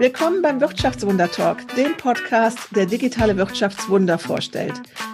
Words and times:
Willkommen 0.00 0.40
beim 0.40 0.62
Wirtschaftswunder 0.62 1.30
Talk, 1.30 1.58
dem 1.76 1.94
Podcast, 1.94 2.58
der 2.74 2.86
digitale 2.86 3.36
Wirtschaftswunder 3.36 4.18
vorstellt. 4.18 4.72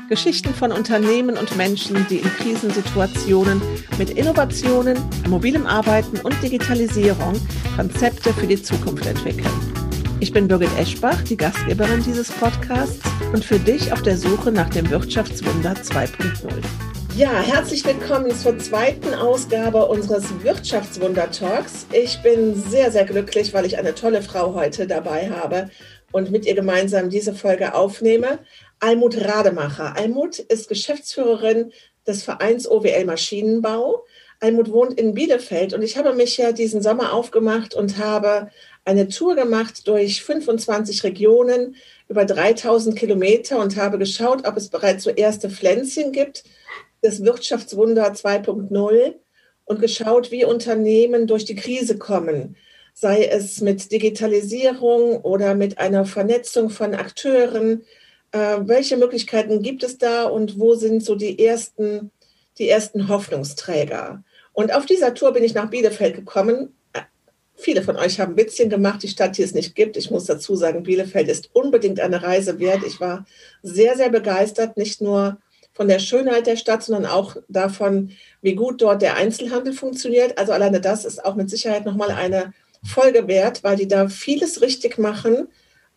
Geschichten 0.09 0.55
von 0.55 0.71
Unternehmen 0.71 1.37
und 1.37 1.57
Menschen, 1.57 2.07
die 2.09 2.19
in 2.19 2.29
Krisensituationen 2.37 3.61
mit 3.99 4.11
Innovationen, 4.11 4.97
mobilem 5.29 5.67
Arbeiten 5.67 6.21
und 6.21 6.41
Digitalisierung 6.41 7.35
Konzepte 7.75 8.33
für 8.33 8.47
die 8.47 8.63
Zukunft 8.63 9.07
entwickeln. 9.07 9.51
Ich 10.21 10.33
bin 10.33 10.47
Birgit 10.47 10.71
Eschbach, 10.79 11.21
die 11.23 11.37
Gastgeberin 11.37 12.05
dieses 12.05 12.31
Podcasts 12.31 13.01
und 13.33 13.45
für 13.45 13.59
dich 13.59 13.93
auf 13.93 14.03
der 14.03 14.17
Suche 14.17 14.53
nach 14.53 14.71
dem 14.71 14.89
Wirtschaftswunder 14.89 15.73
2.0. 15.73 16.86
Ja, 17.17 17.41
herzlich 17.41 17.83
willkommen 17.87 18.31
zur 18.37 18.59
zweiten 18.59 19.15
Ausgabe 19.15 19.87
unseres 19.87 20.25
Wirtschaftswunder 20.43 21.31
Talks. 21.31 21.87
Ich 21.91 22.21
bin 22.21 22.55
sehr, 22.55 22.93
sehr 22.93 23.07
glücklich, 23.07 23.55
weil 23.55 23.65
ich 23.65 23.79
eine 23.79 23.95
tolle 23.95 24.21
Frau 24.21 24.53
heute 24.53 24.87
dabei 24.87 25.31
habe 25.31 25.71
und 26.13 26.31
mit 26.31 26.45
ihr 26.45 26.55
gemeinsam 26.55 27.09
diese 27.09 27.35
Folge 27.35 27.73
aufnehme. 27.73 28.41
Almut 28.81 29.17
Rademacher. 29.17 29.97
Almut 29.97 30.41
ist 30.41 30.69
Geschäftsführerin 30.69 31.73
des 32.07 32.23
Vereins 32.23 32.71
OWL 32.71 33.07
Maschinenbau. 33.07 34.05
Almut 34.41 34.71
wohnt 34.71 35.01
in 35.01 35.15
Bielefeld 35.15 35.73
und 35.73 35.81
ich 35.81 35.97
habe 35.97 36.13
mich 36.13 36.37
ja 36.37 36.53
diesen 36.53 36.83
Sommer 36.83 37.15
aufgemacht 37.15 37.75
und 37.75 37.97
habe 37.97 38.51
eine 38.85 39.09
Tour 39.09 39.37
gemacht 39.37 39.89
durch 39.89 40.23
25 40.23 41.03
Regionen 41.03 41.77
über 42.11 42.27
3000 42.27 42.95
Kilometer 42.95 43.59
und 43.59 43.79
habe 43.79 43.97
geschaut, 43.97 44.47
ob 44.47 44.59
es 44.59 44.69
bereits 44.69 45.05
so 45.05 45.09
erste 45.11 45.49
Pflänzchen 45.49 46.13
gibt 46.13 46.45
das 47.07 47.25
Wirtschaftswunder 47.25 48.13
2.0 48.13 49.15
und 49.65 49.81
geschaut, 49.81 50.31
wie 50.31 50.45
Unternehmen 50.45 51.27
durch 51.27 51.45
die 51.45 51.55
Krise 51.55 51.99
kommen, 51.99 52.57
sei 52.95 53.25
es 53.27 53.61
mit 53.61 53.93
Digitalisierung 53.93 55.21
oder 55.21 55.55
mit 55.55 55.79
einer 55.79 56.05
Vernetzung 56.05 56.71
von 56.71 56.95
Akteuren. 56.95 57.85
Äh, 58.33 58.59
welche 58.63 58.97
Möglichkeiten 58.97 59.63
gibt 59.63 59.83
es 59.85 59.99
da 59.99 60.25
und 60.25 60.59
wo 60.59 60.75
sind 60.75 61.05
so 61.05 61.15
die 61.15 61.45
ersten, 61.45 62.11
die 62.59 62.69
ersten 62.69 63.09
Hoffnungsträger? 63.09 64.25
Und 64.53 64.75
auf 64.75 64.87
dieser 64.87 65.15
Tour 65.15 65.33
bin 65.33 65.45
ich 65.45 65.55
nach 65.55 65.71
Bielefeld 65.71 66.17
gekommen. 66.17 66.75
Viele 67.55 67.83
von 67.83 67.97
euch 67.97 68.21
haben 68.21 68.37
Witzchen 68.37 68.69
gemacht, 68.69 69.03
die 69.03 69.09
Stadt, 69.09 69.39
die 69.39 69.43
es 69.43 69.55
nicht 69.55 69.75
gibt. 69.75 69.97
Ich 69.97 70.11
muss 70.11 70.25
dazu 70.27 70.57
sagen, 70.57 70.83
Bielefeld 70.83 71.29
ist 71.29 71.51
unbedingt 71.55 72.01
eine 72.01 72.23
Reise 72.23 72.59
wert. 72.59 72.83
Ich 72.87 73.01
war 73.01 73.27
sehr, 73.63 73.97
sehr 73.97 74.11
begeistert, 74.11 74.77
nicht 74.77 75.01
nur 75.01 75.39
von 75.77 75.89
der 75.89 75.99
Schönheit 75.99 76.47
der 76.47 76.57
Stadt, 76.57 76.83
sondern 76.83 77.05
auch 77.05 77.37
davon, 77.49 78.13
wie 78.41 78.55
gut 78.55 78.81
dort 78.81 79.03
der 79.03 79.17
Einzelhandel 79.17 79.75
funktioniert. 79.75 80.39
Also 80.39 80.53
alleine 80.53 80.81
das 80.81 81.05
ist 81.05 81.23
auch 81.23 81.35
mit 81.35 81.51
Sicherheit 81.51 81.85
nochmal 81.85 82.11
eine 82.11 82.55
Folge 82.83 83.29
wert, 83.29 83.63
weil 83.63 83.77
die 83.77 83.87
da 83.87 84.09
vieles 84.09 84.63
richtig 84.63 84.97
machen, 84.97 85.49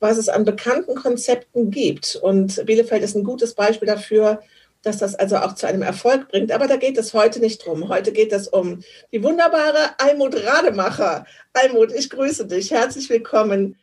was 0.02 0.17
es 0.17 0.27
an 0.27 0.44
bekannten 0.44 0.95
Konzepten 0.95 1.72
gibt. 1.72 2.17
Und 2.22 2.66
Bielefeld 2.66 3.03
ist 3.03 3.16
ein 3.16 3.23
gutes 3.23 3.53
Beispiel 3.53 3.88
dafür, 3.88 4.41
dass 4.81 4.97
das 4.97 5.16
also 5.16 5.38
auch 5.38 5.55
zu 5.55 5.66
einem 5.66 5.81
Erfolg 5.81 6.27
bringt. 6.27 6.52
Aber 6.52 6.67
da 6.67 6.75
geht 6.75 6.97
es 6.97 7.13
heute 7.13 7.39
nicht 7.39 7.66
drum. 7.66 7.88
Heute 7.88 8.11
geht 8.11 8.33
es 8.33 8.50
um 8.50 8.81
die 9.13 9.23
wunderbare 9.23 9.97
Almut 9.97 10.35
Rademacher. 10.45 11.25
Almut, 11.53 11.94
ich 11.94 12.09
grüße 12.09 12.47
dich. 12.47 12.72
Herzlich 12.72 13.09
willkommen 13.09 13.77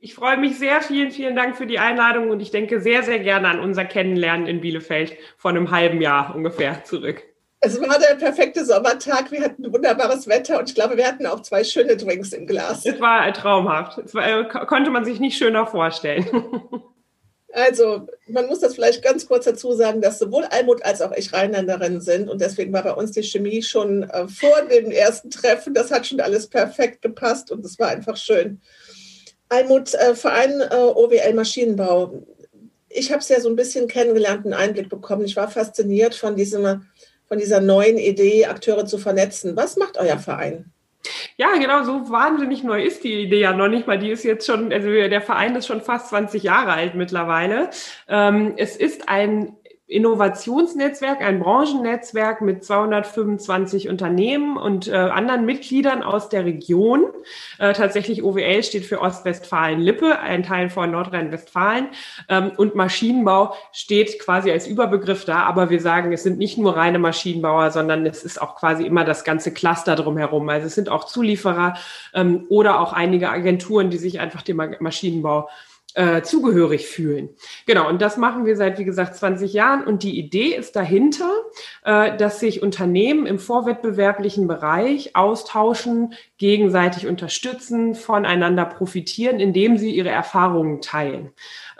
ich 0.00 0.14
freue 0.14 0.38
mich 0.38 0.58
sehr. 0.58 0.80
Vielen, 0.80 1.10
vielen 1.10 1.36
Dank 1.36 1.56
für 1.56 1.66
die 1.66 1.78
Einladung 1.78 2.30
und 2.30 2.40
ich 2.40 2.50
denke 2.50 2.80
sehr, 2.80 3.02
sehr 3.02 3.18
gerne 3.18 3.48
an 3.48 3.60
unser 3.60 3.84
Kennenlernen 3.84 4.46
in 4.46 4.60
Bielefeld 4.60 5.16
vor 5.36 5.50
einem 5.50 5.70
halben 5.70 6.00
Jahr 6.00 6.34
ungefähr 6.34 6.84
zurück. 6.84 7.22
Es 7.60 7.78
war 7.78 7.98
der 7.98 8.14
perfekte 8.14 8.64
Sommertag. 8.64 9.30
Wir 9.30 9.42
hatten 9.42 9.70
wunderbares 9.70 10.26
Wetter 10.26 10.58
und 10.58 10.70
ich 10.70 10.74
glaube, 10.74 10.96
wir 10.96 11.06
hatten 11.06 11.26
auch 11.26 11.40
zwei 11.40 11.62
schöne 11.62 11.98
Drinks 11.98 12.32
im 12.32 12.46
Glas. 12.46 12.86
Es 12.86 12.98
war 13.00 13.30
traumhaft. 13.34 13.98
Es 13.98 14.14
war, 14.14 14.26
äh, 14.26 14.44
konnte 14.66 14.90
man 14.90 15.04
sich 15.04 15.20
nicht 15.20 15.36
schöner 15.36 15.66
vorstellen. 15.66 16.26
Also, 17.52 18.06
man 18.28 18.46
muss 18.46 18.60
das 18.60 18.76
vielleicht 18.76 19.02
ganz 19.02 19.26
kurz 19.26 19.44
dazu 19.44 19.72
sagen, 19.72 20.00
dass 20.00 20.20
sowohl 20.20 20.44
Almut 20.44 20.84
als 20.84 21.02
auch 21.02 21.10
ich 21.10 21.32
Rheinländerin 21.32 22.00
sind 22.00 22.28
und 22.28 22.40
deswegen 22.40 22.72
war 22.72 22.84
bei 22.84 22.92
uns 22.92 23.10
die 23.10 23.24
Chemie 23.24 23.60
schon 23.64 24.04
äh, 24.04 24.28
vor 24.28 24.62
dem 24.70 24.92
ersten 24.92 25.30
Treffen. 25.30 25.74
Das 25.74 25.90
hat 25.90 26.06
schon 26.06 26.20
alles 26.20 26.46
perfekt 26.46 27.02
gepasst 27.02 27.50
und 27.50 27.64
es 27.64 27.76
war 27.76 27.88
einfach 27.88 28.16
schön. 28.16 28.60
Almut, 29.50 29.94
äh, 29.94 30.14
Verein 30.14 30.60
äh, 30.60 30.74
OWL 30.74 31.34
Maschinenbau. 31.34 32.22
Ich 32.88 33.10
habe 33.10 33.20
es 33.20 33.28
ja 33.28 33.40
so 33.40 33.48
ein 33.48 33.56
bisschen 33.56 33.88
kennengelernt, 33.88 34.44
einen 34.44 34.54
Einblick 34.54 34.88
bekommen. 34.88 35.24
Ich 35.24 35.36
war 35.36 35.48
fasziniert 35.48 36.14
von, 36.14 36.36
diesem, 36.36 36.86
von 37.28 37.38
dieser 37.38 37.60
neuen 37.60 37.98
Idee, 37.98 38.46
Akteure 38.46 38.86
zu 38.86 38.98
vernetzen. 38.98 39.56
Was 39.56 39.76
macht 39.76 39.98
euer 39.98 40.18
Verein? 40.18 40.72
Ja, 41.36 41.54
genau, 41.56 41.82
so 41.84 42.10
wahnsinnig 42.10 42.62
neu 42.62 42.82
ist 42.82 43.04
die 43.04 43.22
Idee 43.22 43.40
ja 43.40 43.52
noch 43.52 43.68
nicht 43.68 43.86
mal. 43.86 43.98
Die 43.98 44.10
ist 44.10 44.24
jetzt 44.24 44.46
schon, 44.46 44.72
also 44.72 44.88
der 44.88 45.22
Verein 45.22 45.56
ist 45.56 45.66
schon 45.66 45.80
fast 45.80 46.08
20 46.08 46.42
Jahre 46.42 46.72
alt 46.72 46.94
mittlerweile. 46.94 47.70
Ähm, 48.08 48.54
es 48.56 48.76
ist 48.76 49.08
ein 49.08 49.56
Innovationsnetzwerk, 49.90 51.20
ein 51.20 51.40
Branchennetzwerk 51.40 52.42
mit 52.42 52.64
225 52.64 53.88
Unternehmen 53.88 54.56
und 54.56 54.86
äh, 54.86 54.92
anderen 54.92 55.44
Mitgliedern 55.44 56.04
aus 56.04 56.28
der 56.28 56.44
Region. 56.44 57.06
Äh, 57.58 57.72
tatsächlich 57.72 58.22
OWL 58.22 58.62
steht 58.62 58.84
für 58.84 59.00
Ostwestfalen-Lippe, 59.00 60.20
ein 60.20 60.44
Teil 60.44 60.70
von 60.70 60.92
Nordrhein-Westfalen. 60.92 61.88
Ähm, 62.28 62.52
und 62.56 62.76
Maschinenbau 62.76 63.54
steht 63.72 64.20
quasi 64.20 64.52
als 64.52 64.68
Überbegriff 64.68 65.24
da, 65.24 65.42
aber 65.42 65.70
wir 65.70 65.80
sagen, 65.80 66.12
es 66.12 66.22
sind 66.22 66.38
nicht 66.38 66.56
nur 66.56 66.76
reine 66.76 67.00
Maschinenbauer, 67.00 67.72
sondern 67.72 68.06
es 68.06 68.22
ist 68.22 68.40
auch 68.40 68.54
quasi 68.54 68.86
immer 68.86 69.04
das 69.04 69.24
ganze 69.24 69.52
Cluster 69.52 69.96
drumherum. 69.96 70.48
Also 70.50 70.68
es 70.68 70.76
sind 70.76 70.88
auch 70.88 71.04
Zulieferer 71.04 71.74
ähm, 72.14 72.46
oder 72.48 72.78
auch 72.78 72.92
einige 72.92 73.28
Agenturen, 73.28 73.90
die 73.90 73.98
sich 73.98 74.20
einfach 74.20 74.42
dem 74.42 74.62
Maschinenbau 74.78 75.48
äh, 75.48 75.69
zugehörig 76.22 76.86
fühlen. 76.86 77.30
Genau, 77.66 77.88
und 77.88 78.00
das 78.00 78.16
machen 78.16 78.46
wir 78.46 78.56
seit, 78.56 78.78
wie 78.78 78.84
gesagt, 78.84 79.16
20 79.16 79.52
Jahren. 79.52 79.84
Und 79.84 80.02
die 80.02 80.18
Idee 80.18 80.54
ist 80.54 80.76
dahinter, 80.76 81.30
äh, 81.84 82.16
dass 82.16 82.40
sich 82.40 82.62
Unternehmen 82.62 83.26
im 83.26 83.38
vorwettbewerblichen 83.38 84.46
Bereich 84.46 85.16
austauschen, 85.16 86.14
gegenseitig 86.38 87.06
unterstützen, 87.06 87.94
voneinander 87.94 88.64
profitieren, 88.64 89.40
indem 89.40 89.78
sie 89.78 89.90
ihre 89.90 90.10
Erfahrungen 90.10 90.80
teilen. 90.80 91.30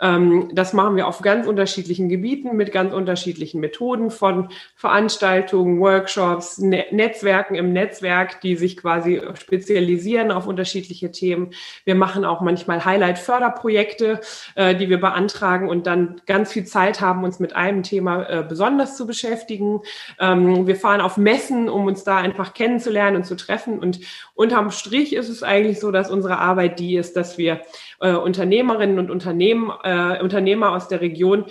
Ähm, 0.01 0.49
das 0.53 0.73
machen 0.73 0.95
wir 0.95 1.07
auf 1.07 1.21
ganz 1.21 1.47
unterschiedlichen 1.47 2.09
Gebieten 2.09 2.57
mit 2.57 2.71
ganz 2.71 2.93
unterschiedlichen 2.93 3.61
Methoden 3.61 4.09
von 4.09 4.49
Veranstaltungen, 4.75 5.79
Workshops, 5.79 6.57
ne 6.57 6.85
Netzwerken 6.91 7.55
im 7.55 7.71
Netzwerk, 7.71 8.41
die 8.41 8.55
sich 8.55 8.77
quasi 8.77 9.21
spezialisieren 9.35 10.31
auf 10.31 10.47
unterschiedliche 10.47 11.11
Themen. 11.11 11.51
Wir 11.85 11.95
machen 11.95 12.25
auch 12.25 12.41
manchmal 12.41 12.83
Highlight-Förderprojekte, 12.83 14.19
äh, 14.55 14.75
die 14.75 14.89
wir 14.89 14.99
beantragen 14.99 15.69
und 15.69 15.85
dann 15.85 16.21
ganz 16.25 16.51
viel 16.51 16.65
Zeit 16.65 16.99
haben, 17.01 17.23
uns 17.23 17.39
mit 17.39 17.55
einem 17.55 17.83
Thema 17.83 18.23
äh, 18.23 18.43
besonders 18.47 18.97
zu 18.97 19.05
beschäftigen. 19.05 19.81
Ähm, 20.19 20.65
wir 20.65 20.75
fahren 20.75 21.01
auf 21.01 21.17
Messen, 21.17 21.69
um 21.69 21.85
uns 21.85 22.03
da 22.03 22.17
einfach 22.17 22.53
kennenzulernen 22.53 23.17
und 23.17 23.25
zu 23.25 23.35
treffen. 23.35 23.79
Und 23.79 23.99
unterm 24.33 24.71
Strich 24.71 25.13
ist 25.13 25.29
es 25.29 25.43
eigentlich 25.43 25.79
so, 25.79 25.91
dass 25.91 26.09
unsere 26.09 26.39
Arbeit 26.39 26.79
die 26.79 26.95
ist, 26.95 27.15
dass 27.15 27.37
wir 27.37 27.61
äh, 28.01 28.13
Unternehmerinnen 28.13 28.99
und 28.99 29.09
Unternehmen, 29.09 29.71
äh, 29.83 30.21
Unternehmer 30.21 30.73
aus 30.73 30.87
der 30.87 31.01
Region 31.01 31.45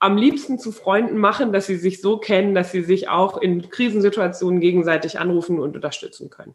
am 0.00 0.16
liebsten 0.16 0.58
zu 0.58 0.72
Freunden 0.72 1.18
machen, 1.18 1.52
dass 1.52 1.66
sie 1.66 1.76
sich 1.76 2.00
so 2.00 2.16
kennen, 2.16 2.54
dass 2.54 2.72
sie 2.72 2.82
sich 2.82 3.08
auch 3.08 3.36
in 3.36 3.68
Krisensituationen 3.68 4.60
gegenseitig 4.60 5.20
anrufen 5.20 5.60
und 5.60 5.76
unterstützen 5.76 6.30
können. 6.30 6.54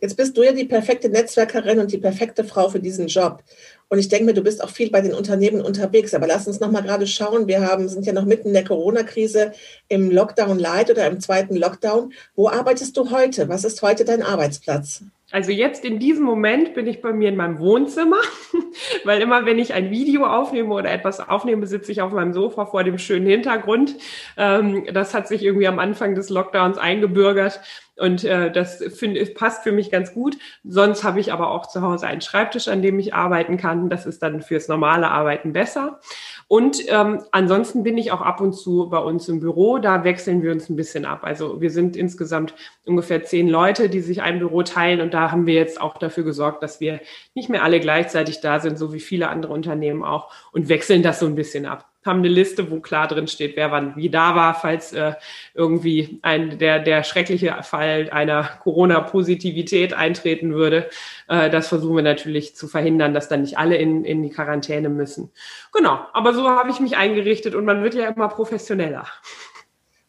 Jetzt 0.00 0.16
bist 0.16 0.36
du 0.36 0.42
ja 0.42 0.52
die 0.52 0.64
perfekte 0.64 1.10
Netzwerkerin 1.10 1.78
und 1.78 1.92
die 1.92 1.98
perfekte 1.98 2.44
Frau 2.44 2.70
für 2.70 2.80
diesen 2.80 3.06
Job. 3.06 3.42
Und 3.88 3.98
ich 3.98 4.08
denke 4.08 4.24
mir, 4.24 4.34
du 4.34 4.42
bist 4.42 4.64
auch 4.64 4.70
viel 4.70 4.90
bei 4.90 5.02
den 5.02 5.12
Unternehmen 5.12 5.60
unterwegs. 5.60 6.14
Aber 6.14 6.26
lass 6.26 6.46
uns 6.46 6.58
noch 6.58 6.70
mal 6.70 6.82
gerade 6.82 7.06
schauen. 7.06 7.46
Wir 7.48 7.60
haben, 7.60 7.88
sind 7.88 8.06
ja 8.06 8.14
noch 8.14 8.24
mitten 8.24 8.48
in 8.48 8.54
der 8.54 8.64
Corona-Krise 8.64 9.52
im 9.88 10.10
Lockdown 10.10 10.58
Light 10.58 10.90
oder 10.90 11.06
im 11.06 11.20
zweiten 11.20 11.54
Lockdown. 11.54 12.14
Wo 12.34 12.48
arbeitest 12.48 12.96
du 12.96 13.10
heute? 13.10 13.48
Was 13.50 13.64
ist 13.64 13.82
heute 13.82 14.06
dein 14.06 14.22
Arbeitsplatz? 14.22 15.02
Also 15.32 15.52
jetzt 15.52 15.84
in 15.84 15.98
diesem 15.98 16.24
Moment 16.24 16.74
bin 16.74 16.86
ich 16.86 17.00
bei 17.00 17.12
mir 17.12 17.28
in 17.28 17.36
meinem 17.36 17.60
Wohnzimmer, 17.60 18.20
weil 19.04 19.20
immer 19.20 19.46
wenn 19.46 19.58
ich 19.58 19.72
ein 19.72 19.90
Video 19.90 20.26
aufnehme 20.26 20.74
oder 20.74 20.90
etwas 20.90 21.20
aufnehme, 21.20 21.66
sitze 21.66 21.92
ich 21.92 22.02
auf 22.02 22.12
meinem 22.12 22.32
Sofa 22.32 22.66
vor 22.66 22.82
dem 22.82 22.98
schönen 22.98 23.26
Hintergrund. 23.26 23.94
Ähm, 24.36 24.86
das 24.92 25.14
hat 25.14 25.28
sich 25.28 25.44
irgendwie 25.44 25.68
am 25.68 25.78
Anfang 25.78 26.14
des 26.14 26.30
Lockdowns 26.30 26.78
eingebürgert 26.78 27.60
und 28.00 28.24
äh, 28.24 28.50
das 28.50 28.82
find, 28.96 29.34
passt 29.34 29.62
für 29.62 29.72
mich 29.72 29.90
ganz 29.90 30.14
gut. 30.14 30.38
Sonst 30.64 31.04
habe 31.04 31.20
ich 31.20 31.32
aber 31.32 31.50
auch 31.50 31.66
zu 31.66 31.82
Hause 31.82 32.06
einen 32.06 32.22
Schreibtisch, 32.22 32.68
an 32.68 32.80
dem 32.80 32.98
ich 32.98 33.12
arbeiten 33.12 33.58
kann. 33.58 33.90
Das 33.90 34.06
ist 34.06 34.22
dann 34.22 34.40
fürs 34.40 34.68
normale 34.68 35.10
Arbeiten 35.10 35.52
besser. 35.52 36.00
Und 36.48 36.78
ähm, 36.88 37.22
ansonsten 37.30 37.82
bin 37.82 37.98
ich 37.98 38.10
auch 38.10 38.22
ab 38.22 38.40
und 38.40 38.54
zu 38.54 38.88
bei 38.88 38.98
uns 38.98 39.28
im 39.28 39.40
Büro. 39.40 39.78
Da 39.78 40.02
wechseln 40.02 40.42
wir 40.42 40.50
uns 40.50 40.70
ein 40.70 40.76
bisschen 40.76 41.04
ab. 41.04 41.20
Also 41.24 41.60
wir 41.60 41.70
sind 41.70 41.94
insgesamt 41.94 42.54
ungefähr 42.86 43.22
zehn 43.22 43.48
Leute, 43.48 43.90
die 43.90 44.00
sich 44.00 44.22
ein 44.22 44.38
Büro 44.38 44.62
teilen. 44.62 45.02
Und 45.02 45.12
da 45.12 45.30
haben 45.30 45.44
wir 45.46 45.54
jetzt 45.54 45.80
auch 45.80 45.98
dafür 45.98 46.24
gesorgt, 46.24 46.62
dass 46.62 46.80
wir 46.80 47.00
nicht 47.34 47.50
mehr 47.50 47.62
alle 47.62 47.80
gleichzeitig 47.80 48.40
da 48.40 48.60
sind, 48.60 48.78
so 48.78 48.94
wie 48.94 49.00
viele 49.00 49.28
andere 49.28 49.52
Unternehmen 49.52 50.02
auch, 50.02 50.32
und 50.52 50.68
wechseln 50.68 51.02
das 51.02 51.20
so 51.20 51.26
ein 51.26 51.34
bisschen 51.34 51.66
ab. 51.66 51.89
Haben 52.04 52.20
eine 52.20 52.28
Liste, 52.28 52.70
wo 52.70 52.80
klar 52.80 53.08
drin 53.08 53.28
steht, 53.28 53.56
wer 53.56 53.70
wann 53.70 53.94
wie 53.96 54.08
da 54.08 54.34
war, 54.34 54.54
falls 54.54 54.92
äh, 54.92 55.12
irgendwie 55.54 56.18
ein, 56.22 56.58
der, 56.58 56.78
der 56.78 57.04
schreckliche 57.04 57.62
Fall 57.62 58.08
einer 58.10 58.44
Corona-Positivität 58.62 59.92
eintreten 59.92 60.54
würde. 60.54 60.88
Äh, 61.28 61.50
das 61.50 61.68
versuchen 61.68 61.96
wir 61.96 62.02
natürlich 62.02 62.56
zu 62.56 62.68
verhindern, 62.68 63.12
dass 63.12 63.28
dann 63.28 63.42
nicht 63.42 63.58
alle 63.58 63.76
in, 63.76 64.04
in 64.04 64.22
die 64.22 64.30
Quarantäne 64.30 64.88
müssen. 64.88 65.30
Genau, 65.72 66.00
aber 66.12 66.32
so 66.32 66.48
habe 66.48 66.70
ich 66.70 66.80
mich 66.80 66.96
eingerichtet 66.96 67.54
und 67.54 67.66
man 67.66 67.82
wird 67.82 67.94
ja 67.94 68.08
immer 68.08 68.28
professioneller. 68.28 69.06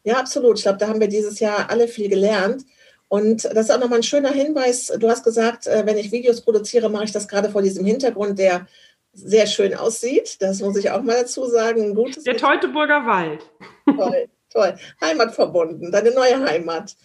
Ja, 0.03 0.17
absolut. 0.17 0.57
Ich 0.57 0.63
glaube, 0.63 0.79
da 0.79 0.87
haben 0.87 0.99
wir 0.99 1.09
dieses 1.09 1.39
Jahr 1.39 1.69
alle 1.69 1.87
viel 1.87 2.09
gelernt. 2.09 2.63
Und 3.07 3.43
das 3.43 3.65
ist 3.65 3.71
auch 3.71 3.79
nochmal 3.79 3.99
ein 3.99 4.03
schöner 4.03 4.31
Hinweis. 4.31 4.87
Du 4.97 5.09
hast 5.09 5.25
gesagt, 5.25 5.67
äh, 5.67 5.85
wenn 5.85 5.97
ich 5.97 6.13
Videos 6.13 6.41
produziere, 6.41 6.89
mache 6.89 7.03
ich 7.03 7.11
das 7.11 7.27
gerade 7.27 7.49
vor 7.49 7.61
diesem 7.61 7.85
Hintergrund, 7.85 8.39
der 8.39 8.67
sehr 9.13 9.47
schön 9.47 9.73
aussieht. 9.73 10.41
Das 10.41 10.61
muss 10.61 10.77
ich 10.77 10.89
auch 10.91 11.01
mal 11.01 11.21
dazu 11.21 11.45
sagen. 11.45 11.83
Ein 11.83 11.95
gutes 11.95 12.23
der 12.23 12.37
Teutoburger 12.37 13.05
Wald. 13.05 13.41
Toll, 13.85 14.27
toll. 14.51 14.75
Heimatverbunden, 15.01 15.91
deine 15.91 16.11
neue 16.11 16.45
Heimat. 16.45 16.95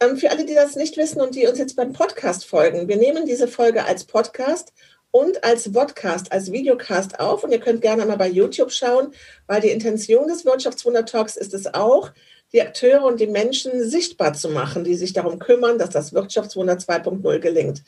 Ähm, 0.00 0.16
für 0.16 0.30
alle, 0.30 0.46
die 0.46 0.54
das 0.54 0.76
nicht 0.76 0.96
wissen 0.96 1.20
und 1.20 1.34
die 1.34 1.46
uns 1.46 1.58
jetzt 1.58 1.76
beim 1.76 1.92
Podcast 1.92 2.46
folgen, 2.46 2.88
wir 2.88 2.96
nehmen 2.96 3.26
diese 3.26 3.48
Folge 3.48 3.84
als 3.84 4.04
Podcast 4.04 4.72
und 5.10 5.44
als 5.44 5.70
Vodcast, 5.72 6.32
als 6.32 6.52
Videocast 6.52 7.20
auf. 7.20 7.44
Und 7.44 7.52
ihr 7.52 7.60
könnt 7.60 7.82
gerne 7.82 8.06
mal 8.06 8.16
bei 8.16 8.28
YouTube 8.28 8.72
schauen, 8.72 9.12
weil 9.46 9.60
die 9.60 9.70
Intention 9.70 10.28
des 10.28 10.44
Wirtschaftswunder 10.44 11.04
Talks 11.04 11.36
ist 11.36 11.52
es 11.52 11.74
auch, 11.74 12.12
die 12.52 12.62
Akteure 12.62 13.04
und 13.04 13.20
die 13.20 13.26
Menschen 13.26 13.88
sichtbar 13.88 14.32
zu 14.32 14.48
machen, 14.48 14.84
die 14.84 14.94
sich 14.94 15.12
darum 15.12 15.38
kümmern, 15.38 15.78
dass 15.78 15.90
das 15.90 16.12
Wirtschaftswunder 16.12 16.74
2.0 16.74 17.38
gelingt. 17.38 17.82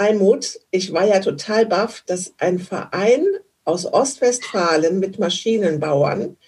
Almut, 0.00 0.58
ich 0.70 0.94
war 0.94 1.06
ja 1.06 1.20
total 1.20 1.66
baff, 1.66 2.02
dass 2.06 2.32
ein 2.38 2.58
Verein 2.58 3.26
aus 3.64 3.84
Ostwestfalen 3.84 4.98
mit 4.98 5.18
Maschinenbauern, 5.18 6.38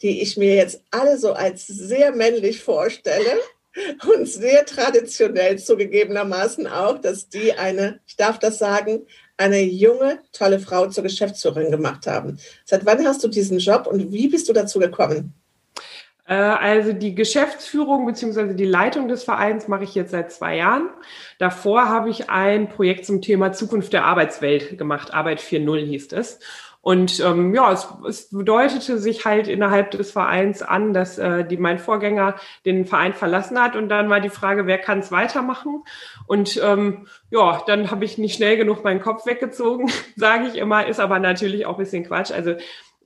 die 0.00 0.22
ich 0.22 0.38
mir 0.38 0.54
jetzt 0.54 0.80
alle 0.90 1.18
so 1.18 1.34
als 1.34 1.66
sehr 1.66 2.12
männlich 2.12 2.62
vorstelle 2.62 3.38
und 4.16 4.26
sehr 4.26 4.64
traditionell 4.64 5.58
zugegebenermaßen 5.58 6.66
auch, 6.66 6.98
dass 6.98 7.28
die 7.28 7.52
eine, 7.52 8.00
ich 8.06 8.16
darf 8.16 8.38
das 8.38 8.58
sagen, 8.58 9.02
eine 9.36 9.60
junge, 9.60 10.20
tolle 10.32 10.58
Frau 10.58 10.86
zur 10.86 11.02
Geschäftsführerin 11.02 11.70
gemacht 11.70 12.06
haben. 12.06 12.38
Seit 12.64 12.86
wann 12.86 13.06
hast 13.06 13.22
du 13.22 13.28
diesen 13.28 13.58
Job 13.58 13.86
und 13.86 14.10
wie 14.10 14.28
bist 14.28 14.48
du 14.48 14.54
dazu 14.54 14.78
gekommen? 14.78 15.34
Äh, 16.32 16.34
also 16.34 16.94
die 16.94 17.14
Geschäftsführung 17.14 18.06
bzw. 18.06 18.54
die 18.54 18.64
Leitung 18.64 19.08
des 19.08 19.22
Vereins 19.24 19.68
mache 19.68 19.84
ich 19.84 19.94
jetzt 19.94 20.12
seit 20.12 20.32
zwei 20.32 20.56
Jahren. 20.56 20.88
Davor 21.38 21.88
habe 21.88 22.08
ich 22.08 22.30
ein 22.30 22.70
Projekt 22.70 23.04
zum 23.04 23.20
Thema 23.20 23.52
Zukunft 23.52 23.92
der 23.92 24.06
Arbeitswelt 24.06 24.78
gemacht. 24.78 25.12
Arbeit 25.12 25.40
4.0 25.40 25.84
hieß 25.84 26.12
es. 26.12 26.40
Und 26.80 27.20
ähm, 27.20 27.54
ja, 27.54 27.70
es, 27.70 27.86
es 28.08 28.30
bedeutete 28.30 28.98
sich 28.98 29.24
halt 29.24 29.46
innerhalb 29.46 29.92
des 29.92 30.10
Vereins 30.10 30.62
an, 30.62 30.94
dass 30.94 31.18
äh, 31.18 31.44
die, 31.44 31.58
mein 31.58 31.78
Vorgänger 31.78 32.36
den 32.64 32.86
Verein 32.86 33.12
verlassen 33.12 33.60
hat. 33.60 33.76
Und 33.76 33.88
dann 33.88 34.08
war 34.08 34.18
die 34.18 34.30
Frage, 34.30 34.66
wer 34.66 34.78
kann 34.78 35.00
es 35.00 35.12
weitermachen? 35.12 35.84
Und 36.26 36.58
ähm, 36.64 37.06
ja, 37.30 37.62
dann 37.66 37.90
habe 37.90 38.04
ich 38.04 38.16
nicht 38.16 38.34
schnell 38.34 38.56
genug 38.56 38.82
meinen 38.82 39.02
Kopf 39.02 39.26
weggezogen, 39.26 39.92
sage 40.16 40.46
ich 40.46 40.56
immer, 40.56 40.86
ist 40.86 40.98
aber 40.98 41.18
natürlich 41.18 41.66
auch 41.66 41.74
ein 41.74 41.84
bisschen 41.84 42.04
Quatsch. 42.04 42.32
Also 42.32 42.54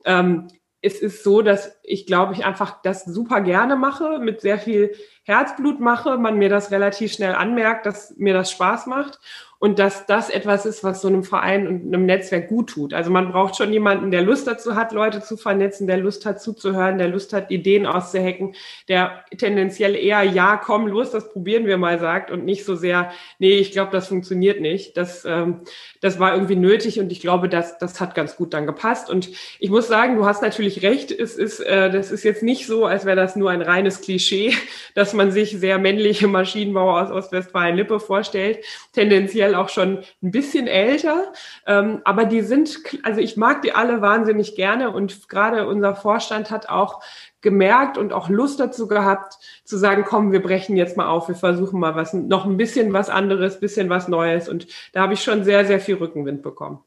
ähm, 0.05 0.47
es 0.81 0.99
ist 0.99 1.23
so, 1.23 1.41
dass 1.41 1.77
ich 1.83 2.05
glaube, 2.05 2.33
ich 2.33 2.45
einfach 2.45 2.81
das 2.81 3.05
super 3.05 3.41
gerne 3.41 3.75
mache, 3.75 4.19
mit 4.19 4.41
sehr 4.41 4.59
viel 4.59 4.95
Herzblut 5.23 5.79
mache, 5.79 6.17
man 6.17 6.37
mir 6.37 6.49
das 6.49 6.71
relativ 6.71 7.13
schnell 7.13 7.33
anmerkt, 7.35 7.85
dass 7.85 8.15
mir 8.17 8.33
das 8.33 8.51
Spaß 8.51 8.85
macht 8.85 9.19
und 9.59 9.79
dass 9.79 10.05
das 10.05 10.29
etwas 10.29 10.65
ist, 10.65 10.83
was 10.83 11.01
so 11.01 11.07
einem 11.07 11.23
Verein 11.23 11.67
und 11.67 11.87
einem 11.87 12.05
Netzwerk 12.05 12.47
gut 12.47 12.69
tut. 12.69 12.93
Also 12.93 13.09
man 13.09 13.31
braucht 13.31 13.55
schon 13.55 13.73
jemanden, 13.73 14.11
der 14.11 14.21
Lust 14.21 14.45
dazu 14.45 14.75
hat, 14.75 14.91
Leute 14.91 15.21
zu 15.21 15.35
vernetzen, 15.35 15.87
der 15.87 15.97
Lust 15.97 16.25
hat 16.27 16.39
zuzuhören, 16.39 16.99
der 16.99 17.07
Lust 17.07 17.33
hat, 17.33 17.49
Ideen 17.49 17.87
auszuhacken, 17.87 18.55
der 18.87 19.25
tendenziell 19.35 19.95
eher 19.95 20.21
ja, 20.21 20.57
komm 20.57 20.87
los, 20.87 21.09
das 21.09 21.31
probieren 21.31 21.65
wir 21.65 21.77
mal 21.77 21.99
sagt 21.99 22.29
und 22.29 22.45
nicht 22.45 22.65
so 22.65 22.75
sehr, 22.75 23.11
nee, 23.39 23.57
ich 23.57 23.71
glaube, 23.71 23.91
das 23.91 24.07
funktioniert 24.07 24.61
nicht. 24.61 24.95
Das, 24.95 25.25
ähm, 25.25 25.61
das 26.01 26.19
war 26.19 26.33
irgendwie 26.33 26.55
nötig 26.55 26.99
und 26.99 27.11
ich 27.11 27.19
glaube, 27.19 27.49
das, 27.49 27.79
das 27.79 27.99
hat 27.99 28.13
ganz 28.13 28.35
gut 28.35 28.53
dann 28.53 28.67
gepasst. 28.67 29.09
Und 29.09 29.29
ich 29.59 29.71
muss 29.71 29.87
sagen, 29.87 30.17
du 30.17 30.25
hast 30.25 30.43
natürlich 30.43 30.83
recht, 30.83 31.09
es 31.11 31.35
ist, 31.35 31.61
äh, 31.61 31.89
das 31.89 32.11
ist 32.11 32.23
jetzt 32.23 32.43
nicht 32.43 32.67
so, 32.67 32.85
als 32.85 33.05
wäre 33.05 33.15
das 33.15 33.35
nur 33.35 33.49
ein 33.49 33.63
reines 33.63 34.01
Klischee, 34.01 34.53
dass 34.93 35.13
man 35.13 35.31
sich 35.31 35.57
sehr 35.57 35.79
männliche 35.79 36.27
Maschinenbauer 36.27 37.01
aus 37.01 37.11
Ostwestfalen-Lippe 37.11 37.99
vorstellt. 37.99 38.59
Tendenziell 38.93 39.46
tendenziell 39.47 39.55
auch 39.55 39.69
schon 39.69 40.03
ein 40.21 40.31
bisschen 40.31 40.67
älter. 40.67 41.31
Ähm, 41.65 42.01
aber 42.03 42.25
die 42.25 42.41
sind, 42.41 42.79
also 43.03 43.19
ich 43.19 43.37
mag 43.37 43.61
die 43.61 43.73
alle 43.73 44.01
wahnsinnig 44.01 44.55
gerne 44.55 44.91
und 44.91 45.29
gerade 45.29 45.67
unser 45.67 45.95
Vorstand 45.95 46.51
hat 46.51 46.69
auch 46.69 47.01
gemerkt 47.41 47.97
und 47.97 48.13
auch 48.13 48.29
Lust 48.29 48.59
dazu 48.59 48.87
gehabt, 48.87 49.37
zu 49.63 49.77
sagen, 49.77 50.03
komm, 50.05 50.31
wir 50.31 50.41
brechen 50.41 50.75
jetzt 50.75 50.97
mal 50.97 51.07
auf, 51.07 51.27
wir 51.27 51.35
versuchen 51.35 51.79
mal 51.79 51.95
was, 51.95 52.13
noch 52.13 52.45
ein 52.45 52.57
bisschen 52.57 52.93
was 52.93 53.09
anderes, 53.09 53.59
bisschen 53.59 53.89
was 53.89 54.07
Neues. 54.07 54.49
Und 54.49 54.67
da 54.93 55.01
habe 55.01 55.13
ich 55.13 55.23
schon 55.23 55.43
sehr, 55.43 55.65
sehr 55.65 55.79
viel 55.79 55.95
Rückenwind 55.95 56.41
bekommen. 56.41 56.79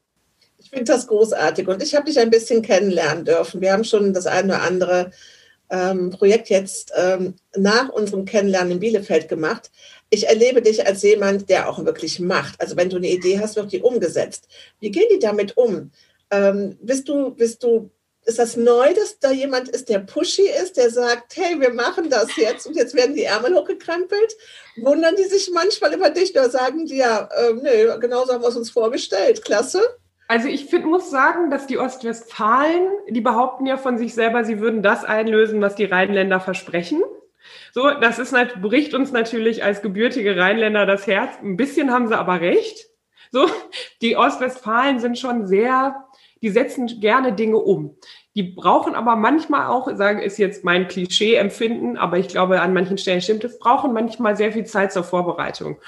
Ich 0.57 0.69
finde 0.69 0.85
das 0.85 1.07
großartig 1.07 1.67
und 1.67 1.81
ich 1.81 1.95
habe 1.95 2.05
dich 2.05 2.19
ein 2.19 2.29
bisschen 2.29 2.61
kennenlernen 2.61 3.25
dürfen. 3.25 3.61
Wir 3.61 3.73
haben 3.73 3.83
schon 3.83 4.13
das 4.13 4.27
eine 4.27 4.53
oder 4.53 4.61
andere 4.61 5.11
ähm, 5.69 6.11
Projekt 6.11 6.49
jetzt 6.49 6.93
ähm, 6.95 7.35
nach 7.55 7.89
unserem 7.89 8.25
Kennenlernen 8.25 8.73
in 8.73 8.79
Bielefeld 8.79 9.27
gemacht 9.27 9.71
ich 10.13 10.27
erlebe 10.27 10.61
dich 10.61 10.85
als 10.85 11.01
jemand, 11.01 11.49
der 11.49 11.69
auch 11.69 11.83
wirklich 11.83 12.19
macht. 12.19 12.59
Also 12.59 12.75
wenn 12.75 12.89
du 12.89 12.97
eine 12.97 13.09
Idee 13.09 13.39
hast, 13.39 13.55
wird 13.55 13.71
die 13.71 13.81
umgesetzt. 13.81 14.47
Wie 14.81 14.91
gehen 14.91 15.07
die 15.11 15.19
damit 15.19 15.55
um? 15.57 15.91
Ähm, 16.29 16.77
bist 16.81 17.07
du, 17.07 17.31
bist 17.31 17.63
du, 17.63 17.89
ist 18.25 18.37
das 18.37 18.57
neu, 18.57 18.93
dass 18.93 19.19
da 19.19 19.31
jemand 19.31 19.69
ist, 19.69 19.87
der 19.87 19.99
pushy 19.99 20.49
ist, 20.61 20.75
der 20.75 20.89
sagt, 20.89 21.37
hey, 21.37 21.59
wir 21.59 21.73
machen 21.73 22.09
das 22.09 22.35
jetzt 22.35 22.67
und 22.67 22.75
jetzt 22.75 22.93
werden 22.93 23.15
die 23.15 23.23
Ärmel 23.23 23.55
hochgekrempelt? 23.55 24.35
Wundern 24.81 25.15
die 25.15 25.23
sich 25.23 25.49
manchmal 25.53 25.93
über 25.93 26.09
dich 26.09 26.31
oder 26.31 26.49
sagen 26.49 26.85
die 26.85 26.97
ja, 26.97 27.29
äh, 27.33 27.53
nee, 27.53 27.99
genauso 28.01 28.33
haben 28.33 28.43
wir 28.43 28.49
es 28.49 28.57
uns 28.57 28.69
vorgestellt. 28.69 29.43
Klasse. 29.45 29.81
Also 30.27 30.49
ich 30.49 30.65
find, 30.65 30.85
muss 30.85 31.09
sagen, 31.09 31.49
dass 31.51 31.67
die 31.67 31.77
Ostwestfalen, 31.77 32.89
die 33.09 33.21
behaupten 33.21 33.65
ja 33.65 33.77
von 33.77 33.97
sich 33.97 34.13
selber, 34.13 34.43
sie 34.43 34.59
würden 34.59 34.83
das 34.83 35.05
einlösen, 35.05 35.61
was 35.61 35.75
die 35.75 35.85
Rheinländer 35.85 36.41
versprechen. 36.41 37.01
So, 37.73 37.89
das 37.99 38.19
ist, 38.19 38.35
bricht 38.61 38.93
uns 38.93 39.11
natürlich 39.11 39.63
als 39.63 39.81
gebürtige 39.81 40.37
Rheinländer 40.37 40.85
das 40.85 41.07
Herz. 41.07 41.37
Ein 41.41 41.57
bisschen 41.57 41.91
haben 41.91 42.07
sie 42.07 42.17
aber 42.17 42.41
recht. 42.41 42.87
So, 43.31 43.47
die 44.01 44.17
Ostwestfalen 44.17 44.99
sind 44.99 45.17
schon 45.17 45.47
sehr, 45.47 46.05
die 46.41 46.49
setzen 46.49 46.87
gerne 46.99 47.33
Dinge 47.33 47.57
um. 47.57 47.97
Die 48.35 48.43
brauchen 48.43 48.95
aber 48.95 49.15
manchmal 49.15 49.67
auch, 49.67 49.93
sagen, 49.95 50.21
ist 50.21 50.37
jetzt 50.37 50.63
mein 50.63 50.87
Klischee-Empfinden, 50.87 51.97
aber 51.97 52.17
ich 52.17 52.29
glaube, 52.29 52.61
an 52.61 52.73
manchen 52.73 52.97
Stellen 52.97 53.21
stimmt 53.21 53.43
es, 53.43 53.59
brauchen 53.59 53.93
manchmal 53.93 54.37
sehr 54.37 54.51
viel 54.51 54.65
Zeit 54.65 54.93
zur 54.93 55.03
Vorbereitung. 55.03 55.79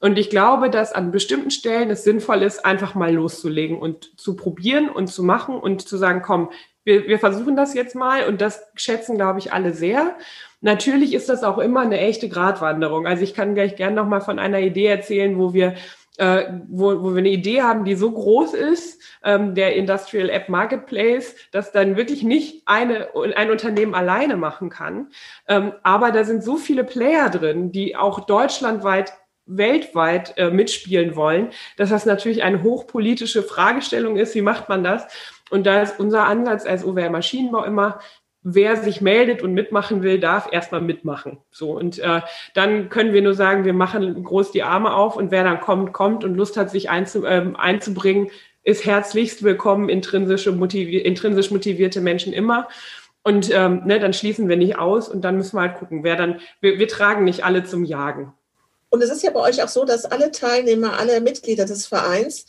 Und 0.00 0.18
ich 0.18 0.30
glaube, 0.30 0.68
dass 0.68 0.92
an 0.92 1.12
bestimmten 1.12 1.52
Stellen 1.52 1.90
es 1.90 2.02
sinnvoll 2.02 2.42
ist, 2.42 2.64
einfach 2.64 2.96
mal 2.96 3.14
loszulegen 3.14 3.78
und 3.78 4.18
zu 4.20 4.34
probieren 4.34 4.88
und 4.88 5.06
zu 5.06 5.22
machen 5.22 5.54
und 5.54 5.86
zu 5.86 5.96
sagen, 5.96 6.22
komm, 6.22 6.50
wir, 6.82 7.06
wir 7.06 7.20
versuchen 7.20 7.54
das 7.54 7.74
jetzt 7.74 7.94
mal 7.94 8.26
und 8.26 8.40
das 8.40 8.64
schätzen, 8.74 9.16
glaube 9.16 9.38
ich, 9.38 9.52
alle 9.52 9.72
sehr. 9.72 10.16
Natürlich 10.62 11.12
ist 11.12 11.28
das 11.28 11.44
auch 11.44 11.58
immer 11.58 11.80
eine 11.80 11.98
echte 11.98 12.28
Gratwanderung. 12.28 13.06
Also 13.06 13.22
ich 13.22 13.34
kann 13.34 13.54
gleich 13.54 13.76
gerne 13.76 13.96
noch 13.96 14.06
mal 14.06 14.20
von 14.20 14.38
einer 14.38 14.60
Idee 14.60 14.86
erzählen, 14.86 15.38
wo 15.38 15.52
wir 15.52 15.74
äh, 16.18 16.44
wo, 16.68 17.02
wo 17.02 17.10
wir 17.12 17.18
eine 17.18 17.30
Idee 17.30 17.62
haben, 17.62 17.84
die 17.84 17.94
so 17.94 18.10
groß 18.10 18.54
ist, 18.54 19.00
ähm, 19.24 19.54
der 19.54 19.74
Industrial 19.76 20.28
App 20.28 20.48
Marketplace, 20.48 21.34
dass 21.52 21.72
dann 21.72 21.96
wirklich 21.96 22.22
nicht 22.22 22.62
eine, 22.66 23.08
ein 23.34 23.50
Unternehmen 23.50 23.94
alleine 23.94 24.36
machen 24.36 24.68
kann. 24.68 25.08
Ähm, 25.48 25.72
aber 25.82 26.12
da 26.12 26.24
sind 26.24 26.44
so 26.44 26.56
viele 26.56 26.84
Player 26.84 27.30
drin, 27.30 27.72
die 27.72 27.96
auch 27.96 28.26
deutschlandweit 28.26 29.14
weltweit 29.46 30.34
äh, 30.36 30.50
mitspielen 30.50 31.16
wollen, 31.16 31.50
dass 31.76 31.90
das 31.90 32.06
natürlich 32.06 32.42
eine 32.42 32.62
hochpolitische 32.62 33.42
Fragestellung 33.42 34.16
ist. 34.16 34.34
Wie 34.34 34.42
macht 34.42 34.68
man 34.68 34.84
das? 34.84 35.06
Und 35.50 35.66
da 35.66 35.82
ist 35.82 35.98
unser 35.98 36.24
Ansatz 36.24 36.64
als 36.64 36.84
OWR 36.84 37.10
Maschinenbau 37.10 37.64
immer, 37.64 38.00
wer 38.42 38.76
sich 38.76 39.00
meldet 39.00 39.42
und 39.42 39.54
mitmachen 39.54 40.02
will, 40.02 40.18
darf 40.18 40.48
erstmal 40.50 40.80
mitmachen. 40.80 41.38
So 41.50 41.72
und 41.72 41.98
äh, 41.98 42.20
dann 42.54 42.88
können 42.88 43.12
wir 43.12 43.22
nur 43.22 43.34
sagen, 43.34 43.64
wir 43.64 43.72
machen 43.72 44.22
groß 44.22 44.50
die 44.52 44.62
Arme 44.62 44.94
auf 44.94 45.16
und 45.16 45.30
wer 45.30 45.44
dann 45.44 45.60
kommt, 45.60 45.92
kommt 45.92 46.24
und 46.24 46.34
Lust 46.34 46.56
hat, 46.56 46.70
sich 46.70 46.90
einzu, 46.90 47.24
ähm, 47.24 47.56
einzubringen, 47.56 48.30
ist 48.64 48.84
herzlichst 48.84 49.42
willkommen. 49.42 49.88
Intrinsische 49.88 50.52
motivi 50.52 50.98
intrinsisch 50.98 51.50
motivierte 51.50 52.00
Menschen 52.00 52.32
immer. 52.32 52.68
Und 53.24 53.50
ähm, 53.52 53.82
ne, 53.84 54.00
dann 54.00 54.12
schließen 54.12 54.48
wir 54.48 54.56
nicht 54.56 54.78
aus 54.78 55.08
und 55.08 55.22
dann 55.22 55.36
müssen 55.36 55.56
wir 55.56 55.62
halt 55.62 55.78
gucken, 55.78 56.02
wer 56.02 56.16
dann. 56.16 56.40
Wir, 56.60 56.78
wir 56.78 56.88
tragen 56.88 57.24
nicht 57.24 57.44
alle 57.44 57.64
zum 57.64 57.84
Jagen. 57.84 58.32
Und 58.90 59.02
es 59.02 59.10
ist 59.10 59.22
ja 59.22 59.30
bei 59.30 59.40
euch 59.40 59.62
auch 59.62 59.68
so, 59.68 59.84
dass 59.84 60.04
alle 60.04 60.32
Teilnehmer, 60.32 60.98
alle 60.98 61.20
Mitglieder 61.20 61.64
des 61.64 61.86
Vereins 61.86 62.46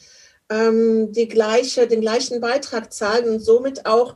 ähm, 0.49 1.11
die 1.11 1.27
gleiche, 1.27 1.87
den 1.87 2.01
gleichen 2.01 2.41
Beitrag 2.41 2.91
zahlen 2.91 3.29
und 3.29 3.39
somit 3.39 3.85
auch 3.85 4.15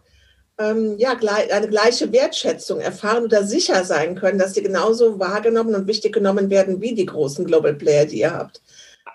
ähm, 0.59 0.95
ja, 0.97 1.11
eine 1.11 1.67
gleiche 1.67 2.11
Wertschätzung 2.11 2.79
erfahren 2.79 3.23
oder 3.23 3.43
sicher 3.43 3.83
sein 3.83 4.15
können, 4.15 4.39
dass 4.39 4.53
sie 4.53 4.63
genauso 4.63 5.19
wahrgenommen 5.19 5.75
und 5.75 5.87
wichtig 5.87 6.13
genommen 6.13 6.49
werden 6.49 6.81
wie 6.81 6.95
die 6.95 7.05
großen 7.05 7.45
Global 7.45 7.75
Player, 7.75 8.05
die 8.05 8.19
ihr 8.19 8.33
habt. 8.33 8.61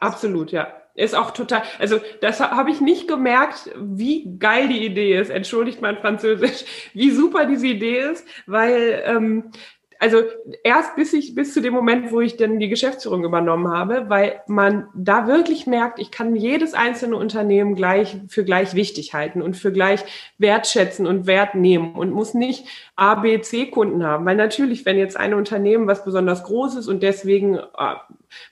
Absolut, 0.00 0.52
ja. 0.52 0.68
ist 0.94 1.14
auch 1.14 1.32
total, 1.32 1.62
also 1.78 2.00
das 2.20 2.40
habe 2.40 2.70
ich 2.70 2.80
nicht 2.80 3.08
gemerkt, 3.08 3.70
wie 3.76 4.36
geil 4.38 4.68
die 4.68 4.84
Idee 4.84 5.18
ist. 5.18 5.30
Entschuldigt 5.30 5.80
mein 5.80 5.98
Französisch, 5.98 6.64
wie 6.92 7.10
super 7.10 7.46
diese 7.46 7.66
Idee 7.66 7.98
ist, 7.98 8.26
weil 8.46 9.02
ähm, 9.04 9.50
also 10.02 10.24
erst 10.64 10.96
bis 10.96 11.12
ich, 11.12 11.36
bis 11.36 11.54
zu 11.54 11.60
dem 11.60 11.72
Moment, 11.72 12.10
wo 12.10 12.20
ich 12.20 12.36
dann 12.36 12.58
die 12.58 12.68
Geschäftsführung 12.68 13.22
übernommen 13.22 13.68
habe, 13.68 14.06
weil 14.08 14.40
man 14.48 14.88
da 14.96 15.28
wirklich 15.28 15.68
merkt, 15.68 16.00
ich 16.00 16.10
kann 16.10 16.34
jedes 16.34 16.74
einzelne 16.74 17.14
Unternehmen 17.14 17.76
gleich 17.76 18.16
für 18.26 18.44
gleich 18.44 18.74
wichtig 18.74 19.14
halten 19.14 19.42
und 19.42 19.56
für 19.56 19.70
gleich 19.70 20.04
wertschätzen 20.38 21.06
und 21.06 21.28
Wert 21.28 21.54
nehmen 21.54 21.94
und 21.94 22.10
muss 22.10 22.34
nicht 22.34 22.66
A, 22.96 23.14
B, 23.14 23.40
C 23.42 23.66
Kunden 23.66 24.04
haben. 24.04 24.26
Weil 24.26 24.34
natürlich, 24.34 24.84
wenn 24.84 24.98
jetzt 24.98 25.16
ein 25.16 25.34
Unternehmen 25.34 25.86
was 25.86 26.04
besonders 26.04 26.42
groß 26.42 26.74
ist 26.74 26.88
und 26.88 27.04
deswegen 27.04 27.58
äh, 27.58 27.94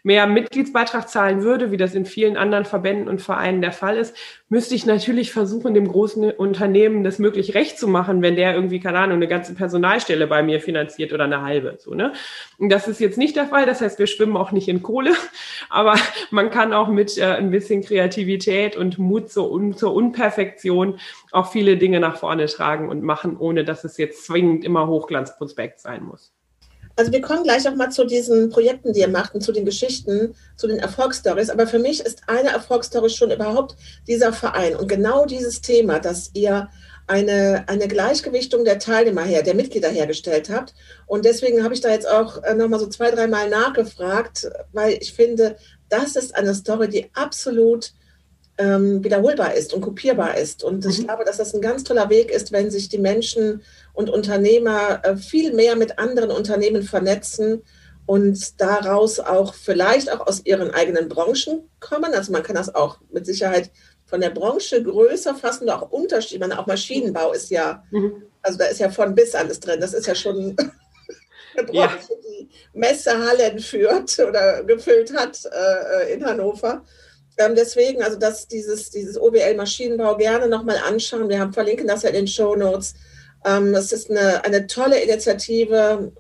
mehr 0.03 0.27
Mitgliedsbeitrag 0.27 1.09
zahlen 1.09 1.43
würde, 1.43 1.71
wie 1.71 1.77
das 1.77 1.95
in 1.95 2.07
vielen 2.07 2.37
anderen 2.37 2.65
Verbänden 2.65 3.09
und 3.09 3.21
Vereinen 3.21 3.61
der 3.61 3.73
Fall 3.73 3.97
ist, 3.97 4.17
müsste 4.49 4.75
ich 4.75 4.85
natürlich 4.85 5.33
versuchen, 5.33 5.75
dem 5.75 5.89
großen 5.89 6.31
Unternehmen 6.33 7.05
das 7.05 7.19
möglich 7.19 7.55
recht 7.55 7.79
zu 7.79 7.87
machen, 7.87 8.21
wenn 8.21 8.37
der 8.37 8.55
irgendwie, 8.55 8.81
keine 8.81 8.99
Ahnung, 8.99 9.17
eine 9.17 9.29
ganze 9.29 9.55
Personalstelle 9.55 10.27
bei 10.27 10.43
mir 10.43 10.61
finanziert 10.61 11.13
oder 11.13 11.25
eine 11.25 11.43
halbe. 11.43 11.77
So, 11.79 11.95
ne? 11.95 12.13
Und 12.59 12.71
das 12.71 12.89
ist 12.89 13.01
jetzt 13.01 13.17
nicht 13.17 13.37
der 13.37 13.47
Fall. 13.47 13.65
Das 13.65 13.81
heißt, 13.81 13.99
wir 13.99 14.09
schwimmen 14.09 14.37
auch 14.37 14.51
nicht 14.51 14.69
in 14.69 14.83
Kohle, 14.83 15.13
aber 15.71 15.95
man 16.31 16.51
kann 16.51 16.73
auch 16.73 16.89
mit 16.89 17.17
äh, 17.17 17.25
ein 17.25 17.51
bisschen 17.51 17.83
Kreativität 17.83 18.77
und 18.77 18.99
Mut 18.99 19.31
zur, 19.31 19.51
Un 19.51 19.77
zur 19.77 19.95
Unperfektion 19.95 20.99
auch 21.31 21.53
viele 21.53 21.77
Dinge 21.77 22.01
nach 22.01 22.17
vorne 22.17 22.47
tragen 22.47 22.89
und 22.89 23.03
machen, 23.03 23.37
ohne 23.37 23.65
dass 23.65 23.85
es 23.85 23.97
jetzt 23.99 24.27
zwingend 24.27 24.65
immer 24.65 24.89
Hochglanzprospekt 24.89 25.79
sein 25.79 26.03
muss. 26.03 26.33
Also 27.01 27.13
wir 27.13 27.23
kommen 27.23 27.45
gleich 27.45 27.67
auch 27.67 27.75
mal 27.77 27.89
zu 27.89 28.05
diesen 28.05 28.51
Projekten, 28.51 28.93
die 28.93 29.01
ihr 29.01 29.09
macht 29.09 29.35
und 29.35 29.41
zu 29.41 29.53
den 29.53 29.65
Geschichten, 29.65 30.35
zu 30.57 30.67
den 30.67 30.81
Erfolgsstories. 30.81 31.49
Aber 31.49 31.67
für 31.67 31.79
mich 31.79 32.01
ist 32.01 32.25
eine 32.27 32.51
Erfolgsstory 32.51 33.09
schon 33.09 33.31
überhaupt 33.31 33.75
dieser 34.07 34.35
Verein 34.35 34.77
und 34.77 34.87
genau 34.87 35.25
dieses 35.25 35.63
Thema, 35.63 35.99
dass 35.99 36.29
ihr 36.35 36.69
eine, 37.07 37.65
eine 37.69 37.89
Gleichgewichtung 37.89 38.67
der 38.67 38.79
Teilnehmer 38.79 39.23
her, 39.23 39.43
der 39.43 39.55
Mitglieder 39.55 39.89
hergestellt 39.89 40.51
habt. 40.51 40.75
Und 41.07 41.25
deswegen 41.25 41.65
habe 41.65 41.73
ich 41.73 41.81
da 41.81 41.89
jetzt 41.89 42.07
auch 42.07 42.43
äh, 42.43 42.55
nochmal 42.55 42.81
so 42.81 42.87
zwei, 42.89 43.11
dreimal 43.11 43.49
nachgefragt, 43.49 44.51
weil 44.75 44.99
ich 45.01 45.15
finde, 45.15 45.57
das 45.89 46.17
ist 46.17 46.37
eine 46.37 46.55
Story, 46.55 46.91
die 46.91 47.11
absolut 47.15 47.95
ähm, 48.61 49.03
wiederholbar 49.03 49.55
ist 49.55 49.73
und 49.73 49.81
kopierbar 49.81 50.37
ist. 50.37 50.63
Und 50.63 50.85
ich 50.85 51.01
mhm. 51.01 51.05
glaube, 51.05 51.25
dass 51.25 51.39
das 51.39 51.55
ein 51.55 51.63
ganz 51.63 51.83
toller 51.83 52.11
Weg 52.11 52.31
ist, 52.31 52.53
wenn 52.53 52.71
sich 52.71 52.89
die 52.89 52.99
Menschen 52.99 53.63
und 53.95 54.11
Unternehmer 54.11 55.01
äh, 55.03 55.17
viel 55.17 55.55
mehr 55.55 55.77
mit 55.77 55.99
anderen 55.99 56.31
Unternehmen 56.31 56.83
vernetzen 56.83 57.63
und 58.05 58.61
daraus 58.61 59.19
auch 59.19 59.55
vielleicht 59.55 60.13
auch 60.13 60.27
aus 60.27 60.45
ihren 60.45 60.71
eigenen 60.73 61.09
Branchen 61.09 61.69
kommen. 61.81 62.13
Also 62.13 62.33
man 62.33 62.43
kann 62.43 62.57
das 62.57 62.75
auch 62.75 62.99
mit 63.11 63.25
Sicherheit 63.25 63.71
von 64.05 64.21
der 64.21 64.31
Branche 64.31 64.83
größer 64.83 65.35
fassen, 65.35 65.71
auch 65.71 65.91
Unterschied. 65.91 66.41
Man, 66.41 66.53
auch 66.53 66.67
Maschinenbau 66.67 67.33
ist 67.33 67.51
ja, 67.51 67.83
mhm. 67.91 68.25
also 68.43 68.59
da 68.59 68.67
ist 68.67 68.81
ja 68.81 68.91
von 68.91 69.15
bis 69.15 69.35
alles 69.35 69.61
drin. 69.61 69.81
Das 69.81 69.95
ist 69.95 70.07
ja 70.07 70.15
schon 70.15 70.57
eine 71.57 71.67
Branche, 71.67 71.73
ja. 71.73 72.17
die 72.29 72.49
Messehallen 72.75 73.59
führt 73.59 74.19
oder 74.19 74.65
gefüllt 74.65 75.17
hat 75.17 75.41
äh, 75.47 76.13
in 76.13 76.25
Hannover. 76.27 76.85
Ähm, 77.41 77.55
deswegen, 77.55 78.03
also 78.03 78.19
dass 78.19 78.49
dieses, 78.49 78.91
dieses 78.91 79.19
OWL 79.19 79.55
Maschinenbau 79.57 80.17
gerne 80.17 80.47
nochmal 80.47 80.77
anschauen. 80.87 81.29
Wir 81.29 81.41
haben 81.41 81.55
verlinken 81.55 81.87
das 81.87 82.03
ja 82.03 82.11
in 82.11 82.15
den 82.15 82.27
Show 82.27 82.55
Notes. 82.55 82.95
Ähm, 83.47 83.73
das 83.73 83.93
ist 83.93 84.11
eine, 84.11 84.45
eine 84.45 84.67
tolle 84.67 85.01
Initiative. 85.01 86.13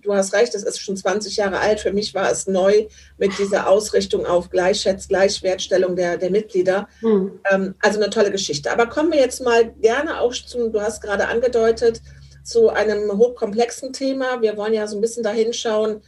Du 0.00 0.14
hast 0.14 0.32
recht, 0.34 0.54
es 0.54 0.64
ist 0.64 0.80
schon 0.80 0.96
20 0.96 1.36
Jahre 1.36 1.60
alt. 1.60 1.80
Für 1.80 1.92
mich 1.92 2.14
war 2.14 2.30
es 2.30 2.48
neu 2.48 2.86
mit 3.16 3.38
dieser 3.38 3.68
Ausrichtung 3.68 4.26
auf 4.26 4.50
Gleichschätz, 4.50 5.06
Gleichwertstellung 5.06 5.94
der, 5.94 6.16
der 6.16 6.30
Mitglieder. 6.30 6.88
Mhm. 7.00 7.38
Ähm, 7.50 7.74
also 7.80 8.00
eine 8.00 8.10
tolle 8.10 8.32
Geschichte. 8.32 8.72
Aber 8.72 8.86
kommen 8.86 9.12
wir 9.12 9.20
jetzt 9.20 9.42
mal 9.42 9.72
gerne 9.74 10.20
auch 10.20 10.34
zum, 10.34 10.72
du 10.72 10.80
hast 10.80 11.00
gerade 11.00 11.28
angedeutet, 11.28 12.02
zu 12.42 12.70
einem 12.70 13.16
hochkomplexen 13.16 13.92
Thema. 13.92 14.40
Wir 14.40 14.56
wollen 14.56 14.74
ja 14.74 14.86
so 14.86 14.96
ein 14.96 15.00
bisschen 15.00 15.22
dahin 15.22 15.52
schauen, 15.52 16.02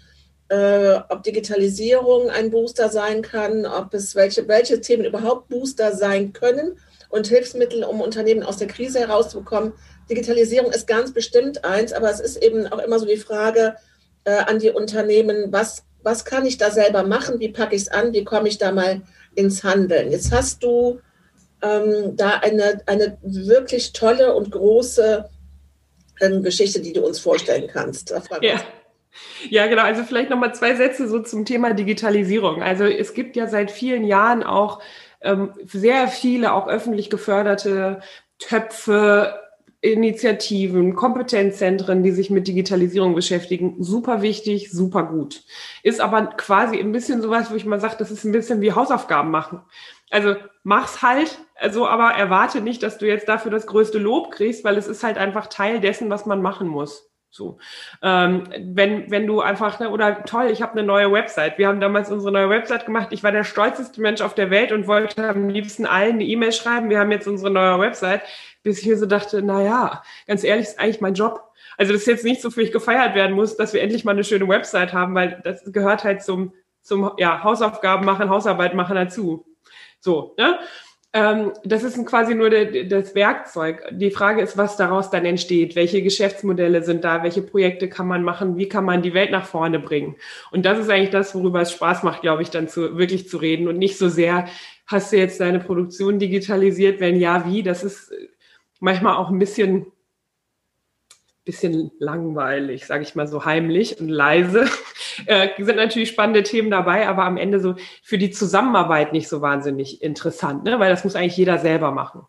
äh, 0.49 1.01
ob 1.09 1.23
Digitalisierung 1.23 2.31
ein 2.31 2.51
Booster 2.51 2.89
sein 2.89 3.23
kann, 3.23 3.67
ob 3.67 3.93
es 3.95 4.15
welche, 4.15 4.49
welche 4.49 4.81
Themen 4.81 5.05
überhaupt 5.05 5.49
Booster 5.49 5.95
sein 5.95 6.33
können 6.33 6.79
und 7.11 7.27
Hilfsmittel, 7.27 7.85
um 7.85 8.01
Unternehmen 8.01 8.43
aus 8.43 8.57
der 8.57 8.69
Krise 8.69 9.01
herauszubekommen. 9.01 9.73
Digitalisierung 10.11 10.73
ist 10.73 10.87
ganz 10.87 11.13
bestimmt 11.13 11.65
eins, 11.65 11.93
aber 11.93 12.11
es 12.11 12.21
ist 12.21 12.43
eben 12.43 12.67
auch 12.67 12.79
immer 12.79 12.99
so 12.99 13.07
die 13.07 13.17
Frage 13.17 13.77
äh, 14.25 14.31
an 14.31 14.59
die 14.59 14.71
Unternehmen, 14.71 15.53
was, 15.53 15.85
was 16.03 16.25
kann 16.25 16.47
ich 16.47 16.57
da 16.57 16.71
selber 16.71 17.03
machen, 17.03 17.41
wie 17.41 17.51
packe 17.51 17.77
ich 17.77 17.83
es 17.83 17.89
an, 17.89 18.13
wie 18.13 18.25
komme 18.25 18.49
ich 18.49 18.59
da 18.59 18.73
mal 18.73 19.03
ins 19.35 19.63
Handeln. 19.65 20.11
Jetzt 20.11 20.33
hast 20.33 20.63
du 20.63 21.01
ähm, 21.63 22.17
da 22.17 22.39
eine, 22.39 22.81
eine 22.87 23.19
wirklich 23.23 23.93
tolle 23.93 24.35
und 24.35 24.51
große 24.51 25.29
ähm, 26.21 26.43
Geschichte, 26.43 26.81
die 26.81 26.93
du 26.93 27.05
uns 27.05 27.19
vorstellen 27.19 27.69
kannst. 27.71 28.11
Wir 28.11 28.23
uns. 28.55 28.65
Ja, 29.49 29.67
genau. 29.67 29.83
Also 29.83 30.03
vielleicht 30.05 30.31
nochmal 30.31 30.55
zwei 30.55 30.75
Sätze 30.75 31.09
so 31.09 31.21
zum 31.21 31.45
Thema 31.45 31.73
Digitalisierung. 31.75 32.63
Also 32.63 32.85
es 32.85 33.15
gibt 33.15 33.37
ja 33.37 33.47
seit 33.47 33.71
vielen 33.71 34.05
Jahren 34.05 34.43
auch 34.43 34.83
ähm, 35.21 35.53
sehr 35.65 36.09
viele 36.09 36.53
auch 36.53 36.69
öffentlich 36.69 37.11
geförderte 37.11 38.01
Töpfe, 38.39 39.35
Initiativen, 39.81 40.97
Kompetenzzentren, 40.97 42.03
die 42.03 42.11
sich 42.11 42.31
mit 42.31 42.49
Digitalisierung 42.49 43.15
beschäftigen. 43.15 43.77
Super 43.79 44.23
wichtig, 44.23 44.73
super 44.73 45.05
gut. 45.05 45.45
Ist 45.85 46.01
aber 46.01 46.27
quasi 46.27 46.79
ein 46.81 46.91
bisschen 46.91 47.23
sowas, 47.23 47.51
wo 47.51 47.55
ich 47.55 47.65
mal 47.65 47.81
sage, 47.81 47.95
das 47.99 48.11
ist 48.11 48.25
ein 48.25 48.33
bisschen 48.33 48.61
wie 48.61 48.73
Hausaufgaben 48.73 49.31
machen. 49.31 49.61
Also 50.11 50.35
mach's 50.65 51.03
halt, 51.03 51.39
also 51.55 51.87
aber 51.87 52.11
erwarte 52.11 52.61
nicht, 52.61 52.83
dass 52.83 52.99
du 52.99 53.07
jetzt 53.07 53.29
dafür 53.29 53.53
das 53.53 53.67
größte 53.69 53.99
Lob 53.99 54.33
kriegst, 54.33 54.65
weil 54.65 54.77
es 54.77 54.89
ist 54.89 55.05
halt 55.05 55.17
einfach 55.17 55.47
Teil 55.47 55.81
dessen, 55.81 56.11
was 56.11 56.27
man 56.27 56.43
machen 56.43 56.67
muss. 56.67 57.08
So, 57.31 57.59
ähm, 58.03 58.45
wenn 58.59 59.11
wenn 59.11 59.27
du 59.27 59.41
einfach 59.41 59.81
ne, 59.81 59.91
oder 59.91 60.25
toll, 60.25 60.47
ich 60.51 60.63
habe 60.63 60.73
eine 60.73 60.83
neue 60.83 61.13
Website. 61.13 61.59
Wir 61.59 61.69
haben 61.69 61.81
damals 61.81 62.11
unsere 62.11 62.33
neue 62.33 62.49
Website 62.49 62.87
gemacht. 62.87 63.09
Ich 63.11 63.23
war 63.23 63.33
der 63.33 63.45
stolzeste 63.45 64.01
Mensch 64.01 64.23
auf 64.23 64.35
der 64.35 64.51
Welt 64.51 64.73
und 64.73 64.87
wollte 64.87 65.29
am 65.29 65.49
liebsten 65.49 65.85
allen 65.85 66.15
eine 66.15 66.25
E-Mail 66.25 66.53
schreiben. 66.53 66.89
Wir 66.89 66.99
haben 66.99 67.13
jetzt 67.13 67.29
unsere 67.29 67.51
neue 67.51 67.79
Website, 67.79 68.23
bis 68.63 68.81
ich 68.81 68.87
mir 68.87 68.97
so 68.97 69.07
dachte, 69.07 69.43
na 69.43 69.63
ja, 69.63 70.03
ganz 70.27 70.43
ehrlich, 70.43 70.69
ist 70.69 70.79
eigentlich 70.81 71.01
mein 71.01 71.15
Job. 71.15 71.43
Also 71.77 71.93
das 71.93 72.03
ist 72.03 72.09
jetzt 72.09 72.25
nicht 72.25 72.41
so 72.41 72.51
für 72.51 72.63
ich 72.63 72.73
gefeiert 72.73 73.15
werden 73.15 73.37
muss, 73.37 73.57
dass 73.57 73.73
wir 73.73 73.83
endlich 73.83 74.05
mal 74.05 74.13
eine 74.13 74.25
schöne 74.25 74.49
Website 74.49 74.93
haben, 74.93 75.15
weil 75.15 75.41
das 75.45 75.71
gehört 75.73 76.05
halt 76.05 76.23
zum 76.23 76.53
zum 76.83 77.13
ja 77.19 77.43
Hausaufgaben 77.45 78.07
machen, 78.07 78.31
Hausarbeit 78.31 78.75
machen 78.75 78.97
dazu. 78.97 79.45
So, 80.01 80.35
ne? 80.39 80.59
Ähm, 81.15 81.53
das 81.65 81.85
ist 81.85 82.05
quasi 82.07 82.35
nur 82.35 82.51
der, 82.51 82.85
das 82.85 83.15
Werkzeug. 83.15 83.83
Die 83.93 84.11
Frage 84.11 84.43
ist, 84.43 84.59
was 84.59 84.77
daraus 84.77 85.11
dann 85.11 85.25
entsteht. 85.25 85.75
Welche 85.75 86.03
Geschäftsmodelle 86.03 86.83
sind 86.83 87.03
da? 87.03 87.23
Welche 87.23 87.41
Projekte 87.41 87.89
kann 87.89 88.07
man 88.07 88.23
machen? 88.23 88.59
Wie 88.59 88.69
kann 88.69 88.85
man 88.85 89.01
die 89.01 89.15
Welt 89.15 89.31
nach 89.31 89.47
vorne 89.47 89.79
bringen? 89.79 90.17
Und 90.51 90.67
das 90.67 90.79
ist 90.79 90.91
eigentlich 90.91 91.11
das, 91.11 91.35
worüber 91.35 91.63
es 91.63 91.73
Spaß 91.73 92.03
macht, 92.03 92.21
glaube 92.21 92.43
ich, 92.43 92.51
dann 92.51 92.69
zu, 92.69 92.99
wirklich 92.99 93.29
zu 93.29 93.39
reden 93.39 93.69
und 93.69 93.79
nicht 93.79 93.97
so 93.97 94.09
sehr, 94.11 94.49
hast 94.87 95.13
du 95.13 95.17
jetzt 95.17 95.41
deine 95.41 95.61
Produktion 95.61 96.19
digitalisiert? 96.19 97.01
Wenn 97.01 97.17
ja, 97.17 97.51
wie? 97.51 97.63
Das 97.63 97.85
ist 97.85 98.13
manchmal 98.81 99.17
auch 99.17 99.31
ein 99.31 99.39
bisschen 99.39 99.87
bisschen 101.49 101.91
langweilig, 101.99 102.85
sage 102.85 103.03
ich 103.03 103.15
mal 103.15 103.27
so 103.27 103.47
heimlich 103.47 103.99
und 104.01 104.09
leise. 104.09 104.67
Äh, 105.27 105.49
sind 105.59 105.75
natürlich 105.75 106.11
spannende 106.11 106.45
Themen 106.45 106.71
dabei, 106.71 107.09
aber 107.09 107.25
am 107.25 107.39
Ende 107.39 107.59
so 107.59 107.75
für 108.05 108.19
die 108.19 108.31
Zusammenarbeit 108.31 109.13
nicht 109.13 109.29
so 109.29 109.41
wahnsinnig 109.41 110.01
interessant, 110.01 110.63
ne? 110.63 110.79
weil 110.79 110.91
das 110.91 111.03
muss 111.03 111.17
eigentlich 111.17 111.37
jeder 111.37 111.59
selber 111.59 111.91
machen. 111.91 112.23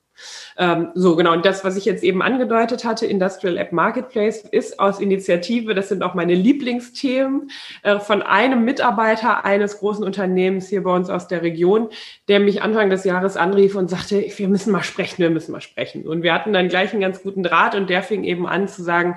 Ähm, 0.58 0.90
so, 0.94 1.16
genau. 1.16 1.34
Und 1.34 1.46
das, 1.46 1.64
was 1.64 1.76
ich 1.78 1.86
jetzt 1.86 2.04
eben 2.04 2.22
angedeutet 2.22 2.86
hatte, 2.86 3.06
Industrial 3.06 3.58
App 3.58 3.72
Marketplace, 3.72 4.44
ist 4.52 4.80
aus 4.80 5.00
Initiative, 5.00 5.74
das 5.74 5.90
sind 5.90 6.04
auch 6.04 6.14
meine 6.14 6.34
Lieblingsthemen, 6.34 7.50
äh, 7.84 8.00
von 8.00 8.22
einem 8.22 8.66
Mitarbeiter 8.66 9.46
eines 9.46 9.80
großen 9.80 10.04
Unternehmens 10.04 10.70
hier 10.70 10.84
bei 10.84 10.96
uns 10.96 11.10
aus 11.10 11.28
der 11.28 11.42
Region, 11.42 11.90
der 12.28 12.40
mich 12.40 12.62
Anfang 12.62 12.90
des 12.90 13.04
Jahres 13.04 13.38
anrief 13.38 13.76
und 13.76 13.90
sagte, 13.90 14.26
wir 14.36 14.48
müssen 14.48 14.72
mal 14.72 14.84
sprechen, 14.84 15.20
wir 15.20 15.30
müssen 15.30 15.52
mal 15.52 15.62
sprechen. 15.62 16.08
Und 16.08 16.24
wir 16.24 16.34
hatten 16.34 16.54
dann 16.54 16.68
gleich 16.68 16.92
einen 16.92 17.02
ganz 17.02 17.22
guten 17.22 17.44
Draht 17.44 17.76
und 17.76 17.90
der 17.90 18.04
fing 18.04 18.24
eben 18.24 18.48
an 18.48 18.68
zu 18.68 18.84
sagen, 18.84 19.16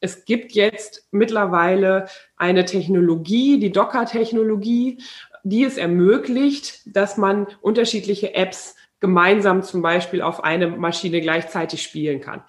es 0.00 0.24
gibt 0.24 0.52
jetzt 0.52 1.06
mittlerweile 1.10 2.06
eine 2.36 2.64
Technologie, 2.64 3.58
die 3.58 3.72
Docker-Technologie, 3.72 4.98
die 5.42 5.64
es 5.64 5.76
ermöglicht, 5.76 6.82
dass 6.86 7.16
man 7.16 7.46
unterschiedliche 7.60 8.34
Apps 8.34 8.76
gemeinsam 9.00 9.62
zum 9.62 9.82
Beispiel 9.82 10.22
auf 10.22 10.42
eine 10.42 10.68
Maschine 10.68 11.20
gleichzeitig 11.20 11.82
spielen 11.82 12.20
kann. 12.20 12.42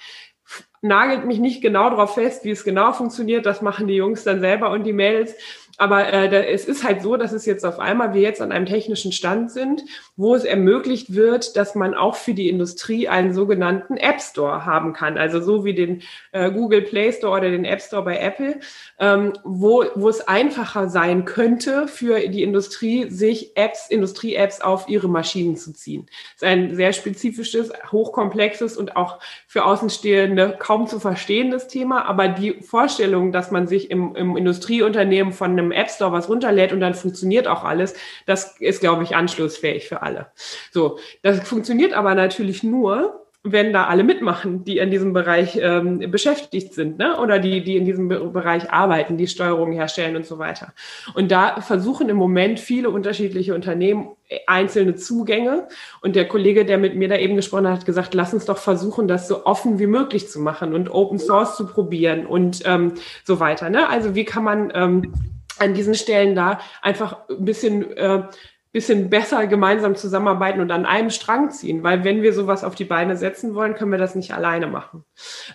Nagelt 0.82 1.25
mich 1.25 1.39
nicht 1.39 1.62
genau 1.62 1.89
darauf 1.89 2.15
fest, 2.15 2.46
wie 2.46 2.51
es 2.51 2.63
genau 2.63 2.91
funktioniert. 2.94 3.46
Das 3.46 3.62
machen 3.62 3.88
die 3.88 3.96
Jungs 3.96 4.24
dann 4.24 4.39
selber 4.39 4.72
und 4.72 4.84
die 4.84 4.94
Mädels. 4.94 5.36
Aber 5.79 6.12
äh, 6.12 6.51
es 6.51 6.65
ist 6.65 6.83
halt 6.83 7.01
so, 7.01 7.15
dass 7.15 7.31
es 7.31 7.45
jetzt 7.45 7.65
auf 7.65 7.79
einmal 7.79 8.13
wir 8.13 8.21
jetzt 8.21 8.41
an 8.41 8.51
einem 8.51 8.65
technischen 8.65 9.13
Stand 9.13 9.50
sind, 9.50 9.83
wo 10.17 10.36
es 10.36 10.43
ermöglicht 10.43 11.15
wird, 11.15 11.55
dass 11.55 11.74
man 11.74 11.93
auch 11.93 12.15
für 12.15 12.33
die 12.33 12.50
Industrie 12.50 13.07
einen 13.07 13.33
sogenannten 13.33 13.95
App 13.95 14.21
Store 14.21 14.65
haben 14.65 14.91
kann. 14.91 15.17
Also 15.17 15.39
so 15.39 15.63
wie 15.63 15.74
den 15.74 16.01
äh, 16.33 16.51
Google 16.51 16.81
Play 16.81 17.13
Store 17.13 17.38
oder 17.38 17.50
den 17.50 17.63
App 17.63 17.81
Store 17.81 18.03
bei 18.03 18.17
Apple, 18.17 18.59
ähm, 19.00 19.33
wo, 19.45 19.86
wo 19.95 20.09
es 20.09 20.27
einfacher 20.27 20.89
sein 20.89 21.24
könnte 21.24 21.88
für 21.88 22.27
die 22.27 22.43
Industrie, 22.43 23.09
sich 23.09 23.55
Apps, 23.55 23.89
Industrie-Apps 23.89 24.59
auf 24.59 24.89
ihre 24.89 25.07
Maschinen 25.07 25.55
zu 25.55 25.71
ziehen. 25.71 26.07
Das 26.33 26.41
ist 26.41 26.43
ein 26.43 26.75
sehr 26.75 26.91
spezifisches, 26.91 27.71
hochkomplexes 27.89 28.75
und 28.75 28.98
auch 28.98 29.19
für 29.48 29.63
Außenstehende 29.63 30.57
kaum 30.59 30.88
zu 30.88 31.00
verstehendes 31.00 31.67
Thema. 31.67 32.03
Aber 32.05 32.27
die 32.27 32.62
Vorstellung, 32.62 33.31
dass 33.31 33.50
man 33.50 33.67
sich 33.67 33.89
im, 33.89 34.13
im 34.15 34.36
Industrieunternehmen 34.36 35.31
von 35.31 35.51
einem 35.51 35.69
App 35.72 35.90
Store 35.90 36.12
was 36.12 36.30
runterlädt 36.30 36.74
und 36.74 36.80
dann 36.80 36.94
funktioniert 36.94 37.48
auch 37.48 37.64
alles, 37.64 37.96
das 38.26 38.56
ist, 38.60 38.82
glaube 38.82 39.04
ich, 39.04 39.16
anschlussfähig 39.16 39.88
für 39.88 40.02
alle. 40.02 40.28
So, 40.72 41.00
das 41.22 41.48
funktioniert 41.48 41.94
aber 41.94 42.16
natürlich 42.16 42.64
nur, 42.64 43.26
wenn 43.44 43.72
da 43.72 43.86
alle 43.86 44.04
mitmachen, 44.04 44.66
die 44.66 44.80
in 44.80 44.92
diesem 44.92 45.14
Bereich 45.14 45.58
ähm, 45.62 46.12
beschäftigt 46.12 46.74
sind, 46.74 46.98
ne? 46.98 47.18
oder 47.20 47.40
die, 47.40 47.64
die 47.64 47.78
in 47.78 47.86
diesem 47.86 48.10
Be 48.10 48.20
Bereich 48.20 48.72
arbeiten, 48.72 49.18
die 49.18 49.28
Steuerungen 49.28 49.74
herstellen 49.74 50.18
und 50.18 50.26
so 50.26 50.40
weiter. 50.40 50.74
Und 51.14 51.32
da 51.32 51.62
versuchen 51.62 52.10
im 52.10 52.18
Moment 52.18 52.60
viele 52.60 52.90
unterschiedliche 52.90 53.56
Unternehmen 53.56 54.10
einzelne 54.46 54.96
Zugänge. 54.96 55.70
Und 56.02 56.18
der 56.18 56.28
Kollege, 56.28 56.66
der 56.66 56.78
mit 56.78 56.96
mir 56.96 57.08
da 57.08 57.16
eben 57.16 57.38
gesprochen 57.38 57.68
hat, 57.68 57.80
hat 57.80 57.86
gesagt, 57.86 58.14
lass 58.14 58.34
uns 58.34 58.46
doch 58.46 58.58
versuchen, 58.58 59.08
das 59.08 59.30
so 59.30 59.46
offen 59.46 59.80
wie 59.80 59.88
möglich 59.88 60.30
zu 60.30 60.42
machen 60.42 60.74
und 60.74 60.92
Open 60.92 61.18
Source 61.18 61.56
zu 61.56 61.66
probieren 61.66 62.26
und 62.26 62.62
ähm, 62.66 62.94
so 63.24 63.40
weiter. 63.40 63.70
Ne? 63.70 63.88
Also 63.88 64.16
wie 64.16 64.26
kann 64.26 64.44
man 64.44 64.72
ähm, 64.76 65.14
an 65.60 65.74
diesen 65.74 65.96
Stellen 65.96 66.36
da 66.36 66.60
einfach 66.82 67.28
ein 67.30 67.46
bisschen 67.46 67.96
äh, 67.96 68.24
bisschen 68.72 69.10
besser 69.10 69.48
gemeinsam 69.48 69.96
zusammenarbeiten 69.96 70.62
und 70.62 70.70
an 70.70 70.86
einem 70.86 71.10
Strang 71.10 71.50
ziehen, 71.50 71.82
weil 71.82 72.04
wenn 72.04 72.22
wir 72.22 72.34
sowas 72.34 72.64
auf 72.64 72.76
die 72.76 72.86
Beine 72.86 73.18
setzen 73.18 73.56
wollen, 73.56 73.74
können 73.74 73.92
wir 73.92 73.98
das 73.98 74.14
nicht 74.14 74.32
alleine 74.32 74.68
machen. 74.68 75.04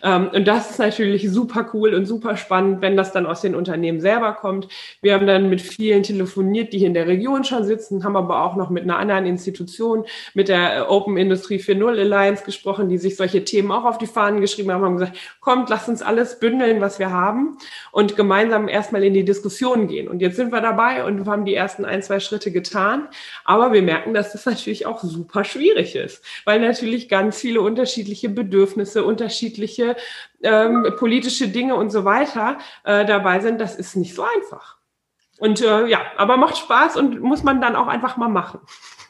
Ähm, 0.02 0.30
und 0.32 0.48
das 0.48 0.70
ist 0.70 0.78
natürlich 0.80 1.30
super 1.30 1.70
cool 1.72 1.94
und 1.94 2.06
super 2.06 2.36
spannend, 2.36 2.82
wenn 2.82 2.96
das 2.96 3.12
dann 3.12 3.26
aus 3.26 3.40
den 3.40 3.54
Unternehmen 3.54 4.00
selber 4.00 4.32
kommt. 4.32 4.66
Wir 5.00 5.14
haben 5.14 5.28
dann 5.28 5.48
mit 5.48 5.62
vielen 5.62 6.02
telefoniert, 6.02 6.72
die 6.72 6.78
hier 6.78 6.88
in 6.88 6.94
der 6.94 7.06
Region 7.06 7.44
schon 7.44 7.64
sitzen, 7.64 8.02
haben 8.02 8.16
aber 8.16 8.42
auch 8.42 8.56
noch 8.56 8.68
mit 8.68 8.82
einer 8.82 8.98
anderen 8.98 9.26
Institution, 9.26 10.04
mit 10.34 10.48
der 10.48 10.90
Open 10.90 11.16
Industry 11.16 11.58
4.0 11.58 12.00
Alliance 12.00 12.44
gesprochen, 12.44 12.88
die 12.88 12.98
sich 12.98 13.16
solche 13.16 13.44
Themen 13.44 13.70
auch 13.70 13.84
auf 13.84 13.98
die 13.98 14.08
Fahnen 14.08 14.40
geschrieben 14.40 14.72
haben, 14.72 14.84
haben 14.84 14.96
gesagt, 14.96 15.16
kommt, 15.40 15.68
lasst 15.68 15.88
uns 15.88 16.02
alles 16.02 16.40
bündeln, 16.40 16.80
was 16.80 16.98
wir 16.98 17.12
haben 17.12 17.58
und 17.92 18.16
gemeinsam 18.16 18.66
erstmal 18.66 19.04
in 19.04 19.14
die 19.14 19.24
Diskussion 19.24 19.86
gehen. 19.86 20.08
Und 20.08 20.20
jetzt 20.20 20.34
sind 20.34 20.50
wir 20.50 20.60
dabei 20.60 21.04
und 21.04 21.28
haben 21.28 21.44
die 21.44 21.54
ersten 21.54 21.84
ein, 21.84 22.02
zwei 22.02 22.18
Schritte 22.18 22.50
getan. 22.50 23.03
Aber 23.44 23.72
wir 23.72 23.82
merken, 23.82 24.14
dass 24.14 24.32
das 24.32 24.46
natürlich 24.46 24.86
auch 24.86 25.02
super 25.02 25.44
schwierig 25.44 25.96
ist, 25.96 26.24
weil 26.44 26.60
natürlich 26.60 27.08
ganz 27.08 27.38
viele 27.38 27.60
unterschiedliche 27.60 28.28
Bedürfnisse, 28.28 29.04
unterschiedliche 29.04 29.96
ähm, 30.42 30.86
politische 30.98 31.48
Dinge 31.48 31.74
und 31.76 31.90
so 31.90 32.04
weiter 32.04 32.58
äh, 32.84 33.04
dabei 33.04 33.40
sind. 33.40 33.60
Das 33.60 33.76
ist 33.76 33.96
nicht 33.96 34.14
so 34.14 34.24
einfach. 34.24 34.76
Und 35.38 35.60
äh, 35.62 35.86
ja, 35.86 36.00
aber 36.16 36.36
macht 36.36 36.56
Spaß 36.58 36.96
und 36.96 37.20
muss 37.20 37.42
man 37.42 37.60
dann 37.60 37.76
auch 37.76 37.88
einfach 37.88 38.16
mal 38.16 38.28
machen. 38.28 38.60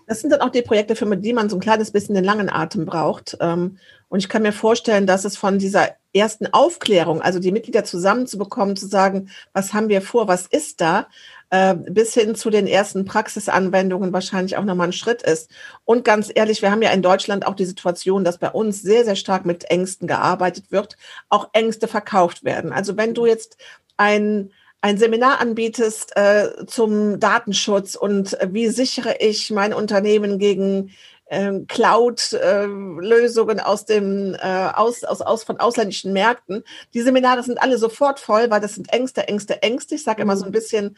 Das 0.07 0.21
sind 0.21 0.31
dann 0.31 0.41
auch 0.41 0.51
die 0.51 0.63
Projekte, 0.63 0.97
für 0.97 1.17
die 1.17 1.33
man 1.33 1.49
so 1.49 1.57
ein 1.57 1.61
kleines 1.61 1.91
bisschen 1.91 2.15
den 2.15 2.25
langen 2.25 2.51
Atem 2.51 2.85
braucht. 2.85 3.37
Ähm, 3.41 3.79
und 4.09 4.19
ich 4.19 4.29
kann 4.29 4.43
mir 4.43 4.53
vorstellen, 4.53 5.07
dass 5.07 5.25
es 5.25 5.37
von 5.37 5.59
dieser 5.59 5.89
ersten 6.15 6.47
Aufklärung, 6.53 7.21
also 7.21 7.41
die 7.41 7.53
Mitglieder 7.53 7.85
zusammenzubekommen, 7.85 8.77
zu 8.77 8.87
sagen, 8.87 9.31
was 9.53 9.75
haben 9.75 9.89
wir 9.89 10.03
vor, 10.03 10.29
was 10.29 10.47
ist 10.47 10.81
da, 10.81 11.09
äh, 11.55 11.77
bis 11.77 12.15
hin 12.15 12.35
zu 12.35 12.51
den 12.51 12.67
ersten 12.67 13.05
Praxisanwendungen 13.05 14.13
wahrscheinlich 14.13 14.57
auch 14.57 14.65
nochmal 14.65 14.89
ein 14.89 14.93
Schritt 14.93 15.23
ist. 15.23 15.53
Und 15.85 16.05
ganz 16.05 16.33
ehrlich, 16.35 16.63
wir 16.63 16.73
haben 16.73 16.83
ja 16.83 16.91
in 16.91 17.03
Deutschland 17.03 17.47
auch 17.47 17.55
die 17.55 17.65
Situation, 17.65 18.25
dass 18.25 18.39
bei 18.39 18.51
uns 18.51 18.83
sehr, 18.83 19.05
sehr 19.05 19.15
stark 19.15 19.47
mit 19.47 19.71
Ängsten 19.71 20.09
gearbeitet 20.09 20.73
wird, 20.73 20.97
auch 21.29 21.51
Ängste 21.53 21.87
verkauft 21.87 22.43
werden. 22.43 22.73
Also 22.73 22.97
wenn 22.97 23.15
du 23.15 23.27
jetzt 23.27 23.57
ein 23.97 24.51
ein 24.81 24.99
Seminar 24.99 25.41
anbietest 25.41 26.15
äh, 26.15 26.67
zum 26.67 27.19
Datenschutz 27.19 27.95
und 27.95 28.39
äh, 28.39 28.49
wie 28.51 28.69
sichere 28.69 29.17
ich 29.19 29.51
mein 29.51 29.73
Unternehmen 29.73 30.39
gegen 30.39 30.91
ähm, 31.31 31.67
Cloud-Lösungen 31.67 33.59
äh, 33.59 33.63
aus 33.63 33.87
dem 33.87 34.35
äh, 34.35 34.69
aus, 34.75 35.05
aus, 35.05 35.21
aus 35.21 35.45
von 35.45 35.59
ausländischen 35.59 36.13
Märkten. 36.13 36.65
Die 36.93 37.01
Seminare 37.01 37.43
sind 37.43 37.63
alle 37.63 37.79
sofort 37.79 38.21
voll, 38.21 38.51
weil 38.51 38.61
das 38.61 38.75
sind 38.75 38.93
Ängste, 38.93 39.27
Ängste, 39.27 39.63
Ängste. 39.63 39.95
Ich 39.95 40.05
sage 40.05 40.23
immer 40.23 40.37
so 40.37 40.45
ein 40.45 40.53
bisschen 40.53 40.97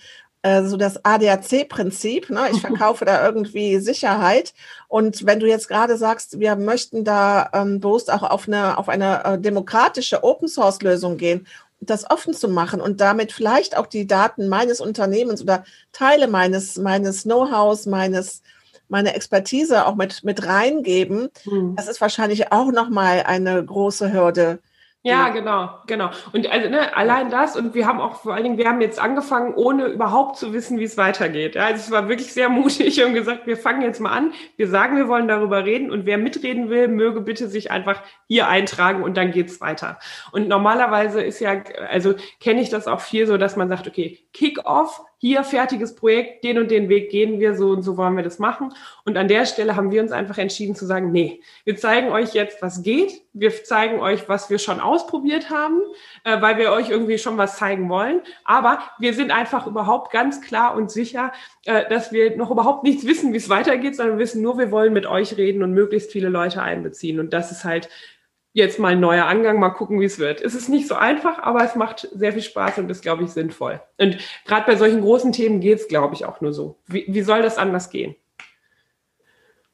so 0.65 0.77
das 0.77 1.05
ADAC-Prinzip. 1.05 2.31
Ne? 2.31 2.49
Ich 2.53 2.61
verkaufe 2.61 3.05
da 3.05 3.25
irgendwie 3.25 3.79
Sicherheit. 3.79 4.55
Und 4.89 5.27
wenn 5.27 5.41
du 5.41 5.47
jetzt 5.47 5.69
gerade 5.69 5.97
sagst, 5.97 6.39
wir 6.39 6.57
möchten 6.57 7.05
da 7.05 7.51
ähm, 7.53 7.81
bewusst 7.81 8.13
auch 8.13 8.23
auf 8.23 8.47
eine, 8.47 8.79
auf 8.79 8.89
eine 8.89 9.25
äh, 9.25 9.39
demokratische 9.39 10.23
Open-Source-Lösung 10.23 11.17
gehen, 11.17 11.47
das 11.81 12.11
offen 12.11 12.33
zu 12.33 12.49
machen 12.49 12.81
und 12.81 13.01
damit 13.01 13.33
vielleicht 13.33 13.77
auch 13.77 13.87
die 13.87 14.07
Daten 14.07 14.49
meines 14.49 14.81
Unternehmens 14.81 15.43
oder 15.43 15.65
Teile 15.93 16.27
meines, 16.27 16.77
meines 16.77 17.25
Know-hows, 17.25 17.87
meines 17.87 18.43
meine 18.89 19.15
Expertise 19.15 19.87
auch 19.87 19.97
mit, 19.97 20.23
mit 20.23 20.47
reingeben, 20.47 21.29
hm. 21.43 21.75
das 21.77 21.89
ist 21.89 22.01
wahrscheinlich 22.01 22.53
auch 22.53 22.71
nochmal 22.71 23.25
eine 23.27 23.65
große 23.65 24.13
Hürde, 24.13 24.61
ja, 25.07 25.29
genau, 25.29 25.71
genau. 25.87 26.11
Und 26.33 26.51
also 26.51 26.69
ne, 26.69 26.97
allein 26.97 27.31
das 27.31 27.57
und 27.57 27.75
wir 27.75 27.87
haben 27.87 28.01
auch 28.01 28.23
vor 28.23 28.35
allen 28.35 28.43
Dingen, 28.43 28.59
wir 28.59 28.69
haben 28.69 28.81
jetzt 28.81 28.99
angefangen, 28.99 29.55
ohne 29.55 29.87
überhaupt 29.87 30.37
zu 30.37 30.53
wissen, 30.53 30.81
wie 30.81 30.85
es 30.85 30.97
weitergeht. 30.97 31.55
Ja, 31.55 31.67
also 31.67 31.81
es 31.81 31.91
war 31.91 32.09
wirklich 32.09 32.33
sehr 32.33 32.49
mutig 32.51 33.03
und 33.05 33.15
gesagt, 33.15 33.47
wir 33.47 33.57
fangen 33.57 33.83
jetzt 33.83 34.01
mal 34.01 34.11
an. 34.11 34.33
Wir 34.57 34.69
sagen, 34.69 34.97
wir 34.97 35.07
wollen 35.07 35.29
darüber 35.29 35.65
reden 35.65 35.91
und 35.91 36.07
wer 36.07 36.19
mitreden 36.19 36.71
will, 36.71 36.89
möge 36.89 37.21
bitte 37.21 37.49
sich 37.49 37.71
einfach 37.71 38.03
hier 38.27 38.49
eintragen 38.49 39.05
und 39.05 39.17
dann 39.17 39.31
geht's 39.31 39.61
weiter. 39.61 39.99
Und 40.33 40.49
normalerweise 40.49 41.23
ist 41.23 41.39
ja, 41.39 41.63
also 41.89 42.15
kenne 42.41 42.61
ich 42.61 42.69
das 42.69 42.89
auch 42.89 43.01
viel 43.01 43.27
so, 43.27 43.37
dass 43.37 43.57
man 43.57 43.69
sagt, 43.69 43.87
okay, 43.87 44.19
Kick-off, 44.33 45.03
hier 45.19 45.45
fertiges 45.45 45.95
Projekt, 45.95 46.45
den 46.45 46.59
und 46.59 46.71
den 46.71 46.89
Weg 46.89 47.11
gehen 47.11 47.41
wir, 47.41 47.55
so 47.55 47.71
und 47.71 47.83
so 47.83 47.97
wollen 47.97 48.17
wir 48.17 48.23
das 48.23 48.39
machen. 48.39 48.75
Und 49.05 49.17
an 49.17 49.29
der 49.29 49.47
Stelle 49.47 49.75
haben 49.75 49.91
wir 49.91 50.03
uns 50.03 50.13
einfach 50.13 50.37
entschieden 50.37 50.75
zu 50.75 50.85
sagen, 50.85 51.11
nee, 51.11 51.41
wir 51.65 51.77
zeigen 51.77 52.11
euch 52.11 52.35
jetzt, 52.35 52.61
was 52.61 52.83
geht. 52.83 53.23
Wir 53.33 53.51
zeigen 53.65 54.01
euch, 54.01 54.29
was 54.29 54.51
wir 54.51 54.59
schon 54.59 54.79
ausprobiert 54.79 55.49
haben, 55.49 55.81
äh, 56.25 56.41
weil 56.43 56.59
wir 56.59 56.71
euch 56.71 56.91
irgendwie 56.91 57.17
schon 57.17 57.39
was 57.39 57.57
zeigen 57.57 57.89
wollen. 57.89 58.21
Aber 58.45 58.81
wir 58.99 59.15
sind 59.15 59.31
einfach 59.31 59.67
überhaupt 59.67 60.13
ganz 60.13 60.43
klar 60.43 60.77
und 60.77 60.91
sicher, 60.91 61.33
äh, 61.65 61.89
dass 61.89 62.13
wir 62.13 62.37
noch 62.37 62.51
überhaupt 62.51 62.85
nichts 62.85 63.07
wissen, 63.07 63.33
wie 63.33 63.39
es 63.39 63.49
weitergeht, 63.49 63.97
sondern 63.97 64.19
wir 64.19 64.23
wissen 64.23 64.43
nur, 64.43 64.59
wir 64.59 64.71
wollen 64.71 64.93
mit 64.93 65.07
euch 65.07 65.37
reden 65.39 65.63
und 65.63 65.73
möglichst 65.73 66.13
viele 66.13 66.29
Leute 66.29 66.63
einbeziehen. 66.63 67.21
Und 67.21 67.33
das 67.33 67.53
ist 67.53 67.65
halt 67.65 67.89
jetzt 68.57 68.79
mal 68.79 68.93
ein 68.93 69.01
neuer 69.01 69.27
Angang, 69.27 69.61
mal 69.61 69.69
gucken, 69.69 70.01
wie 70.01 70.07
es 70.07 70.19
wird. 70.19 70.41
Es 70.41 70.55
ist 70.55 70.71
nicht 70.71 70.89
so 70.89 70.95
einfach, 70.95 71.39
aber 71.41 71.63
es 71.63 71.75
macht 71.75 72.09
sehr 72.15 72.33
viel 72.33 72.41
Spaß 72.41 72.79
und 72.79 72.91
ist, 72.91 73.03
glaube 73.03 73.23
ich, 73.23 73.31
sinnvoll. 73.31 73.83
Und 73.99 74.17
gerade 74.47 74.65
bei 74.65 74.77
solchen 74.77 75.03
großen 75.03 75.31
Themen 75.33 75.61
geht 75.61 75.79
es, 75.79 75.89
glaube 75.89 76.15
ich, 76.15 76.25
auch 76.25 76.41
nur 76.41 76.55
so. 76.55 76.79
Wie, 76.87 77.05
wie 77.07 77.21
soll 77.21 77.43
das 77.43 77.59
anders 77.59 77.91
gehen? 77.91 78.17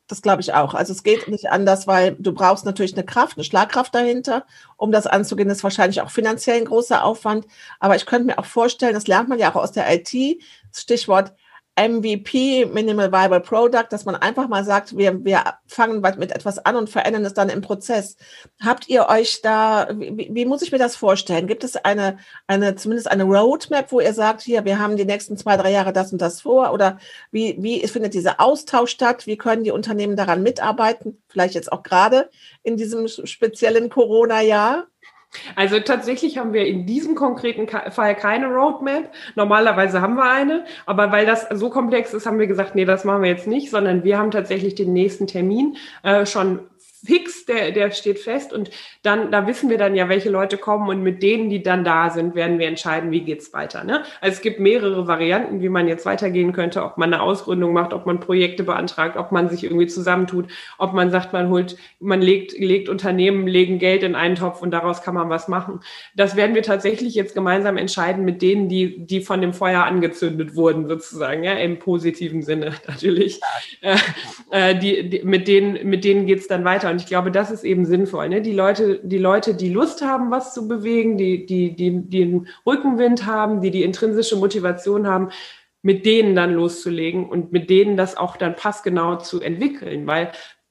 Das 0.09 0.21
glaube 0.21 0.43
ich 0.43 0.53
auch. 0.53 0.75
Also 0.75 0.93
es 0.93 1.05
geht 1.05 1.29
nicht 1.29 1.49
anders, 1.49 1.87
weil 1.87 2.17
du 2.19 2.33
brauchst 2.33 2.67
natürlich 2.67 2.95
eine 2.95 3.07
Kraft, 3.07 3.37
eine 3.37 3.45
Schlagkraft 3.45 3.95
dahinter, 3.95 4.45
um 4.77 4.91
das 4.91 5.07
anzugehen. 5.07 5.49
Das 5.49 5.59
ist 5.59 5.65
wahrscheinlich 5.65 6.01
auch 6.01 6.11
finanziell 6.11 6.57
ein 6.57 6.65
großer 6.65 7.05
Aufwand. 7.05 7.47
Aber 7.79 7.95
ich 7.95 8.05
könnte 8.05 8.27
mir 8.27 8.39
auch 8.41 8.45
vorstellen, 8.45 8.95
das 8.95 9.07
lernt 9.07 9.29
man 9.29 9.39
ja 9.39 9.53
auch 9.53 9.63
aus 9.63 9.71
der 9.71 9.87
IT, 9.95 10.43
Stichwort 10.75 11.35
MVP, 11.79 12.67
Minimal 12.67 13.11
Viable 13.11 13.41
Product, 13.41 13.87
dass 13.91 14.05
man 14.05 14.15
einfach 14.15 14.47
mal 14.47 14.63
sagt, 14.63 14.97
wir, 14.97 15.25
wir 15.25 15.43
fangen 15.67 16.03
mit 16.19 16.31
etwas 16.31 16.59
an 16.59 16.77
und 16.77 16.91
verändern 16.91 17.25
es 17.25 17.33
dann 17.33 17.49
im 17.49 17.63
Prozess. 17.63 18.17
Habt 18.63 18.89
ihr 18.89 19.09
euch 19.09 19.41
da, 19.41 19.89
wie, 19.95 20.29
wie 20.33 20.45
muss 20.45 20.61
ich 20.61 20.71
mir 20.71 20.79
das 20.79 20.97
vorstellen? 20.97 21.47
Gibt 21.47 21.65
es 21.65 21.77
eine, 21.77 22.19
eine, 22.47 22.75
zumindest 22.75 23.11
eine 23.11 23.25
Roadmap, 23.25 23.91
wo 23.91 24.01
ihr 24.01 24.13
sagt, 24.13 24.43
hier, 24.43 24.67
wir 24.67 24.79
haben 24.79 24.97
die 24.97 25.07
nächsten 25.07 25.39
zwei, 25.39 25.57
drei 25.57 25.71
Jahre 25.71 25.95
das 25.95 26.13
und 26.13 26.21
das 26.21 26.43
vor? 26.43 26.73
Oder 26.75 26.99
wie, 27.31 27.57
wie 27.59 27.87
findet 27.89 28.13
dieser 28.13 28.39
Austausch 28.39 28.91
statt? 28.91 29.27
Wie 29.27 29.39
können 29.39 29.65
die 29.65 29.71
Unternehmen 29.71 30.17
daran 30.17 30.43
mitarbeiten? 30.43 31.23
Vielleicht 31.29 31.55
jetzt 31.55 31.73
auch 31.73 31.83
gerade 31.83 32.29
in 32.63 32.77
diesem 32.77 33.09
speziellen 33.09 33.89
Corona-Jahr? 33.89 34.89
Also 35.57 35.81
tatsächlich 35.81 36.39
haben 36.39 36.53
wir 36.53 36.67
in 36.67 36.87
diesem 36.87 37.15
konkreten 37.15 37.67
Fall 37.69 38.15
keine 38.15 38.49
Roadmap. 38.49 39.11
Normalerweise 39.35 40.01
haben 40.01 40.17
wir 40.17 40.31
eine, 40.31 40.65
aber 40.87 41.11
weil 41.13 41.27
das 41.27 41.47
so 41.53 41.71
komplex 41.71 42.13
ist, 42.13 42.27
haben 42.27 42.39
wir 42.39 42.47
gesagt, 42.47 42.75
nee, 42.75 42.85
das 42.85 43.05
machen 43.05 43.23
wir 43.23 43.31
jetzt 43.31 43.47
nicht, 43.47 43.71
sondern 43.71 44.05
wir 44.05 44.19
haben 44.19 44.31
tatsächlich 44.31 44.75
den 44.75 44.93
nächsten 44.93 45.27
Termin 45.27 45.77
äh, 46.03 46.27
schon 46.27 46.61
fix, 47.05 47.47
der, 47.47 47.73
der 47.73 47.91
steht 47.91 48.21
fest 48.21 48.53
und 48.53 48.71
dann, 49.03 49.33
da 49.33 49.47
wissen 49.47 49.69
wir 49.69 49.79
dann 49.79 49.97
ja, 49.97 50.09
welche 50.09 50.31
Leute 50.31 50.57
kommen 50.57 50.89
und 50.89 51.03
mit 51.03 51.23
denen, 51.23 51.51
die 51.51 51.63
dann 51.63 51.83
da 51.83 52.11
sind, 52.11 52.37
werden 52.37 52.61
wir 52.61 52.69
entscheiden, 52.69 53.11
wie 53.11 53.23
geht's 53.23 53.53
weiter. 53.53 53.83
Ne? 53.83 54.05
Also 54.21 54.37
es 54.37 54.41
gibt 54.41 54.61
mehrere 54.61 55.09
Varianten, 55.09 55.61
wie 55.61 55.69
man 55.69 55.89
jetzt 55.89 56.07
weitergehen 56.07 56.53
könnte, 56.53 56.85
ob 56.85 56.99
man 56.99 57.13
eine 57.13 57.23
Ausgründung 57.23 57.73
macht, 57.73 57.93
ob 57.93 58.07
man 58.07 58.21
Projekte 58.21 58.63
beantragt, 58.63 59.17
ob 59.17 59.33
man 59.33 59.49
sich 59.49 59.65
irgendwie 59.65 59.89
zusammentut, 59.89 60.47
ob 60.79 60.93
man 60.93 61.11
sagt, 61.11 61.33
man 61.33 61.49
holt, 61.49 61.77
man 61.99 62.23
legt, 62.23 62.57
legt 62.57 62.89
Unternehmen, 62.89 63.49
legen 63.49 63.81
Geld 63.81 64.05
in 64.05 64.15
einen 64.15 64.37
Topf 64.37 64.63
und 64.63 64.71
daraus 64.71 65.03
kann 65.03 65.15
man 65.15 65.29
was 65.29 65.49
machen. 65.49 65.81
Das 66.15 66.37
werden 66.37 66.55
wir 66.55 66.63
tatsächlich 66.63 67.17
jetzt 67.17 67.35
gemeinsam 67.35 67.77
entscheiden 67.77 68.25
mit 68.25 68.43
denen, 68.43 68.69
die, 68.69 69.05
die 69.05 69.23
von 69.23 69.41
dem 69.41 69.55
Feuer 69.55 69.83
angezündet 69.83 70.55
wurden, 70.55 70.87
sozusagen, 70.87 71.43
ja, 71.43 71.55
im 71.55 71.81
positiven 71.81 72.43
Sinne 72.43 72.75
natürlich. 72.87 73.41
Äh, 73.81 73.97
äh, 74.53 74.79
die, 74.79 75.11
die, 75.11 75.23
mit 75.25 75.49
denen, 75.49 75.89
mit 75.89 76.05
denen 76.05 76.27
geht's 76.27 76.47
dann 76.47 76.65
weiter. 76.65 76.92
Und 76.93 77.01
ich 77.01 77.07
glaube, 77.07 77.31
das 77.31 77.51
ist 77.51 77.65
eben 77.65 77.85
sinnvoll. 77.85 78.29
Ne? 78.29 78.43
Die 78.43 78.53
Leute, 78.53 79.01
die 79.03 79.19
Leute, 79.19 79.55
die 79.55 79.71
Lust 79.71 80.03
haben, 80.03 80.31
was 80.31 80.55
zu 80.55 80.69
bewegen, 80.69 81.17
die, 81.19 81.47
die, 81.47 81.75
die, 81.75 82.03
die 82.03 82.25
den 82.25 82.49
Rückenwind 82.67 83.27
haben, 83.27 83.61
die 83.61 83.71
die 83.71 83.83
intrinsische 83.83 84.37
Motivation 84.37 85.07
haben, 85.07 85.31
mit 85.83 86.07
denen 86.07 86.37
dann 86.37 86.55
loszulegen 86.55 87.29
und 87.29 87.51
mit 87.53 87.69
denen 87.69 87.97
das 87.97 88.17
auch 88.17 88.37
dann 88.37 88.55
passgenau 88.55 89.17
zu 89.17 89.41
entwickeln, 89.41 90.07
weil 90.07 90.31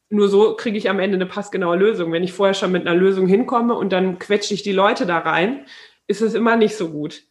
nur 0.09 0.29
so 0.29 0.55
kriege 0.55 0.77
ich 0.77 0.89
am 0.89 0.99
Ende 0.99 1.15
eine 1.15 1.25
passgenaue 1.25 1.77
Lösung. 1.77 2.11
Wenn 2.11 2.23
ich 2.23 2.33
vorher 2.33 2.53
schon 2.53 2.71
mit 2.71 2.87
einer 2.87 2.97
Lösung 2.97 3.27
hinkomme 3.27 3.73
und 3.73 3.91
dann 3.91 4.19
quetsche 4.19 4.53
ich 4.53 4.63
die 4.63 4.71
Leute 4.71 5.05
da 5.05 5.19
rein, 5.19 5.65
ist 6.07 6.21
es 6.21 6.33
immer 6.33 6.55
nicht 6.55 6.75
so 6.75 6.89
gut. 6.89 7.23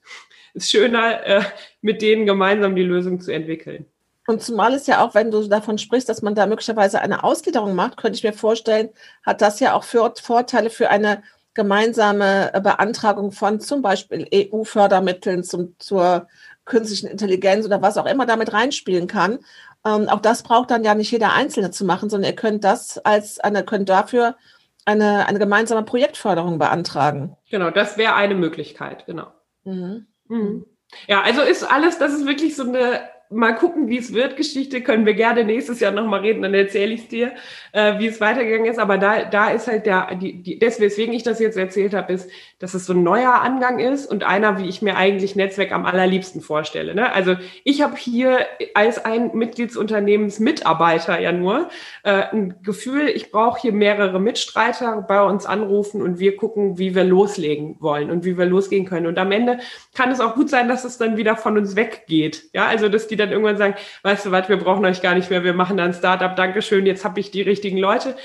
Es 0.54 0.64
ist 0.64 0.70
schöner, 0.70 1.26
äh, 1.26 1.42
mit 1.80 2.02
denen 2.02 2.26
gemeinsam 2.26 2.74
die 2.74 2.82
Lösung 2.82 3.20
zu 3.20 3.32
entwickeln. 3.32 3.86
Und 4.26 4.42
zumal 4.42 4.74
es 4.74 4.86
ja 4.86 5.04
auch, 5.04 5.14
wenn 5.14 5.30
du 5.30 5.46
davon 5.48 5.78
sprichst, 5.78 6.08
dass 6.08 6.22
man 6.22 6.34
da 6.34 6.46
möglicherweise 6.46 7.00
eine 7.00 7.24
Ausgliederung 7.24 7.74
macht, 7.74 7.96
könnte 7.96 8.16
ich 8.16 8.24
mir 8.24 8.32
vorstellen, 8.32 8.90
hat 9.24 9.40
das 9.40 9.60
ja 9.60 9.74
auch 9.74 9.84
für 9.84 10.12
Vorteile 10.20 10.70
für 10.70 10.90
eine 10.90 11.22
gemeinsame 11.54 12.52
Beantragung 12.62 13.32
von 13.32 13.60
zum 13.60 13.82
Beispiel 13.82 14.28
EU-Fördermitteln 14.32 15.42
zum, 15.42 15.74
zur 15.78 16.28
künstlichen 16.64 17.08
Intelligenz 17.08 17.66
oder 17.66 17.82
was 17.82 17.98
auch 17.98 18.06
immer 18.06 18.24
damit 18.24 18.52
reinspielen 18.52 19.08
kann. 19.08 19.40
Ähm, 19.84 20.08
auch 20.08 20.20
das 20.20 20.42
braucht 20.42 20.70
dann 20.70 20.84
ja 20.84 20.94
nicht 20.94 21.10
jeder 21.10 21.32
Einzelne 21.32 21.70
zu 21.70 21.84
machen, 21.84 22.10
sondern 22.10 22.30
ihr 22.30 22.36
könnt 22.36 22.64
das 22.64 22.98
als 22.98 23.40
eine, 23.40 23.64
könnt 23.64 23.88
dafür 23.88 24.36
eine, 24.84 25.26
eine 25.26 25.38
gemeinsame 25.38 25.82
Projektförderung 25.82 26.58
beantragen. 26.58 27.36
Genau, 27.50 27.70
das 27.70 27.96
wäre 27.96 28.14
eine 28.14 28.34
Möglichkeit, 28.34 29.06
genau. 29.06 29.28
Mhm. 29.64 30.06
Mhm. 30.28 30.66
Ja, 31.06 31.22
also 31.22 31.42
ist 31.42 31.64
alles, 31.64 31.98
das 31.98 32.12
ist 32.12 32.26
wirklich 32.26 32.56
so 32.56 32.64
eine 32.64 33.00
mal 33.30 33.52
gucken, 33.52 33.88
wie 33.88 33.98
es 33.98 34.12
wird. 34.12 34.36
Geschichte 34.36 34.80
können 34.80 35.06
wir 35.06 35.14
gerne 35.14 35.44
nächstes 35.44 35.78
Jahr 35.78 35.92
nochmal 35.92 36.20
reden, 36.20 36.42
dann 36.42 36.52
erzähle 36.52 36.92
ich 36.92 37.06
dir, 37.06 37.32
äh, 37.72 37.98
wie 38.00 38.08
es 38.08 38.20
weitergegangen 38.20 38.66
ist. 38.66 38.80
Aber 38.80 38.98
da, 38.98 39.24
da 39.24 39.50
ist 39.50 39.68
halt 39.68 39.86
der, 39.86 40.16
die, 40.16 40.42
die, 40.42 40.58
deswegen 40.58 41.12
ich 41.12 41.22
das 41.22 41.38
jetzt 41.38 41.56
erzählt 41.56 41.94
habe, 41.94 42.12
ist, 42.12 42.28
dass 42.58 42.74
es 42.74 42.86
so 42.86 42.92
ein 42.92 43.04
neuer 43.04 43.34
Angang 43.40 43.78
ist 43.78 44.10
und 44.10 44.24
einer, 44.24 44.58
wie 44.58 44.68
ich 44.68 44.82
mir 44.82 44.96
eigentlich 44.96 45.36
Netzwerk 45.36 45.70
am 45.70 45.86
allerliebsten 45.86 46.40
vorstelle. 46.40 46.94
Ne? 46.94 47.12
Also 47.12 47.36
ich 47.62 47.82
habe 47.82 47.96
hier 47.96 48.46
als 48.74 49.04
ein 49.04 49.30
Mitgliedsunternehmensmitarbeiter 49.32 51.20
ja 51.20 51.30
nur 51.30 51.68
äh, 52.02 52.24
ein 52.32 52.56
Gefühl, 52.64 53.08
ich 53.08 53.30
brauche 53.30 53.60
hier 53.60 53.72
mehrere 53.72 54.18
Mitstreiter 54.18 55.04
bei 55.06 55.22
uns 55.22 55.46
anrufen 55.46 56.02
und 56.02 56.18
wir 56.18 56.36
gucken, 56.36 56.78
wie 56.78 56.96
wir 56.96 57.04
loslegen 57.04 57.76
wollen 57.78 58.10
und 58.10 58.24
wie 58.24 58.36
wir 58.36 58.46
losgehen 58.46 58.86
können. 58.86 59.06
Und 59.06 59.18
am 59.18 59.30
Ende 59.30 59.60
kann 59.94 60.10
es 60.10 60.18
auch 60.18 60.34
gut 60.34 60.50
sein, 60.50 60.68
dass 60.68 60.84
es 60.84 60.98
dann 60.98 61.16
wieder 61.16 61.36
von 61.36 61.56
uns 61.56 61.76
weggeht. 61.76 62.50
Ja, 62.52 62.66
also 62.66 62.88
dass 62.88 63.06
die 63.06 63.19
dann 63.20 63.30
irgendwann 63.30 63.56
sagen, 63.56 63.74
weißt 64.02 64.26
du 64.26 64.30
was, 64.30 64.48
wir 64.48 64.58
brauchen 64.58 64.84
euch 64.84 65.02
gar 65.02 65.14
nicht 65.14 65.30
mehr, 65.30 65.44
wir 65.44 65.54
machen 65.54 65.76
dann 65.76 65.94
Startup, 65.94 66.34
Dankeschön, 66.34 66.86
jetzt 66.86 67.04
habe 67.04 67.20
ich 67.20 67.30
die 67.30 67.42
richtigen 67.42 67.78
Leute. 67.78 68.16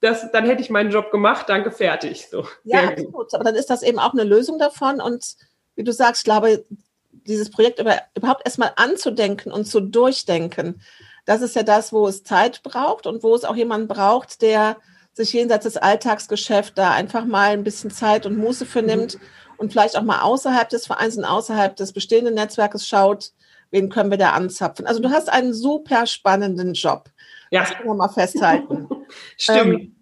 Das, 0.00 0.30
dann 0.32 0.44
hätte 0.46 0.60
ich 0.60 0.70
meinen 0.70 0.90
Job 0.90 1.10
gemacht, 1.10 1.48
danke, 1.48 1.70
fertig. 1.70 2.28
So. 2.28 2.46
Ja, 2.64 2.94
gut, 2.94 3.32
aber 3.32 3.44
dann 3.44 3.54
ist 3.54 3.70
das 3.70 3.82
eben 3.82 3.98
auch 3.98 4.12
eine 4.12 4.24
Lösung 4.24 4.58
davon. 4.58 5.00
Und 5.00 5.36
wie 5.76 5.84
du 5.84 5.92
sagst, 5.92 6.22
ich 6.22 6.24
glaube, 6.24 6.64
dieses 7.10 7.50
Projekt 7.50 7.78
über, 7.78 7.98
überhaupt 8.14 8.42
erstmal 8.44 8.72
anzudenken 8.76 9.50
und 9.50 9.64
zu 9.64 9.80
durchdenken, 9.80 10.82
das 11.24 11.40
ist 11.40 11.56
ja 11.56 11.62
das, 11.62 11.92
wo 11.92 12.06
es 12.06 12.22
Zeit 12.22 12.62
braucht 12.62 13.06
und 13.06 13.22
wo 13.22 13.34
es 13.34 13.44
auch 13.44 13.56
jemanden 13.56 13.88
braucht, 13.88 14.42
der 14.42 14.76
sich 15.14 15.32
jenseits 15.32 15.64
des 15.64 15.76
Alltagsgeschäfts 15.76 16.74
da 16.74 16.90
einfach 16.90 17.24
mal 17.24 17.50
ein 17.50 17.64
bisschen 17.64 17.90
Zeit 17.90 18.26
und 18.26 18.36
Muße 18.36 18.66
für 18.66 18.82
nimmt 18.82 19.14
mhm. 19.14 19.20
und 19.56 19.72
vielleicht 19.72 19.96
auch 19.96 20.02
mal 20.02 20.20
außerhalb 20.20 20.68
des 20.68 20.86
Vereins 20.86 21.16
und 21.16 21.24
außerhalb 21.24 21.76
des 21.76 21.92
bestehenden 21.92 22.34
Netzwerkes 22.34 22.86
schaut, 22.86 23.32
wen 23.74 23.88
können 23.88 24.10
wir 24.10 24.18
da 24.18 24.30
anzapfen? 24.30 24.86
Also 24.86 25.02
du 25.02 25.10
hast 25.10 25.28
einen 25.28 25.52
super 25.52 26.06
spannenden 26.06 26.74
Job. 26.74 27.10
Ja. 27.50 27.62
Das 27.62 27.74
können 27.74 27.88
wir 27.88 27.94
mal 27.94 28.08
festhalten. 28.08 28.88
Stimmt. 29.36 29.80
Ähm, 29.80 29.96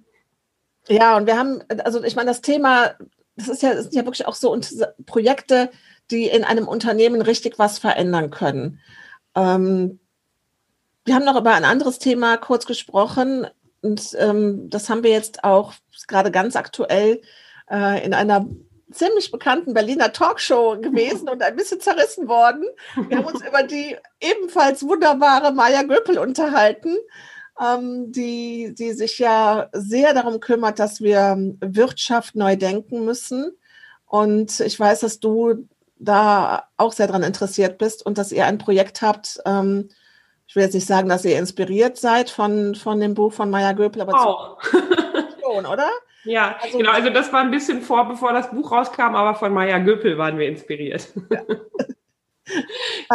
ja, 0.88 1.16
und 1.16 1.26
wir 1.26 1.38
haben, 1.38 1.62
also 1.84 2.04
ich 2.04 2.14
meine, 2.14 2.30
das 2.30 2.42
Thema, 2.42 2.92
das 3.34 3.48
ist 3.48 3.62
ja, 3.62 3.72
das 3.72 3.84
sind 3.84 3.94
ja 3.94 4.04
wirklich 4.04 4.26
auch 4.26 4.34
so 4.34 4.58
Projekte, 5.06 5.70
die 6.10 6.26
in 6.26 6.44
einem 6.44 6.68
Unternehmen 6.68 7.22
richtig 7.22 7.58
was 7.58 7.78
verändern 7.78 8.30
können. 8.30 8.78
Ähm, 9.34 10.00
wir 11.06 11.14
haben 11.14 11.24
noch 11.24 11.40
über 11.40 11.54
ein 11.54 11.64
anderes 11.64 11.98
Thema 11.98 12.36
kurz 12.36 12.66
gesprochen 12.66 13.46
und 13.80 14.14
ähm, 14.18 14.68
das 14.68 14.90
haben 14.90 15.02
wir 15.02 15.10
jetzt 15.10 15.44
auch 15.44 15.72
gerade 16.08 16.30
ganz 16.30 16.56
aktuell 16.56 17.22
äh, 17.70 18.04
in 18.04 18.12
einer 18.12 18.46
ziemlich 18.92 19.30
bekannten 19.30 19.74
Berliner 19.74 20.12
Talkshow 20.12 20.78
gewesen 20.80 21.28
und 21.28 21.42
ein 21.42 21.56
bisschen 21.56 21.80
zerrissen 21.80 22.28
worden. 22.28 22.64
Wir 23.08 23.18
haben 23.18 23.26
uns 23.26 23.40
über 23.46 23.62
die 23.62 23.96
ebenfalls 24.20 24.86
wunderbare 24.86 25.52
Maya 25.52 25.82
Göpel 25.82 26.18
unterhalten, 26.18 26.96
ähm, 27.60 28.12
die, 28.12 28.74
die 28.76 28.92
sich 28.92 29.18
ja 29.18 29.68
sehr 29.72 30.14
darum 30.14 30.40
kümmert, 30.40 30.78
dass 30.78 31.00
wir 31.00 31.36
Wirtschaft 31.60 32.34
neu 32.34 32.56
denken 32.56 33.04
müssen. 33.04 33.52
Und 34.06 34.60
ich 34.60 34.78
weiß, 34.78 35.00
dass 35.00 35.20
du 35.20 35.68
da 35.98 36.68
auch 36.76 36.92
sehr 36.92 37.06
daran 37.06 37.22
interessiert 37.22 37.78
bist 37.78 38.04
und 38.04 38.18
dass 38.18 38.32
ihr 38.32 38.46
ein 38.46 38.58
Projekt 38.58 39.02
habt. 39.02 39.40
Ähm, 39.46 39.88
ich 40.46 40.56
will 40.56 40.64
jetzt 40.64 40.74
nicht 40.74 40.86
sagen, 40.86 41.08
dass 41.08 41.24
ihr 41.24 41.38
inspiriert 41.38 41.96
seid 41.96 42.28
von, 42.28 42.74
von 42.74 43.00
dem 43.00 43.14
Buch 43.14 43.32
von 43.32 43.48
Maya 43.48 43.72
Göpel, 43.72 44.02
aber 44.02 44.26
auch. 44.26 44.58
schon, 45.40 45.64
oder? 45.66 45.88
Ja, 46.24 46.56
also, 46.60 46.78
genau. 46.78 46.92
Also 46.92 47.10
das 47.10 47.32
war 47.32 47.40
ein 47.40 47.50
bisschen 47.50 47.82
vor, 47.82 48.08
bevor 48.08 48.32
das 48.32 48.50
Buch 48.50 48.70
rauskam, 48.70 49.14
aber 49.14 49.34
von 49.34 49.52
Maya 49.52 49.78
Göpel 49.78 50.18
waren 50.18 50.38
wir 50.38 50.48
inspiriert. 50.48 51.12
Ja. 51.30 51.42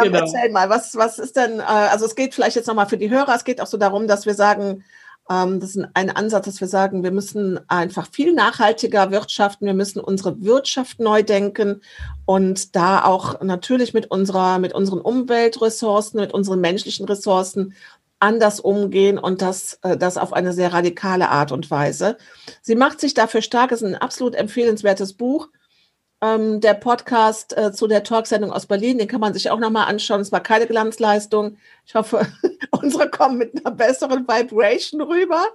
Genau. 0.02 0.20
Erzähl 0.20 0.50
mal, 0.50 0.70
was, 0.70 0.96
was 0.96 1.18
ist 1.18 1.36
denn, 1.36 1.60
äh, 1.60 1.62
also 1.62 2.06
es 2.06 2.14
geht 2.14 2.34
vielleicht 2.34 2.56
jetzt 2.56 2.66
nochmal 2.66 2.88
für 2.88 2.96
die 2.96 3.10
Hörer, 3.10 3.34
es 3.34 3.44
geht 3.44 3.60
auch 3.60 3.66
so 3.66 3.76
darum, 3.76 4.08
dass 4.08 4.26
wir 4.26 4.34
sagen, 4.34 4.84
ähm, 5.30 5.60
das 5.60 5.76
ist 5.76 5.86
ein 5.94 6.10
Ansatz, 6.10 6.46
dass 6.46 6.60
wir 6.60 6.68
sagen, 6.68 7.02
wir 7.02 7.10
müssen 7.10 7.60
einfach 7.68 8.08
viel 8.10 8.32
nachhaltiger 8.32 9.10
wirtschaften, 9.10 9.66
wir 9.66 9.74
müssen 9.74 10.00
unsere 10.00 10.42
Wirtschaft 10.42 11.00
neu 11.00 11.22
denken 11.22 11.82
und 12.24 12.74
da 12.74 13.04
auch 13.04 13.40
natürlich 13.42 13.92
mit 13.92 14.10
unserer, 14.10 14.58
mit 14.58 14.72
unseren 14.72 15.00
Umweltressourcen, 15.00 16.20
mit 16.20 16.32
unseren 16.32 16.60
menschlichen 16.60 17.06
Ressourcen 17.06 17.74
anders 18.20 18.60
umgehen 18.60 19.18
und 19.18 19.42
das, 19.42 19.78
äh, 19.82 19.96
das 19.96 20.16
auf 20.16 20.32
eine 20.32 20.52
sehr 20.52 20.72
radikale 20.72 21.28
Art 21.28 21.52
und 21.52 21.70
Weise. 21.70 22.16
Sie 22.62 22.74
macht 22.74 23.00
sich 23.00 23.14
dafür 23.14 23.42
stark, 23.42 23.72
es 23.72 23.82
ist 23.82 23.88
ein 23.88 23.94
absolut 23.94 24.34
empfehlenswertes 24.34 25.14
Buch. 25.14 25.48
Ähm, 26.20 26.60
der 26.60 26.74
Podcast 26.74 27.56
äh, 27.56 27.70
zu 27.70 27.86
der 27.86 28.02
Talksendung 28.02 28.50
aus 28.50 28.66
Berlin, 28.66 28.98
den 28.98 29.06
kann 29.06 29.20
man 29.20 29.34
sich 29.34 29.50
auch 29.50 29.60
nochmal 29.60 29.86
anschauen. 29.86 30.20
Es 30.20 30.32
war 30.32 30.40
keine 30.40 30.66
Glanzleistung. 30.66 31.58
Ich 31.86 31.94
hoffe, 31.94 32.26
unsere 32.72 33.08
kommen 33.08 33.38
mit 33.38 33.64
einer 33.64 33.74
besseren 33.74 34.26
Vibration 34.26 35.00
rüber. 35.00 35.46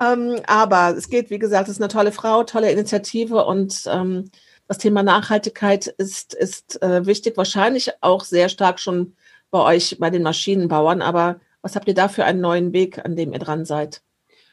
Ähm, 0.00 0.40
aber 0.46 0.96
es 0.96 1.08
geht, 1.08 1.30
wie 1.30 1.40
gesagt, 1.40 1.68
es 1.68 1.76
ist 1.76 1.82
eine 1.82 1.88
tolle 1.88 2.12
Frau, 2.12 2.44
tolle 2.44 2.70
Initiative 2.70 3.44
und 3.44 3.82
ähm, 3.86 4.30
das 4.68 4.78
Thema 4.78 5.02
Nachhaltigkeit 5.02 5.86
ist, 5.86 6.34
ist 6.34 6.80
äh, 6.82 7.04
wichtig, 7.06 7.36
wahrscheinlich 7.36 7.90
auch 8.00 8.22
sehr 8.22 8.48
stark 8.50 8.78
schon 8.78 9.16
bei 9.50 9.60
euch, 9.60 9.96
bei 9.98 10.10
den 10.10 10.22
Maschinenbauern, 10.22 11.02
aber 11.02 11.40
was 11.68 11.76
habt 11.76 11.86
ihr 11.86 11.92
da 11.92 12.08
für 12.08 12.24
einen 12.24 12.40
neuen 12.40 12.72
Weg, 12.72 13.04
an 13.04 13.14
dem 13.14 13.30
ihr 13.34 13.38
dran 13.38 13.66
seid? 13.66 14.00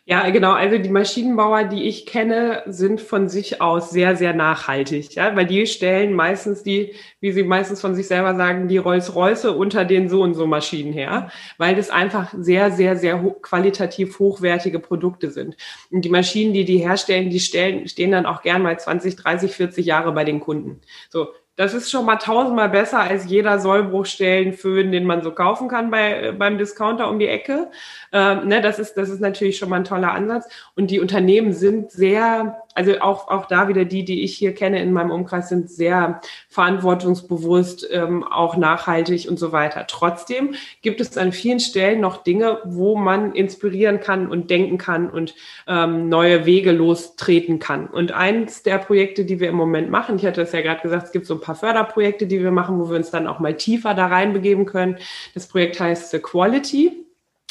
Ja, 0.08 0.30
genau. 0.32 0.51
Also 0.51 0.78
die 0.78 0.89
Maschinenbauer, 0.89 1.63
die 1.63 1.84
ich 1.86 2.06
kenne, 2.06 2.62
sind 2.65 2.99
von 2.99 3.30
sich 3.30 3.62
aus 3.62 3.89
sehr, 3.89 4.17
sehr 4.17 4.34
nachhaltig. 4.34 5.15
Ja, 5.15 5.34
weil 5.34 5.45
die 5.45 5.65
stellen 5.65 6.13
meistens 6.13 6.62
die, 6.62 6.93
wie 7.21 7.32
sie 7.32 7.43
meistens 7.43 7.80
von 7.80 7.95
sich 7.95 8.08
selber 8.08 8.36
sagen, 8.36 8.67
die 8.67 8.78
Rolls-Royce 8.78 9.45
unter 9.45 9.86
den 9.86 10.10
so 10.10 10.21
und 10.21 10.34
so 10.34 10.45
Maschinen 10.45 10.91
her, 10.91 11.32
weil 11.58 11.73
das 11.73 11.89
einfach 11.89 12.34
sehr, 12.38 12.69
sehr, 12.71 12.97
sehr 12.97 13.23
ho 13.23 13.32
qualitativ 13.32 14.19
hochwertige 14.19 14.80
Produkte 14.80 15.32
sind. 15.32 15.56
Und 15.89 16.04
die 16.04 16.10
Maschinen, 16.10 16.54
die 16.54 16.65
die 16.65 16.80
herstellen, 16.80 17.30
die 17.30 17.39
stellen, 17.39 17.88
stehen 17.88 18.12
dann 18.12 18.25
auch 18.25 18.41
gern 18.41 18.62
mal 18.62 18.78
20, 18.78 19.15
30, 19.15 19.54
40 19.54 19.86
Jahre 19.86 20.12
bei 20.12 20.25
den 20.25 20.41
Kunden. 20.41 20.82
So, 21.10 21.30
das 21.55 21.73
ist 21.73 21.89
schon 21.89 22.05
mal 22.05 22.17
tausendmal 22.17 22.69
besser 22.69 22.99
als 22.99 23.25
jeder 23.29 23.59
Sollbruchstellenföhn, 23.59 24.91
den 24.91 25.05
man 25.05 25.21
so 25.21 25.31
kaufen 25.31 25.69
kann 25.69 25.89
bei, 25.89 26.33
beim 26.33 26.57
Discounter 26.57 27.09
um 27.09 27.17
die 27.17 27.27
Ecke. 27.27 27.71
Ähm, 28.11 28.47
ne, 28.47 28.61
das, 28.61 28.77
ist, 28.77 28.95
das 28.95 29.09
ist 29.09 29.21
natürlich 29.21 29.57
schon 29.57 29.69
mal 29.69 29.77
ein 29.77 29.85
toller 29.85 30.11
Ansatz. 30.11 30.47
Und 30.75 30.91
die 30.91 30.99
Unternehmen 30.99 31.53
sind 31.53 31.91
sehr 31.91 32.61
also 32.75 32.99
auch, 32.99 33.29
auch 33.29 33.45
da 33.45 33.69
wieder 33.69 33.85
die, 33.85 34.03
die 34.03 34.23
ich 34.23 34.35
hier 34.35 34.53
kenne 34.53 34.81
in 34.81 34.91
meinem 34.91 35.11
Umkreis, 35.11 35.49
sind 35.49 35.69
sehr 35.69 36.19
verantwortungsbewusst, 36.49 37.88
ähm, 37.89 38.23
auch 38.23 38.57
nachhaltig 38.57 39.27
und 39.29 39.39
so 39.39 39.53
weiter. 39.53 39.85
Trotzdem 39.88 40.55
gibt 40.81 40.99
es 40.99 41.17
an 41.17 41.31
vielen 41.31 41.61
Stellen 41.61 42.01
noch 42.01 42.17
Dinge, 42.17 42.59
wo 42.65 42.97
man 42.97 43.33
inspirieren 43.33 44.01
kann 44.01 44.27
und 44.27 44.49
denken 44.49 44.77
kann 44.77 45.09
und 45.09 45.35
ähm, 45.67 46.09
neue 46.09 46.45
Wege 46.45 46.73
lostreten 46.73 47.59
kann. 47.59 47.88
Und 47.88 48.11
eins 48.11 48.61
der 48.63 48.77
Projekte, 48.77 49.23
die 49.23 49.39
wir 49.39 49.49
im 49.49 49.55
Moment 49.55 49.89
machen, 49.89 50.17
ich 50.17 50.25
hatte 50.25 50.41
es 50.41 50.51
ja 50.51 50.61
gerade 50.61 50.81
gesagt, 50.81 51.05
es 51.05 51.11
gibt 51.13 51.25
so 51.25 51.35
ein 51.35 51.41
paar 51.41 51.55
Förderprojekte, 51.55 52.27
die 52.27 52.43
wir 52.43 52.51
machen, 52.51 52.77
wo 52.79 52.89
wir 52.89 52.97
uns 52.97 53.09
dann 53.09 53.27
auch 53.27 53.39
mal 53.39 53.55
tiefer 53.55 53.93
da 53.93 54.07
reinbegeben 54.07 54.65
können. 54.65 54.97
Das 55.33 55.47
Projekt 55.47 55.79
heißt 55.79 56.11
The 56.11 56.19
Quality. 56.19 57.04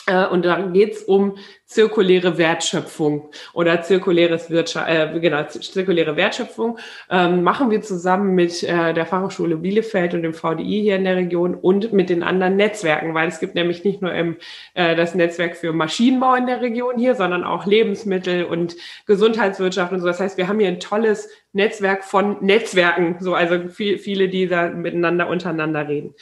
Äh, 0.06 0.26
und 0.26 0.44
da 0.44 0.60
geht's 0.60 1.02
um 1.02 1.38
zirkuläre 1.64 2.36
Wertschöpfung 2.36 3.30
oder 3.54 3.80
zirkuläres 3.82 4.50
Wirtschaft, 4.50 4.88
äh, 4.88 5.18
genau, 5.18 5.44
zirkuläre 5.44 6.16
Wertschöpfung 6.16 6.78
ähm, 7.10 7.42
machen 7.42 7.70
wir 7.70 7.80
zusammen 7.80 8.34
mit 8.34 8.62
äh, 8.62 8.92
der 8.92 9.06
Fachhochschule 9.06 9.56
Bielefeld 9.56 10.12
und 10.12 10.22
dem 10.22 10.34
VDI 10.34 10.82
hier 10.82 10.96
in 10.96 11.04
der 11.04 11.16
Region 11.16 11.54
und 11.54 11.92
mit 11.92 12.10
den 12.10 12.22
anderen 12.22 12.56
Netzwerken, 12.56 13.14
weil 13.14 13.28
es 13.28 13.40
gibt 13.40 13.54
nämlich 13.54 13.82
nicht 13.82 14.02
nur 14.02 14.12
im, 14.12 14.36
äh, 14.74 14.94
das 14.94 15.14
Netzwerk 15.14 15.56
für 15.56 15.72
Maschinenbau 15.72 16.34
in 16.34 16.46
der 16.46 16.60
Region 16.60 16.98
hier, 16.98 17.14
sondern 17.14 17.42
auch 17.42 17.64
Lebensmittel 17.64 18.44
und 18.44 18.76
Gesundheitswirtschaft 19.06 19.92
und 19.92 20.00
so. 20.00 20.06
Das 20.06 20.20
heißt, 20.20 20.36
wir 20.36 20.48
haben 20.48 20.60
hier 20.60 20.68
ein 20.68 20.80
tolles 20.80 21.30
Netzwerk 21.54 22.04
von 22.04 22.44
Netzwerken, 22.44 23.16
so 23.20 23.34
also 23.34 23.68
viel, 23.68 23.98
viele, 23.98 24.28
die 24.28 24.48
da 24.48 24.68
miteinander 24.68 25.28
untereinander 25.28 25.88
reden. 25.88 26.14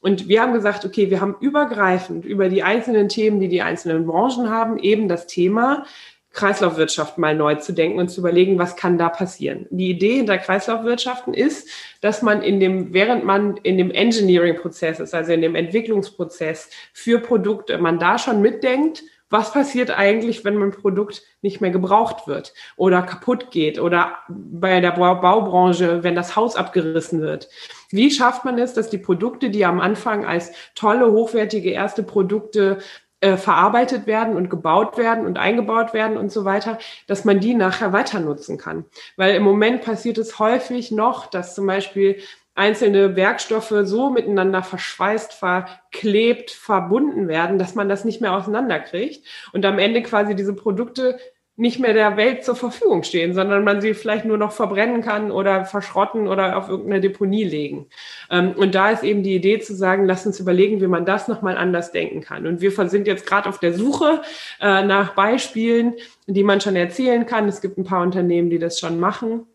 Und 0.00 0.28
wir 0.28 0.40
haben 0.40 0.52
gesagt, 0.52 0.84
okay, 0.84 1.10
wir 1.10 1.20
haben 1.20 1.36
übergreifend 1.40 2.24
über 2.24 2.48
die 2.48 2.62
einzelnen 2.62 3.08
Themen, 3.08 3.38
die 3.38 3.48
die 3.48 3.62
einzelnen 3.62 4.06
Branchen 4.06 4.48
haben, 4.48 4.78
eben 4.78 5.08
das 5.08 5.26
Thema 5.26 5.84
Kreislaufwirtschaft 6.32 7.18
mal 7.18 7.34
neu 7.34 7.56
zu 7.56 7.72
denken 7.72 7.98
und 7.98 8.08
zu 8.08 8.20
überlegen, 8.20 8.58
was 8.58 8.76
kann 8.76 8.98
da 8.98 9.08
passieren. 9.08 9.66
Die 9.70 9.90
Idee 9.90 10.16
hinter 10.16 10.38
Kreislaufwirtschaften 10.38 11.34
ist, 11.34 11.68
dass 12.00 12.22
man 12.22 12.42
in 12.42 12.60
dem, 12.60 12.94
während 12.94 13.24
man 13.24 13.56
in 13.58 13.78
dem 13.78 13.90
Engineering-Prozess 13.90 15.00
ist, 15.00 15.14
also 15.14 15.32
in 15.32 15.42
dem 15.42 15.56
Entwicklungsprozess 15.56 16.70
für 16.92 17.18
Produkte, 17.18 17.78
man 17.78 17.98
da 17.98 18.16
schon 18.16 18.40
mitdenkt, 18.40 19.02
was 19.28 19.52
passiert 19.52 19.90
eigentlich, 19.90 20.44
wenn 20.44 20.56
mein 20.56 20.72
Produkt 20.72 21.22
nicht 21.40 21.60
mehr 21.60 21.70
gebraucht 21.70 22.26
wird 22.26 22.52
oder 22.76 23.02
kaputt 23.02 23.50
geht 23.50 23.78
oder 23.80 24.18
bei 24.28 24.80
der 24.80 24.90
Baubranche, 24.90 26.02
wenn 26.02 26.16
das 26.16 26.34
Haus 26.34 26.56
abgerissen 26.56 27.20
wird. 27.20 27.48
Wie 27.90 28.10
schafft 28.10 28.44
man 28.44 28.58
es, 28.58 28.74
dass 28.74 28.90
die 28.90 28.98
Produkte, 28.98 29.50
die 29.50 29.64
am 29.64 29.80
Anfang 29.80 30.24
als 30.24 30.52
tolle, 30.74 31.10
hochwertige 31.10 31.70
erste 31.70 32.02
Produkte 32.02 32.78
äh, 33.20 33.36
verarbeitet 33.36 34.06
werden 34.06 34.34
und 34.34 34.48
gebaut 34.48 34.96
werden 34.96 35.26
und 35.26 35.38
eingebaut 35.38 35.92
werden 35.92 36.16
und 36.16 36.32
so 36.32 36.44
weiter, 36.44 36.78
dass 37.06 37.24
man 37.24 37.38
die 37.38 37.54
nachher 37.54 37.92
weiter 37.92 38.18
nutzen 38.18 38.56
kann. 38.56 38.86
Weil 39.16 39.34
im 39.34 39.42
Moment 39.42 39.82
passiert 39.82 40.16
es 40.18 40.38
häufig 40.38 40.90
noch, 40.90 41.26
dass 41.26 41.54
zum 41.54 41.66
Beispiel 41.66 42.16
einzelne 42.54 43.16
Werkstoffe 43.16 43.74
so 43.82 44.10
miteinander 44.10 44.62
verschweißt, 44.62 45.32
verklebt, 45.32 46.50
verbunden 46.50 47.28
werden, 47.28 47.58
dass 47.58 47.74
man 47.74 47.88
das 47.88 48.04
nicht 48.04 48.20
mehr 48.20 48.34
auseinanderkriegt 48.34 49.26
und 49.52 49.64
am 49.64 49.78
Ende 49.78 50.02
quasi 50.02 50.34
diese 50.34 50.54
Produkte 50.54 51.18
nicht 51.60 51.78
mehr 51.78 51.92
der 51.92 52.16
Welt 52.16 52.42
zur 52.42 52.56
Verfügung 52.56 53.02
stehen, 53.02 53.34
sondern 53.34 53.62
man 53.64 53.82
sie 53.82 53.92
vielleicht 53.92 54.24
nur 54.24 54.38
noch 54.38 54.50
verbrennen 54.50 55.02
kann 55.02 55.30
oder 55.30 55.66
verschrotten 55.66 56.26
oder 56.26 56.56
auf 56.56 56.70
irgendeine 56.70 57.02
Deponie 57.02 57.44
legen. 57.44 57.86
Ähm, 58.30 58.52
und 58.56 58.74
da 58.74 58.90
ist 58.90 59.04
eben 59.04 59.22
die 59.22 59.34
Idee 59.34 59.60
zu 59.60 59.74
sagen, 59.74 60.06
lass 60.06 60.26
uns 60.26 60.40
überlegen, 60.40 60.80
wie 60.80 60.86
man 60.86 61.04
das 61.04 61.28
nochmal 61.28 61.58
anders 61.58 61.92
denken 61.92 62.22
kann. 62.22 62.46
Und 62.46 62.62
wir 62.62 62.70
sind 62.88 63.06
jetzt 63.06 63.26
gerade 63.26 63.48
auf 63.48 63.58
der 63.58 63.74
Suche 63.74 64.22
äh, 64.60 64.82
nach 64.82 65.14
Beispielen, 65.14 65.94
die 66.26 66.44
man 66.44 66.62
schon 66.62 66.76
erzählen 66.76 67.26
kann. 67.26 67.46
Es 67.46 67.60
gibt 67.60 67.76
ein 67.76 67.84
paar 67.84 68.02
Unternehmen, 68.02 68.48
die 68.48 68.58
das 68.58 68.80
schon 68.80 68.98
machen. 68.98 69.46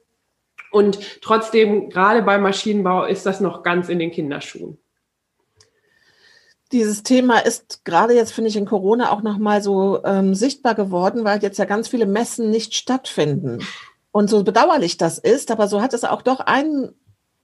Und 0.72 1.22
trotzdem, 1.22 1.90
gerade 1.90 2.22
beim 2.22 2.44
Maschinenbau, 2.44 3.06
ist 3.06 3.26
das 3.26 3.42
noch 3.42 3.64
ganz 3.64 3.90
in 3.90 3.98
den 3.98 4.12
Kinderschuhen. 4.12 4.78
Dieses 6.76 7.04
Thema 7.04 7.38
ist 7.40 7.86
gerade 7.86 8.14
jetzt, 8.14 8.34
finde 8.34 8.50
ich, 8.50 8.58
in 8.58 8.66
Corona 8.66 9.14
auch 9.14 9.22
nochmal 9.22 9.64
so 9.64 10.04
ähm, 10.04 10.36
sichtbar 10.36 10.76
geworden, 10.76 11.24
weil 11.24 11.42
jetzt 11.42 11.58
ja 11.58 11.64
ganz 11.64 11.88
viele 11.88 12.06
Messen 12.06 12.50
nicht 12.50 12.76
stattfinden. 12.76 13.60
Und 14.12 14.30
so 14.30 14.44
bedauerlich 14.44 14.98
das 14.98 15.18
ist, 15.18 15.52
aber 15.52 15.70
so 15.70 15.82
hat 15.82 15.94
es 15.94 16.04
auch 16.04 16.22
doch 16.22 16.42
ein, 16.42 16.90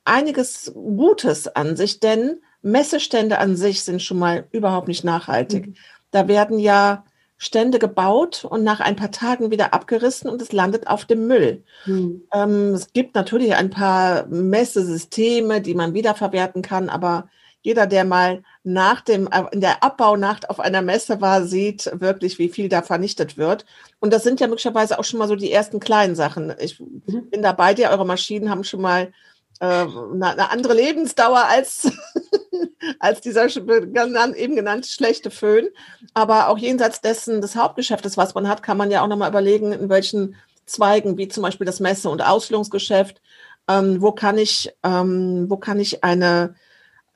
einiges 0.04 0.74
Gutes 0.76 1.48
an 1.48 1.78
sich, 1.78 2.02
denn 2.02 2.42
Messestände 2.62 3.38
an 3.38 3.56
sich 3.56 3.84
sind 3.84 4.02
schon 4.02 4.20
mal 4.20 4.50
überhaupt 4.52 4.90
nicht 4.90 5.06
nachhaltig. 5.06 5.68
Mhm. 5.68 5.74
Da 6.12 6.28
werden 6.28 6.60
ja 6.60 7.06
Stände 7.38 7.80
gebaut 7.80 8.44
und 8.44 8.66
nach 8.66 8.82
ein 8.82 8.98
paar 8.98 9.12
Tagen 9.12 9.50
wieder 9.50 9.74
abgerissen 9.74 10.30
und 10.30 10.42
es 10.42 10.52
landet 10.52 10.88
auf 10.88 11.06
dem 11.06 11.28
Müll. 11.28 11.64
Hm. 11.86 12.24
Ähm, 12.34 12.74
es 12.74 12.92
gibt 12.92 13.16
natürlich 13.16 13.56
ein 13.56 13.70
paar 13.70 14.28
Messesysteme, 14.28 15.62
die 15.62 15.74
man 15.74 15.94
wiederverwerten 15.94 16.62
kann, 16.62 16.90
aber 16.90 17.30
jeder, 17.62 17.88
der 17.88 18.06
mal 18.06 18.44
nach 18.64 19.02
dem, 19.02 19.28
äh, 19.32 19.44
in 19.52 19.62
der 19.62 19.84
Abbaunacht 19.84 20.50
auf 20.50 20.60
einer 20.60 20.82
Messe 20.82 21.22
war, 21.22 21.44
sieht 21.44 21.90
wirklich, 21.94 22.40
wie 22.40 22.50
viel 22.50 22.70
da 22.70 22.82
vernichtet 22.82 23.38
wird. 23.38 23.66
Und 24.00 24.14
das 24.14 24.24
sind 24.24 24.40
ja 24.40 24.48
möglicherweise 24.48 25.00
auch 25.00 25.04
schon 25.04 25.20
mal 25.20 25.28
so 25.28 25.36
die 25.36 25.52
ersten 25.52 25.80
kleinen 25.80 26.16
Sachen. 26.16 26.54
Ich 26.60 26.80
mhm. 26.80 27.30
bin 27.30 27.42
da 27.42 27.52
bei 27.52 27.74
dir, 27.74 27.90
eure 27.90 28.06
Maschinen 28.06 28.50
haben 28.50 28.64
schon 28.64 28.82
mal 28.82 29.12
äh, 29.60 29.66
eine, 29.66 30.30
eine 30.30 30.52
andere 30.52 30.74
Lebensdauer 30.74 31.46
als 31.46 31.92
als 33.00 33.22
dieser 33.22 33.46
eben 33.46 34.56
genannte 34.56 34.88
schlechte 34.88 35.32
Föhn. 35.32 35.70
Aber 36.14 36.50
auch 36.50 36.58
jenseits 36.58 37.02
dessen 37.02 37.42
des 37.42 37.56
Hauptgeschäftes, 37.56 38.18
was 38.18 38.34
man 38.34 38.48
hat, 38.48 38.64
kann 38.64 38.78
man 38.78 38.92
ja 38.92 39.02
auch 39.02 39.08
nochmal 39.08 39.30
überlegen, 39.30 39.72
in 39.72 39.90
welchen 39.90 40.36
Zweigen, 40.66 41.18
wie 41.18 41.28
zum 41.28 41.44
Beispiel 41.44 41.66
das 41.66 41.80
Messe- 41.80 42.10
und 42.10 42.22
Ausstellungsgeschäft, 42.22 43.22
ähm, 43.68 44.02
wo 44.02 44.12
kann 44.12 44.38
ich, 44.38 44.72
ähm, 44.84 45.50
wo 45.50 45.58
kann 45.58 45.80
ich 45.80 46.04
eine, 46.04 46.56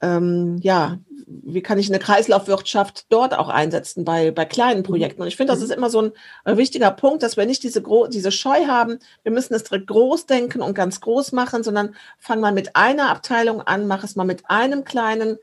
ähm, 0.01 0.58
ja, 0.62 0.99
wie 1.27 1.62
kann 1.62 1.79
ich 1.79 1.89
eine 1.89 1.99
Kreislaufwirtschaft 1.99 3.05
dort 3.10 3.34
auch 3.38 3.49
einsetzen 3.49 4.05
bei, 4.05 4.31
bei 4.31 4.45
kleinen 4.45 4.81
mhm. 4.81 4.86
Projekten? 4.86 5.21
Und 5.21 5.27
ich 5.27 5.36
finde, 5.36 5.53
das 5.53 5.60
mhm. 5.60 5.65
ist 5.65 5.71
immer 5.71 5.89
so 5.89 6.01
ein, 6.01 6.12
ein 6.43 6.58
wichtiger 6.58 6.91
Punkt, 6.91 7.23
dass 7.23 7.38
wir 7.38 7.45
nicht 7.45 7.63
diese, 7.63 7.84
diese 8.10 8.31
Scheu 8.31 8.67
haben, 8.67 8.99
wir 9.23 9.31
müssen 9.31 9.53
es 9.53 9.63
direkt 9.63 9.88
groß 9.88 10.25
denken 10.25 10.62
und 10.62 10.73
ganz 10.73 11.01
groß 11.01 11.31
machen, 11.31 11.63
sondern 11.63 11.95
fang 12.19 12.39
mal 12.39 12.53
mit 12.53 12.75
einer 12.75 13.10
Abteilung 13.10 13.62
an, 13.62 13.88
mach 13.88 14.03
es 14.03 14.15
mal 14.15 14.25
mit 14.25 14.49
einem 14.49 14.84
kleinen 14.84 15.38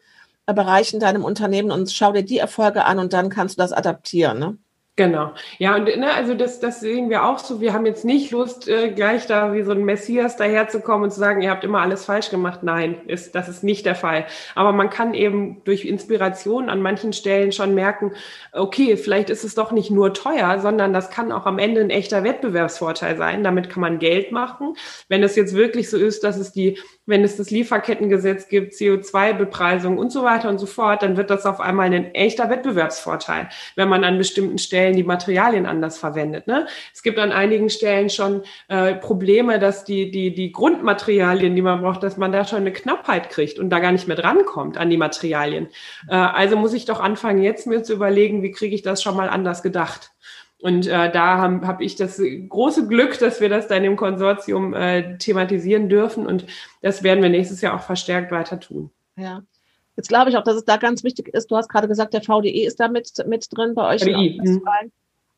Bereich 0.47 0.93
in 0.93 1.01
deinem 1.01 1.25
Unternehmen 1.25 1.71
und 1.71 1.91
schau 1.93 2.12
dir 2.12 2.25
die 2.25 2.38
Erfolge 2.38 2.85
an 2.85 2.99
und 2.99 3.12
dann 3.12 3.31
kannst 3.31 3.57
du 3.57 3.62
das 3.62 3.73
adaptieren. 3.73 4.38
Ne? 4.38 4.59
Genau. 4.97 5.33
Ja, 5.59 5.75
und 5.77 5.85
ne, 5.85 6.13
also 6.13 6.35
das, 6.35 6.61
das 6.61 6.81
sehen 6.81 7.09
wir 7.09 7.25
auch 7.25 7.39
so. 7.39 7.63
Wir 7.63 7.73
haben 7.73 7.87
jetzt 7.87 8.05
nicht 8.05 8.31
Lust, 8.31 8.69
äh, 8.69 8.91
gleich 8.91 9.27
da 9.27 9.55
wie 9.55 9.63
so 9.63 9.73
ein 9.73 9.87
Messias 9.87 10.37
daherzukommen 10.37 11.05
und 11.05 11.11
zu 11.13 11.19
sagen, 11.19 11.41
ihr 11.41 11.51
habt 11.51 11.65
immer 11.65 11.81
alles 11.81 12.05
falsch 12.05 12.29
gemacht. 12.29 12.63
Nein, 12.63 13.01
ist, 13.07 13.35
das 13.35 13.49
ist 13.49 13.65
nicht 13.65 13.87
der 13.87 13.95
Fall. 13.95 14.27
Aber 14.55 14.73
man 14.73 14.91
kann 14.91 15.15
eben 15.15 15.63
durch 15.65 15.87
Inspiration 15.87 16.69
an 16.69 16.83
manchen 16.83 17.15
Stellen 17.15 17.53
schon 17.53 17.75
merken, 17.75 18.13
okay, 18.53 18.99
vielleicht 18.99 19.31
ist 19.31 19.45
es 19.45 19.55
doch 19.55 19.73
nicht 19.73 19.91
nur 19.91 20.13
teuer, 20.13 20.61
sondern 20.61 20.93
das 20.93 21.09
kann 21.09 21.33
auch 21.33 21.47
am 21.47 21.59
Ende 21.59 21.81
ein 21.81 21.89
echter 21.89 22.23
Wettbewerbsvorteil 22.23 23.17
sein. 23.17 23.43
Damit 23.43 23.71
kann 23.71 23.81
man 23.81 23.99
Geld 23.99 24.31
machen. 24.31 24.75
Wenn 25.09 25.23
es 25.23 25.37
jetzt 25.37 25.55
wirklich 25.55 25.89
so 25.89 25.97
ist, 25.97 26.23
dass 26.23 26.37
es 26.37 26.53
die 26.53 26.79
wenn 27.05 27.25
es 27.25 27.37
das 27.37 27.51
Lieferkettengesetz 27.51 28.49
gibt, 28.49 28.75
CO2-Bepreisung 28.75 29.99
und 29.99 30.13
so 30.13 30.23
weiter 30.23 30.49
und 30.49 30.59
so 30.59 30.67
fort, 30.67 31.03
dann 31.03 31.17
wird 31.17 31.31
das 31.31 31.47
auf 31.47 31.61
einmal 31.61 31.93
ein 31.93 32.15
echter 32.15 32.49
Wettbewerbsvorteil, 32.49 33.49
wenn 33.75 33.89
man 33.89 34.05
an 34.05 34.19
bestimmten 34.19 34.59
Stellen 34.59 34.82
die 34.90 35.05
Materialien 35.05 35.66
anders 35.66 35.99
verwendet. 35.99 36.49
Ne? 36.49 36.66
Es 36.92 37.03
gibt 37.03 37.18
an 37.18 37.31
einigen 37.31 37.71
Stellen 37.71 38.11
schon 38.11 38.42
äh, 38.68 38.95
Probleme, 38.95 39.59
dass 39.61 39.85
die, 39.85 40.11
die, 40.11 40.35
die 40.35 40.51
Grundmaterialien, 40.51 41.55
die 41.55 41.62
man 41.62 41.81
braucht, 41.81 42.03
dass 42.03 42.16
man 42.16 42.33
da 42.33 42.45
schon 42.45 42.59
eine 42.61 42.73
Knappheit 42.73 43.31
kriegt 43.31 43.59
und 43.59 43.71
da 43.71 43.79
gar 43.79 43.92
nicht 43.92 44.09
mehr 44.09 44.16
drankommt 44.16 44.77
an 44.77 44.90
die 44.90 44.97
Materialien. 44.97 45.68
Äh, 46.09 46.16
also 46.16 46.57
muss 46.57 46.75
ich 46.75 46.85
doch 46.85 47.01
anfangen, 47.01 47.42
jetzt 47.42 47.66
mir 47.66 47.83
zu 47.85 47.92
überlegen, 47.92 48.42
wie 48.42 48.51
kriege 48.51 48.75
ich 48.75 48.83
das 48.83 49.03
schon 49.03 49.16
mal 49.16 49.29
anders 49.29 49.62
gedacht. 49.62 50.11
Und 50.62 50.87
äh, 50.87 51.11
da 51.11 51.38
habe 51.38 51.66
hab 51.66 51.81
ich 51.81 51.97
das 51.97 52.23
große 52.49 52.87
Glück, 52.87 53.18
dass 53.18 53.40
wir 53.40 53.49
das 53.49 53.66
dann 53.66 53.83
im 53.83 53.97
Konsortium 53.97 54.75
äh, 54.75 55.18
thematisieren 55.18 55.88
dürfen. 55.88 56.25
Und 56.25 56.47
das 56.83 57.03
werden 57.03 57.21
wir 57.21 57.31
nächstes 57.31 57.61
Jahr 57.61 57.75
auch 57.75 57.83
verstärkt 57.83 58.31
weiter 58.31 58.61
tun. 58.61 58.90
Ja. 59.16 59.42
Jetzt 59.97 60.09
glaube 60.09 60.31
ich 60.31 60.37
auch, 60.37 60.45
dass 60.45 60.57
es 60.57 60.65
da 60.65 60.77
ganz 60.77 61.05
wichtig 61.05 61.29
ist. 61.29 61.51
Du 61.51 61.57
hast 61.57 61.69
gerade 61.69 61.89
gesagt, 61.89 62.15
der 62.15 62.23
VDE 62.23 62.65
ist 62.65 62.81
da 62.81 62.89
mit, 62.89 63.11
mit 63.27 63.47
drin 63.51 63.75
bei 63.75 63.95
euch. 63.95 64.03
VDI. 64.03 64.41
Mhm. 64.43 64.63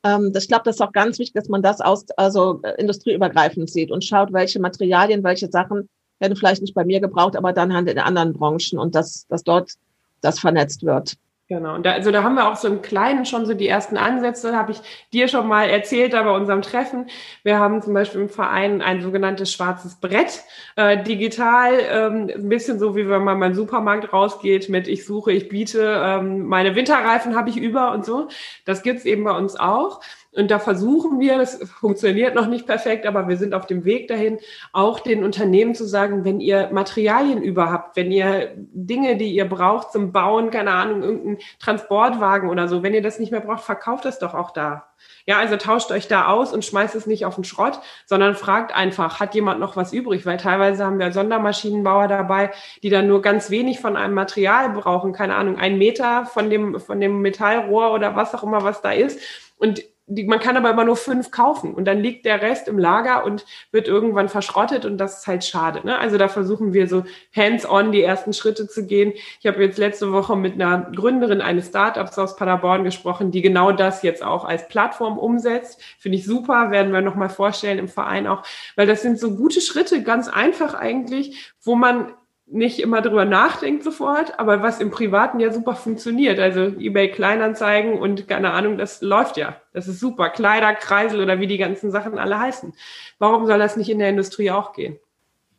Ähm, 0.05 0.33
ich 0.37 0.49
glaube, 0.49 0.65
das 0.65 0.77
ist 0.77 0.81
auch 0.81 0.93
ganz 0.93 1.19
wichtig, 1.19 1.35
dass 1.35 1.49
man 1.49 1.63
das 1.63 1.81
aus, 1.81 2.05
also 2.17 2.61
äh, 2.63 2.81
industrieübergreifend 2.81 3.71
sieht 3.71 3.91
und 3.91 4.05
schaut, 4.05 4.33
welche 4.33 4.61
Materialien, 4.61 5.25
welche 5.25 5.51
Sachen 5.51 5.89
werden 6.21 6.37
vielleicht 6.37 6.63
nicht 6.63 6.75
bei 6.75 6.85
mir 6.85 7.01
gebraucht, 7.01 7.37
aber 7.37 7.53
dann 7.53 7.73
halt 7.75 7.89
in 7.89 7.99
anderen 7.99 8.33
Branchen 8.33 8.79
und 8.79 8.95
dass, 8.95 9.27
dass 9.29 9.43
dort 9.43 9.73
das 10.21 10.39
vernetzt 10.39 10.85
wird. 10.85 11.17
Genau, 11.49 11.75
und 11.75 11.85
da, 11.85 11.93
also 11.93 12.11
da 12.11 12.23
haben 12.23 12.37
wir 12.37 12.49
auch 12.51 12.57
so 12.57 12.69
im 12.69 12.81
Kleinen 12.81 13.27
schon 13.27 13.45
so 13.45 13.53
die 13.53 13.69
ersten 13.69 13.99
Ansätze, 13.99 14.57
habe 14.57 14.73
ich 14.73 14.79
dir 15.13 15.29
schon 15.29 15.47
mal 15.47 15.69
erzählt 15.69 16.15
da 16.15 16.23
bei 16.23 16.31
unserem 16.31 16.63
Treffen. 16.63 17.07
Wir 17.43 17.59
haben 17.59 17.83
zum 17.83 17.93
Beispiel 17.93 18.23
im 18.23 18.29
Verein 18.31 18.81
ein 18.81 19.03
sogenanntes 19.03 19.53
schwarzes 19.53 19.97
Brett, 19.97 20.43
äh, 20.77 21.03
digital, 21.03 21.75
ähm, 21.91 22.31
ein 22.35 22.49
bisschen 22.49 22.79
so 22.79 22.97
wie 22.97 23.11
wenn 23.11 23.25
man 23.25 23.39
beim 23.41 23.53
Supermarkt 23.53 24.11
rausgeht 24.11 24.71
mit 24.71 24.89
ich 24.89 25.05
suche, 25.05 25.33
ich 25.33 25.51
biete, 25.51 26.01
ähm, 26.03 26.47
meine 26.47 26.75
Winterreifen 26.77 27.37
habe 27.37 27.51
ich 27.51 27.59
über 27.59 27.93
und 27.93 28.07
so. 28.07 28.29
Das 28.65 28.83
gibt's 28.83 29.05
eben 29.05 29.25
bei 29.25 29.37
uns 29.37 29.55
auch. 29.55 30.01
Und 30.35 30.51
da 30.51 30.59
versuchen 30.59 31.21
wir, 31.21 31.39
das 31.39 31.61
funktioniert 31.81 32.35
noch 32.35 32.47
nicht 32.47 32.67
perfekt, 32.67 33.07
aber 33.07 33.29
wir 33.29 33.37
sind 33.37 33.55
auf 33.55 33.67
dem 33.67 33.85
Weg 33.85 34.09
dahin, 34.09 34.39
auch 34.73 34.99
den 34.99 35.23
Unternehmen 35.23 35.75
zu 35.75 35.85
sagen, 35.85 36.25
wenn 36.25 36.41
ihr 36.41 36.71
Materialien 36.73 37.43
über 37.43 37.71
habt, 37.71 37.97
wenn 37.97 38.11
ihr 38.11 38.53
Dinge, 38.57 39.17
die 39.17 39.35
ihr 39.35 39.49
braucht 39.49 39.93
zum 39.93 40.13
Bauen, 40.13 40.51
keine 40.51 40.73
Ahnung, 40.73 41.03
irgendeinen 41.03 41.39
Transportwagen 41.61 42.49
oder 42.51 42.67
so, 42.67 42.83
wenn 42.83 42.95
ihr 42.95 43.03
das 43.03 43.19
nicht 43.19 43.31
mehr 43.31 43.41
braucht, 43.41 43.63
verkauft 43.63 44.05
das 44.05 44.19
doch 44.19 44.35
auch 44.35 44.51
da. 44.51 44.89
Ja, 45.27 45.39
also 45.39 45.57
tauscht 45.57 45.91
euch 45.91 46.09
da 46.09 46.27
aus 46.27 46.53
und 46.53 46.65
schmeißt 46.65 46.95
es 46.95 47.07
nicht 47.07 47.25
auf 47.27 47.37
den 47.37 47.45
Schrott, 47.45 47.79
sondern 48.05 48.35
fragt 48.35 48.75
einfach, 48.75 49.21
hat 49.21 49.35
jemand 49.35 49.61
noch 49.61 49.77
was 49.77 49.93
übrig? 49.93 50.27
Weil 50.27 50.37
teilweise 50.37 50.85
haben 50.85 50.99
wir 50.99 51.13
Sondermaschinenbauer 51.13 52.09
dabei, 52.09 52.51
die 52.83 52.91
dann 52.91 53.07
nur 53.07 53.23
ganz 53.23 53.51
wenig 53.51 53.81
von 53.81 53.97
einem 53.97 54.15
Material 54.15 54.71
brauchen, 54.71 55.13
keine 55.13 55.35
Ahnung, 55.35 55.57
ein 55.59 55.79
Meter 55.79 56.27
von 56.27 56.51
dem, 56.51 56.81
von 56.81 57.01
dem 57.01 57.21
Metallrohr 57.21 57.93
oder 57.93 58.17
was 58.17 58.35
auch 58.35 58.43
immer, 58.43 58.65
was 58.65 58.83
da 58.83 58.93
ist. 58.93 59.21
Und 59.57 59.83
die, 60.07 60.25
man 60.25 60.39
kann 60.39 60.57
aber 60.57 60.71
immer 60.71 60.85
nur 60.85 60.97
fünf 60.97 61.31
kaufen 61.31 61.73
und 61.73 61.87
dann 61.87 61.99
liegt 61.99 62.27
der 62.27 62.43
Rest 62.43 62.69
im 62.69 62.79
Lager 62.79 63.25
und 63.25 63.47
wird 63.71 63.89
irgendwann 63.89 64.29
verschrottet 64.29 64.85
und 64.85 64.99
das 64.99 65.21
ist 65.21 65.27
halt 65.27 65.45
schade. 65.45 65.81
Ne? 65.85 65.99
Also 65.99 66.19
da 66.19 66.29
versuchen 66.29 66.75
wir 66.75 66.89
so 66.89 67.05
hands-on 67.35 67.91
die 67.91 68.03
ersten 68.03 68.35
Schritte 68.35 68.69
zu 68.69 68.87
gehen. 68.87 69.15
Ich 69.41 69.47
habe 69.47 69.63
jetzt 69.63 69.79
letzte 69.79 70.13
Woche 70.13 70.37
mit 70.37 70.55
einer 70.55 70.91
Gründerin 70.95 71.41
eines 71.41 71.69
Startups 71.69 72.19
aus 72.19 72.37
Paderborn 72.37 72.85
gesprochen, 72.85 73.31
die 73.31 73.41
genau 73.41 73.73
das 73.73 74.03
jetzt 74.03 74.23
auch 74.23 74.45
als 74.45 74.69
Plattform 74.69 75.19
umsetzt. 75.19 75.81
Finde 75.99 76.19
ich 76.19 76.27
super, 76.27 76.71
werden 76.71 76.93
wir 76.93 77.01
nochmal 77.01 77.31
vorstellen 77.31 77.79
im 77.79 77.89
Verein 77.89 78.27
auch, 78.27 78.43
weil 78.77 78.87
das 78.87 79.01
sind 79.01 79.19
so 79.19 79.35
gute 79.37 79.63
Schritte, 79.63 80.03
ganz 80.03 80.29
einfach 80.29 80.75
eigentlich, 80.75 81.55
wo 81.63 81.77
man 81.77 82.13
nicht 82.47 82.79
immer 82.81 83.01
drüber 83.01 83.25
nachdenkt 83.25 83.83
sofort, 83.85 84.39
aber 84.39 84.63
was 84.63 84.81
im 84.81 84.91
Privaten 84.91 85.41
ja 85.41 85.53
super 85.53 85.75
funktioniert. 85.75 86.39
Also 86.39 86.61
eBay 86.79 87.11
Kleinanzeigen 87.11 87.99
und 87.99 88.29
keine 88.29 88.53
Ahnung, 88.53 88.77
das 88.77 89.01
läuft 89.01 89.37
ja. 89.37 89.61
Das 89.73 89.89
ist 89.89 89.99
super. 89.99 90.29
Kleider, 90.29 90.75
Kreisel 90.75 91.23
oder 91.23 91.41
wie 91.41 91.47
die 91.47 91.59
ganzen 91.59 91.91
Sachen 91.91 92.19
alle 92.19 92.39
heißen. 92.39 92.75
Warum 93.19 93.47
soll 93.47 93.59
das 93.59 93.77
nicht 93.77 93.89
in 93.89 93.99
der 93.99 94.11
Industrie 94.11 94.51
auch 94.51 94.75
gehen? 94.75 94.99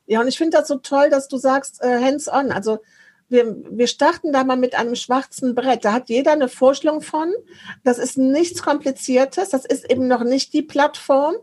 Ja, 0.05 0.21
und 0.21 0.27
ich 0.27 0.37
finde 0.37 0.57
das 0.57 0.67
so 0.67 0.75
toll, 0.77 1.09
dass 1.09 1.27
du 1.27 1.37
sagst, 1.37 1.81
äh, 1.81 1.99
hands-on. 1.99 2.51
Also 2.51 2.79
wir, 3.27 3.55
wir 3.71 3.87
starten 3.87 4.31
da 4.31 4.43
mal 4.43 4.57
mit 4.57 4.75
einem 4.75 4.95
schwarzen 4.95 5.55
Brett. 5.55 5.83
Da 5.83 5.93
hat 5.93 6.09
jeder 6.09 6.33
eine 6.33 6.47
Vorstellung 6.47 7.01
von. 7.01 7.33
Das 7.83 7.97
ist 7.97 8.17
nichts 8.17 8.61
Kompliziertes. 8.61 9.49
Das 9.49 9.65
ist 9.65 9.89
eben 9.89 10.07
noch 10.07 10.23
nicht 10.23 10.53
die 10.53 10.61
Plattform. 10.61 11.35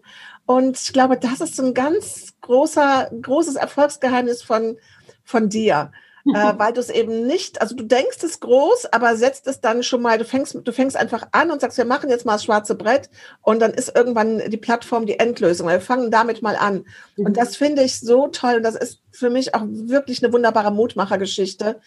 Und 0.46 0.81
ich 0.81 0.92
glaube, 0.92 1.16
das 1.16 1.40
ist 1.40 1.57
so 1.57 1.64
ein 1.64 1.74
ganz 1.74 2.35
großer, 2.40 3.11
großes 3.20 3.57
Erfolgsgeheimnis 3.57 4.42
von 4.42 4.76
von 5.24 5.48
dir. 5.48 5.92
äh, 6.35 6.52
weil 6.56 6.72
du 6.72 6.80
es 6.80 6.88
eben 6.88 7.26
nicht, 7.26 7.61
also 7.61 7.74
du 7.74 7.82
denkst 7.82 8.22
es 8.22 8.38
groß, 8.38 8.87
aber 8.92 9.16
setzt 9.16 9.48
es 9.48 9.61
dann 9.61 9.82
schon 9.82 10.02
mal, 10.02 10.18
du 10.18 10.24
fängst, 10.24 10.56
du 10.62 10.72
fängst 10.72 10.96
einfach 10.96 11.26
an 11.32 11.50
und 11.50 11.61
sagst, 11.61 11.78
wir 11.78 11.85
machen 11.85 12.11
jetzt 12.11 12.24
mal 12.24 12.35
das 12.35 12.44
schwarze 12.44 12.76
Brett 12.76 13.11
und 13.40 13.61
dann 13.61 13.72
ist 13.72 13.96
irgendwann 13.96 14.38
die 14.48 14.56
Plattform 14.56 15.04
die 15.06 15.18
Endlösung. 15.18 15.66
Wir 15.68 15.80
fangen 15.80 16.12
damit 16.12 16.40
mal 16.40 16.54
an. 16.54 16.85
Mhm. 17.16 17.26
Und 17.26 17.37
das 17.37 17.56
finde 17.56 17.82
ich 17.82 17.98
so 17.98 18.28
toll 18.28 18.56
und 18.56 18.62
das 18.62 18.76
ist 18.76 19.00
für 19.11 19.30
mich 19.30 19.54
auch 19.54 19.62
wirklich 19.66 20.22
eine 20.22 20.32
wunderbare 20.32 20.70
Mutmachergeschichte, 20.70 21.80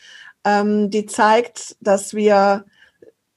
ähm, 0.43 0.89
die 0.89 1.05
zeigt, 1.05 1.77
dass 1.79 2.13
wir 2.13 2.65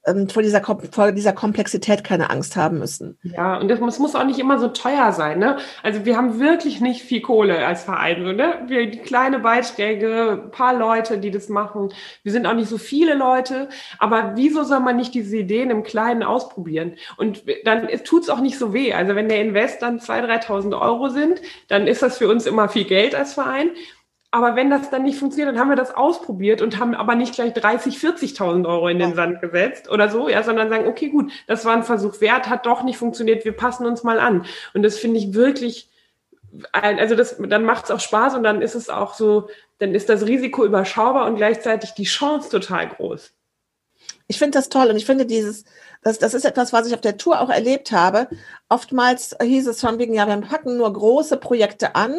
ähm, 0.08 0.28
vor, 0.28 0.42
dieser, 0.42 0.62
vor 0.62 1.12
dieser 1.12 1.32
Komplexität 1.32 2.04
keine 2.04 2.30
Angst 2.30 2.56
haben 2.56 2.78
müssen. 2.78 3.18
Ja, 3.22 3.58
und 3.58 3.68
das 3.68 3.80
muss, 3.80 3.98
muss 3.98 4.14
auch 4.14 4.24
nicht 4.24 4.38
immer 4.38 4.58
so 4.58 4.68
teuer 4.68 5.12
sein. 5.12 5.38
Ne? 5.38 5.58
Also 5.82 6.04
wir 6.04 6.16
haben 6.16 6.40
wirklich 6.40 6.80
nicht 6.80 7.02
viel 7.02 7.20
Kohle 7.20 7.66
als 7.66 7.84
Verein. 7.84 8.24
So, 8.24 8.32
ne? 8.32 8.62
Wir 8.66 8.90
die 8.90 8.98
kleine 8.98 9.38
Beiträge, 9.38 10.48
paar 10.50 10.74
Leute, 10.74 11.18
die 11.18 11.30
das 11.30 11.48
machen. 11.48 11.90
Wir 12.22 12.32
sind 12.32 12.46
auch 12.46 12.54
nicht 12.54 12.68
so 12.68 12.78
viele 12.78 13.14
Leute. 13.14 13.68
Aber 13.98 14.32
wieso 14.36 14.64
soll 14.64 14.80
man 14.80 14.96
nicht 14.96 15.14
diese 15.14 15.36
Ideen 15.36 15.70
im 15.70 15.82
Kleinen 15.82 16.22
ausprobieren? 16.22 16.94
Und 17.16 17.44
dann 17.64 17.88
tut 18.04 18.22
es 18.22 18.30
auch 18.30 18.40
nicht 18.40 18.58
so 18.58 18.72
weh. 18.72 18.92
Also 18.92 19.14
wenn 19.14 19.28
der 19.28 19.40
Invest 19.40 19.82
dann 19.82 19.98
2.000, 19.98 20.46
3.000 20.46 20.80
Euro 20.80 21.08
sind, 21.08 21.40
dann 21.68 21.86
ist 21.86 22.02
das 22.02 22.18
für 22.18 22.28
uns 22.28 22.46
immer 22.46 22.68
viel 22.68 22.84
Geld 22.84 23.14
als 23.14 23.34
Verein. 23.34 23.70
Aber 24.30 24.56
wenn 24.56 24.68
das 24.68 24.90
dann 24.90 25.04
nicht 25.04 25.18
funktioniert, 25.18 25.54
dann 25.54 25.58
haben 25.58 25.70
wir 25.70 25.76
das 25.76 25.94
ausprobiert 25.94 26.60
und 26.60 26.78
haben 26.78 26.94
aber 26.94 27.14
nicht 27.14 27.34
gleich 27.34 27.54
30, 27.54 27.96
40.000 27.96 28.68
Euro 28.68 28.88
in 28.88 28.98
den 28.98 29.14
Sand 29.14 29.40
gesetzt 29.40 29.88
oder 29.90 30.10
so, 30.10 30.28
ja, 30.28 30.42
sondern 30.42 30.68
sagen, 30.68 30.86
okay, 30.86 31.08
gut, 31.08 31.32
das 31.46 31.64
war 31.64 31.74
ein 31.74 31.82
Versuch 31.82 32.20
wert, 32.20 32.48
hat 32.48 32.66
doch 32.66 32.82
nicht 32.82 32.98
funktioniert, 32.98 33.46
wir 33.46 33.56
passen 33.56 33.86
uns 33.86 34.02
mal 34.02 34.20
an. 34.20 34.44
Und 34.74 34.82
das 34.82 34.98
finde 34.98 35.18
ich 35.18 35.32
wirklich, 35.32 35.88
also 36.72 37.14
das, 37.14 37.36
dann 37.38 37.64
macht 37.64 37.86
es 37.86 37.90
auch 37.90 38.00
Spaß 38.00 38.34
und 38.34 38.42
dann 38.42 38.60
ist 38.60 38.74
es 38.74 38.90
auch 38.90 39.14
so, 39.14 39.48
dann 39.78 39.94
ist 39.94 40.10
das 40.10 40.26
Risiko 40.26 40.62
überschaubar 40.62 41.26
und 41.26 41.36
gleichzeitig 41.36 41.94
die 41.94 42.04
Chance 42.04 42.50
total 42.50 42.88
groß. 42.88 43.32
Ich 44.26 44.38
finde 44.38 44.58
das 44.58 44.68
toll 44.68 44.88
und 44.88 44.96
ich 44.96 45.06
finde 45.06 45.24
dieses, 45.24 45.64
das, 46.02 46.18
das 46.18 46.34
ist 46.34 46.44
etwas, 46.44 46.74
was 46.74 46.86
ich 46.86 46.92
auf 46.92 47.00
der 47.00 47.16
Tour 47.16 47.40
auch 47.40 47.48
erlebt 47.48 47.92
habe. 47.92 48.28
Oftmals 48.68 49.34
hieß 49.40 49.68
es 49.68 49.80
von 49.80 49.98
wegen, 49.98 50.12
ja, 50.12 50.28
wir 50.28 50.36
packen 50.36 50.76
nur 50.76 50.92
große 50.92 51.38
Projekte 51.38 51.94
an 51.94 52.14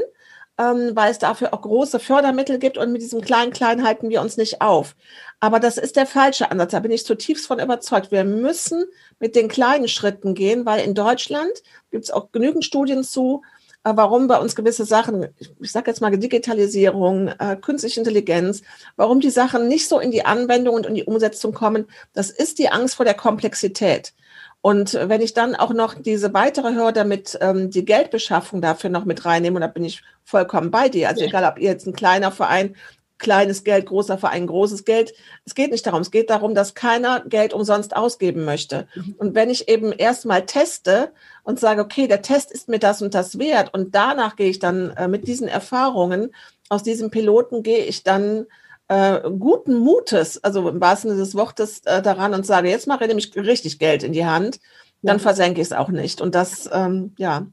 ähm, 0.59 0.91
weil 0.93 1.09
es 1.09 1.19
dafür 1.19 1.53
auch 1.53 1.61
große 1.61 1.99
Fördermittel 1.99 2.59
gibt 2.59 2.77
und 2.77 2.91
mit 2.91 3.01
diesem 3.01 3.21
kleinen 3.21 3.53
Klein 3.53 3.83
halten 3.83 4.09
wir 4.09 4.21
uns 4.21 4.35
nicht 4.35 4.61
auf. 4.61 4.95
Aber 5.39 5.61
das 5.61 5.77
ist 5.77 5.95
der 5.95 6.05
falsche 6.05 6.51
Ansatz. 6.51 6.71
Da 6.71 6.81
bin 6.81 6.91
ich 6.91 7.05
zutiefst 7.05 7.47
von 7.47 7.59
überzeugt. 7.59 8.11
Wir 8.11 8.25
müssen 8.25 8.83
mit 9.19 9.35
den 9.37 9.47
kleinen 9.47 9.87
Schritten 9.87 10.35
gehen, 10.35 10.65
weil 10.65 10.83
in 10.83 10.93
Deutschland 10.93 11.51
gibt 11.91 12.03
es 12.03 12.11
auch 12.11 12.33
genügend 12.33 12.65
Studien 12.65 13.05
zu, 13.05 13.41
äh, 13.85 13.91
warum 13.95 14.27
bei 14.27 14.37
uns 14.37 14.53
gewisse 14.53 14.83
Sachen, 14.83 15.29
ich 15.37 15.71
sage 15.71 15.89
jetzt 15.89 16.01
mal 16.01 16.11
Digitalisierung, 16.11 17.29
äh, 17.29 17.55
künstliche 17.55 18.01
Intelligenz, 18.01 18.61
warum 18.97 19.21
die 19.21 19.29
Sachen 19.29 19.69
nicht 19.69 19.87
so 19.87 19.99
in 19.99 20.11
die 20.11 20.25
Anwendung 20.25 20.75
und 20.75 20.85
in 20.85 20.95
die 20.95 21.05
Umsetzung 21.05 21.53
kommen. 21.53 21.85
Das 22.11 22.29
ist 22.29 22.59
die 22.59 22.69
Angst 22.69 22.95
vor 22.95 23.05
der 23.05 23.13
Komplexität. 23.13 24.13
Und 24.61 24.93
wenn 24.93 25.21
ich 25.21 25.33
dann 25.33 25.55
auch 25.55 25.73
noch 25.73 25.93
diese 25.93 26.33
weitere 26.33 26.75
Hürde 26.75 27.05
mit 27.05 27.37
ähm, 27.41 27.69
die 27.69 27.85
Geldbeschaffung 27.85 28.61
dafür 28.61 28.89
noch 28.89 29.05
mit 29.05 29.23
reinnehme, 29.23 29.55
und 29.55 29.61
da 29.61 29.67
bin 29.67 29.85
ich 29.85 30.01
vollkommen 30.23 30.69
bei 30.69 30.89
dir. 30.89 31.07
Also 31.07 31.21
ja. 31.21 31.27
egal, 31.27 31.45
ob 31.45 31.59
ihr 31.59 31.69
jetzt 31.69 31.87
ein 31.87 31.93
kleiner 31.93 32.31
Verein, 32.31 32.75
kleines 33.19 33.63
Geld, 33.63 33.85
großer 33.85 34.17
Verein, 34.17 34.47
großes 34.47 34.85
Geld. 34.85 35.13
Es 35.45 35.53
geht 35.55 35.71
nicht 35.71 35.85
darum. 35.85 36.01
Es 36.01 36.11
geht 36.11 36.29
darum, 36.29 36.55
dass 36.55 36.73
keiner 36.73 37.21
Geld 37.21 37.53
umsonst 37.53 37.95
ausgeben 37.95 38.45
möchte. 38.45 38.87
Mhm. 38.95 39.15
Und 39.17 39.35
wenn 39.35 39.49
ich 39.49 39.69
eben 39.69 39.91
erstmal 39.91 40.45
teste 40.45 41.11
und 41.43 41.59
sage, 41.59 41.81
okay, 41.81 42.07
der 42.07 42.21
Test 42.21 42.51
ist 42.51 42.69
mir 42.69 42.79
das 42.79 43.01
und 43.01 43.13
das 43.13 43.37
wert, 43.37 43.73
und 43.73 43.93
danach 43.93 44.35
gehe 44.35 44.49
ich 44.49 44.59
dann 44.59 44.91
äh, 44.91 45.07
mit 45.07 45.27
diesen 45.27 45.47
Erfahrungen 45.47 46.31
aus 46.69 46.83
diesem 46.83 47.09
Piloten 47.09 47.63
gehe 47.63 47.83
ich 47.85 48.03
dann 48.03 48.45
äh, 48.89 49.21
guten 49.37 49.77
Mutes, 49.77 50.43
also 50.43 50.67
im 50.67 50.81
wahrsten 50.81 51.11
Sinne 51.11 51.21
des 51.21 51.35
Wortes, 51.35 51.81
äh, 51.85 52.01
daran 52.01 52.33
und 52.33 52.45
sage, 52.45 52.69
jetzt 52.69 52.87
mache 52.87 53.03
ich 53.03 53.07
nämlich 53.07 53.35
richtig 53.35 53.79
Geld 53.79 54.03
in 54.03 54.13
die 54.13 54.25
Hand, 54.25 54.59
dann 55.01 55.17
ja. 55.17 55.21
versenke 55.21 55.61
ich 55.61 55.67
es 55.67 55.73
auch 55.73 55.89
nicht. 55.89 56.21
Und 56.21 56.35
das, 56.35 56.69
ähm, 56.73 57.13
ja. 57.17 57.45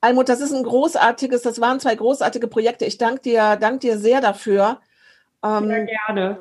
Almut, 0.00 0.28
das 0.28 0.40
ist 0.40 0.52
ein 0.52 0.64
großartiges, 0.64 1.42
das 1.42 1.60
waren 1.60 1.80
zwei 1.80 1.94
großartige 1.94 2.48
Projekte. 2.48 2.84
Ich 2.84 2.98
danke 2.98 3.22
dir, 3.22 3.56
danke 3.56 3.78
dir 3.78 3.98
sehr 3.98 4.20
dafür. 4.20 4.80
Ähm, 5.42 5.68
sehr 5.68 5.86
gerne. 5.86 6.38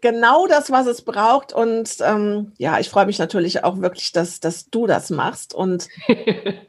Genau 0.00 0.46
das, 0.46 0.70
was 0.70 0.86
es 0.86 1.02
braucht. 1.02 1.52
Und 1.52 1.96
ähm, 2.00 2.52
ja, 2.56 2.78
ich 2.78 2.88
freue 2.88 3.06
mich 3.06 3.18
natürlich 3.18 3.64
auch 3.64 3.80
wirklich, 3.80 4.12
dass, 4.12 4.40
dass 4.40 4.70
du 4.70 4.86
das 4.86 5.10
machst. 5.10 5.54
Und 5.54 5.88
ich 6.06 6.64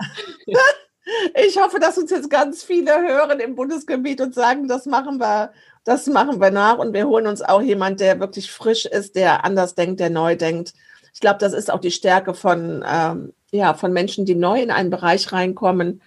hoffe, 1.57 1.79
dass 1.79 1.97
uns 1.97 2.11
jetzt 2.11 2.29
ganz 2.29 2.63
viele 2.63 2.91
hören 2.91 3.39
im 3.39 3.55
Bundesgebiet 3.55 4.19
und 4.19 4.33
sagen, 4.33 4.67
das 4.67 4.85
machen 4.85 5.19
wir 5.19 5.53
das 5.83 6.07
machen 6.07 6.39
wir 6.39 6.51
nach 6.51 6.77
und 6.77 6.93
wir 6.93 7.07
holen 7.07 7.27
uns 7.27 7.41
auch 7.41 7.61
jemand, 7.61 7.99
der 7.99 8.19
wirklich 8.19 8.51
frisch 8.51 8.85
ist, 8.85 9.15
der 9.15 9.45
anders 9.45 9.75
denkt, 9.75 9.99
der 9.99 10.09
neu 10.09 10.35
denkt. 10.35 10.73
Ich 11.13 11.19
glaube, 11.19 11.39
das 11.39 11.53
ist 11.53 11.71
auch 11.71 11.79
die 11.79 11.91
Stärke 11.91 12.33
von, 12.33 12.83
ähm, 12.87 13.33
ja, 13.51 13.73
von 13.73 13.91
Menschen, 13.91 14.25
die 14.25 14.35
neu 14.35 14.61
in 14.61 14.71
einen 14.71 14.89
Bereich 14.89 15.31
reinkommen 15.31 16.01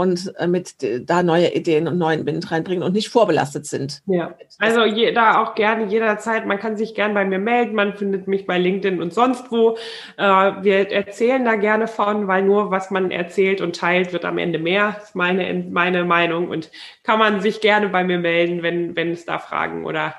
und 0.00 0.34
äh, 0.38 0.46
mit 0.46 0.74
da 1.08 1.22
neue 1.22 1.54
Ideen 1.54 1.86
und 1.86 1.98
neuen 1.98 2.26
Wind 2.26 2.50
reinbringen 2.50 2.82
und 2.82 2.92
nicht 2.92 3.10
vorbelastet 3.10 3.66
sind. 3.66 4.02
Ja, 4.06 4.34
also 4.58 4.80
da 5.14 5.42
auch 5.42 5.54
gerne 5.54 5.86
jederzeit. 5.86 6.46
Man 6.46 6.58
kann 6.58 6.76
sich 6.76 6.94
gern 6.94 7.14
bei 7.14 7.24
mir 7.24 7.38
melden. 7.38 7.74
Man 7.74 7.94
findet 7.94 8.26
mich 8.26 8.46
bei 8.46 8.58
LinkedIn 8.58 9.00
und 9.00 9.12
sonst 9.12 9.52
wo. 9.52 9.76
Äh, 10.16 10.24
wir 10.24 10.90
erzählen 10.90 11.44
da 11.44 11.56
gerne 11.56 11.86
von, 11.86 12.26
weil 12.28 12.42
nur 12.42 12.70
was 12.70 12.90
man 12.90 13.10
erzählt 13.10 13.60
und 13.60 13.76
teilt, 13.76 14.12
wird 14.12 14.24
am 14.24 14.38
Ende 14.38 14.58
mehr. 14.58 14.94
Das 14.96 15.10
ist 15.10 15.16
meine, 15.16 15.64
meine 15.70 16.04
Meinung 16.04 16.48
und 16.48 16.70
kann 17.02 17.18
man 17.18 17.40
sich 17.40 17.60
gerne 17.60 17.88
bei 17.90 18.04
mir 18.04 18.18
melden, 18.18 18.62
wenn, 18.62 18.96
wenn 18.96 19.10
es 19.10 19.24
da 19.24 19.38
Fragen 19.38 19.84
oder 19.84 20.14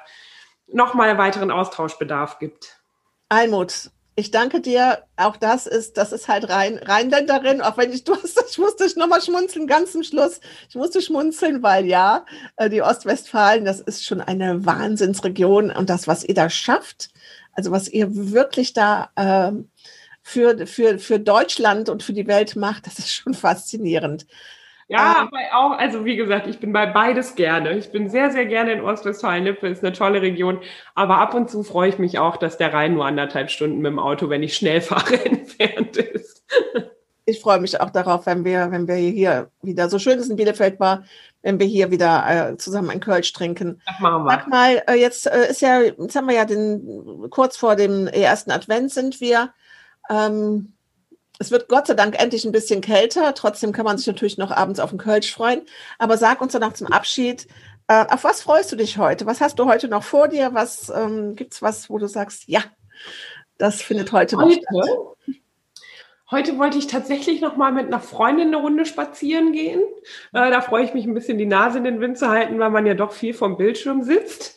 nochmal 0.67 1.17
weiteren 1.17 1.51
Austauschbedarf 1.51 2.39
gibt. 2.39 2.79
Almut, 3.29 3.89
ich 4.15 4.31
danke 4.31 4.61
dir. 4.61 5.03
Auch 5.15 5.37
das 5.37 5.67
ist, 5.67 5.97
das 5.97 6.11
ist 6.11 6.27
halt 6.27 6.49
rein, 6.49 6.77
Rheinländerin, 6.77 7.61
auch 7.61 7.77
wenn 7.77 7.91
ich, 7.93 8.03
du 8.03 8.15
hast, 8.15 8.43
ich 8.49 8.57
musste 8.57 8.87
nochmal 8.99 9.21
schmunzeln, 9.21 9.67
ganz 9.67 9.93
zum 9.93 10.03
Schluss. 10.03 10.39
Ich 10.69 10.75
musste 10.75 11.01
schmunzeln, 11.01 11.63
weil 11.63 11.85
ja, 11.85 12.25
äh, 12.57 12.69
die 12.69 12.81
Ostwestfalen, 12.81 13.65
das 13.65 13.79
ist 13.79 14.05
schon 14.05 14.21
eine 14.21 14.65
Wahnsinnsregion 14.65 15.71
und 15.71 15.89
das, 15.89 16.07
was 16.07 16.23
ihr 16.23 16.35
da 16.35 16.49
schafft, 16.49 17.09
also 17.53 17.71
was 17.71 17.87
ihr 17.87 18.07
wirklich 18.09 18.73
da 18.73 19.09
äh, 19.15 19.51
für, 20.23 20.67
für, 20.67 20.99
für 20.99 21.19
Deutschland 21.19 21.89
und 21.89 22.03
für 22.03 22.13
die 22.13 22.27
Welt 22.27 22.55
macht, 22.55 22.87
das 22.87 22.99
ist 22.99 23.11
schon 23.11 23.33
faszinierend. 23.33 24.27
Ja, 24.91 25.21
ähm, 25.21 25.29
auch, 25.53 25.71
also 25.77 26.03
wie 26.03 26.17
gesagt, 26.17 26.47
ich 26.47 26.59
bin 26.59 26.73
bei 26.73 26.85
beides 26.85 27.35
gerne. 27.35 27.77
Ich 27.77 27.93
bin 27.93 28.09
sehr, 28.09 28.29
sehr 28.29 28.45
gerne 28.45 28.73
in 28.73 28.81
Ostwestfalen-Lippe, 28.81 29.67
ist 29.69 29.83
eine 29.83 29.93
tolle 29.93 30.21
Region. 30.21 30.59
Aber 30.95 31.19
ab 31.19 31.33
und 31.33 31.49
zu 31.49 31.63
freue 31.63 31.87
ich 31.87 31.97
mich 31.97 32.19
auch, 32.19 32.35
dass 32.35 32.57
der 32.57 32.73
Rhein 32.73 32.95
nur 32.95 33.05
anderthalb 33.05 33.49
Stunden 33.49 33.77
mit 33.77 33.89
dem 33.89 33.99
Auto, 33.99 34.29
wenn 34.29 34.43
ich 34.43 34.53
schnell 34.53 34.81
fahre, 34.81 35.23
entfernt 35.23 35.95
ist. 35.95 36.43
Ich 37.23 37.39
freue 37.39 37.61
mich 37.61 37.79
auch 37.79 37.89
darauf, 37.89 38.25
wenn 38.25 38.43
wir, 38.43 38.71
wenn 38.71 38.89
wir 38.89 38.95
hier 38.95 39.49
wieder, 39.61 39.87
so 39.89 39.97
schön 39.97 40.19
es 40.19 40.29
in 40.29 40.35
Bielefeld 40.35 40.81
war, 40.81 41.05
wenn 41.41 41.57
wir 41.57 41.67
hier 41.67 41.89
wieder 41.89 42.51
äh, 42.51 42.57
zusammen 42.57 42.89
ein 42.89 42.99
Kölsch 42.99 43.31
trinken. 43.31 43.81
Das 43.85 43.99
machen 44.01 44.25
wir. 44.25 44.31
Sag 44.31 44.47
mal, 44.49 44.83
äh, 44.87 44.95
jetzt 44.95 45.25
äh, 45.25 45.49
ist 45.49 45.61
ja, 45.61 45.79
jetzt 45.81 46.15
haben 46.17 46.27
wir 46.27 46.35
ja 46.35 46.43
den, 46.43 47.27
kurz 47.29 47.55
vor 47.55 47.77
dem 47.77 48.07
ersten 48.07 48.51
Advent 48.51 48.91
sind 48.91 49.21
wir. 49.21 49.53
Ähm, 50.09 50.73
es 51.41 51.49
wird 51.49 51.67
Gott 51.67 51.87
sei 51.87 51.95
Dank 51.95 52.21
endlich 52.21 52.45
ein 52.45 52.51
bisschen 52.51 52.81
kälter. 52.81 53.33
Trotzdem 53.33 53.71
kann 53.71 53.83
man 53.83 53.97
sich 53.97 54.05
natürlich 54.05 54.37
noch 54.37 54.51
abends 54.51 54.79
auf 54.79 54.91
den 54.91 54.99
Kölsch 54.99 55.33
freuen. 55.33 55.63
Aber 55.97 56.15
sag 56.15 56.39
uns 56.39 56.53
danach 56.53 56.73
zum 56.73 56.85
Abschied, 56.85 57.47
äh, 57.87 58.05
auf 58.09 58.23
was 58.23 58.43
freust 58.43 58.71
du 58.71 58.75
dich 58.75 58.99
heute? 58.99 59.25
Was 59.25 59.41
hast 59.41 59.57
du 59.57 59.65
heute 59.65 59.87
noch 59.87 60.03
vor 60.03 60.27
dir? 60.27 60.53
Was 60.53 60.89
ähm, 60.89 61.35
gibt 61.35 61.53
es 61.53 61.63
was, 61.63 61.89
wo 61.89 61.97
du 61.97 62.05
sagst, 62.05 62.43
ja, 62.45 62.61
das 63.57 63.81
findet 63.81 64.11
heute, 64.11 64.37
heute? 64.37 64.61
noch 64.71 65.15
statt? 65.15 65.37
Heute 66.29 66.59
wollte 66.59 66.77
ich 66.77 66.85
tatsächlich 66.85 67.41
noch 67.41 67.57
mal 67.57 67.71
mit 67.71 67.87
einer 67.87 67.99
Freundin 67.99 68.49
eine 68.49 68.57
Runde 68.57 68.85
spazieren 68.85 69.51
gehen. 69.51 69.81
Äh, 70.33 70.51
da 70.51 70.61
freue 70.61 70.83
ich 70.83 70.93
mich 70.93 71.05
ein 71.05 71.15
bisschen, 71.15 71.39
die 71.39 71.47
Nase 71.47 71.79
in 71.79 71.83
den 71.85 72.01
Wind 72.01 72.19
zu 72.19 72.29
halten, 72.29 72.59
weil 72.59 72.69
man 72.69 72.85
ja 72.85 72.93
doch 72.93 73.13
viel 73.13 73.33
vom 73.33 73.57
Bildschirm 73.57 74.03
sitzt. 74.03 74.55